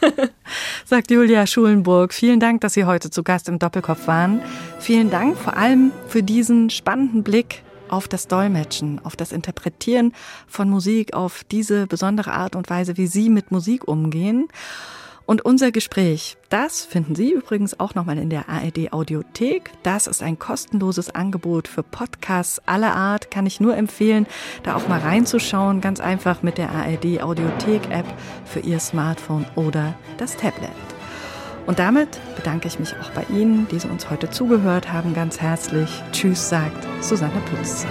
sagt 0.84 1.10
Julia 1.10 1.46
Schulenburg. 1.46 2.12
Vielen 2.12 2.40
Dank, 2.40 2.62
dass 2.62 2.74
Sie 2.74 2.84
heute 2.84 3.10
zu 3.10 3.22
Gast 3.22 3.48
im 3.48 3.58
Doppelkopf 3.58 4.06
waren. 4.06 4.40
Vielen 4.80 5.10
Dank 5.10 5.36
vor 5.36 5.56
allem 5.56 5.92
für 6.08 6.22
diesen 6.22 6.70
spannenden 6.70 7.22
Blick 7.22 7.62
auf 7.88 8.08
das 8.08 8.28
Dolmetschen, 8.28 9.00
auf 9.04 9.16
das 9.16 9.32
Interpretieren 9.32 10.12
von 10.46 10.68
Musik, 10.68 11.14
auf 11.14 11.44
diese 11.44 11.86
besondere 11.86 12.32
Art 12.32 12.56
und 12.56 12.70
Weise, 12.70 12.96
wie 12.96 13.06
Sie 13.06 13.28
mit 13.28 13.50
Musik 13.50 13.86
umgehen. 13.86 14.48
Und 15.28 15.44
unser 15.44 15.72
Gespräch, 15.72 16.38
das 16.48 16.86
finden 16.86 17.14
Sie 17.14 17.32
übrigens 17.32 17.78
auch 17.78 17.94
nochmal 17.94 18.16
in 18.16 18.30
der 18.30 18.48
ARD 18.48 18.94
Audiothek. 18.94 19.70
Das 19.82 20.06
ist 20.06 20.22
ein 20.22 20.38
kostenloses 20.38 21.14
Angebot 21.14 21.68
für 21.68 21.82
Podcasts 21.82 22.62
aller 22.64 22.96
Art. 22.96 23.30
Kann 23.30 23.44
ich 23.44 23.60
nur 23.60 23.76
empfehlen, 23.76 24.26
da 24.62 24.74
auch 24.74 24.88
mal 24.88 25.00
reinzuschauen. 25.00 25.82
Ganz 25.82 26.00
einfach 26.00 26.42
mit 26.42 26.56
der 26.56 26.70
ARD 26.70 27.20
Audiothek 27.20 27.90
App 27.90 28.06
für 28.46 28.60
Ihr 28.60 28.80
Smartphone 28.80 29.44
oder 29.54 29.96
das 30.16 30.34
Tablet. 30.34 30.70
Und 31.66 31.78
damit 31.78 32.08
bedanke 32.34 32.66
ich 32.66 32.78
mich 32.78 32.94
auch 32.94 33.10
bei 33.10 33.26
Ihnen, 33.28 33.68
die 33.70 33.80
Sie 33.80 33.88
uns 33.88 34.08
heute 34.08 34.30
zugehört 34.30 34.90
haben, 34.90 35.12
ganz 35.12 35.42
herzlich. 35.42 35.90
Tschüss, 36.10 36.48
sagt 36.48 36.86
Susanne 37.04 37.42
Putz. 37.50 37.84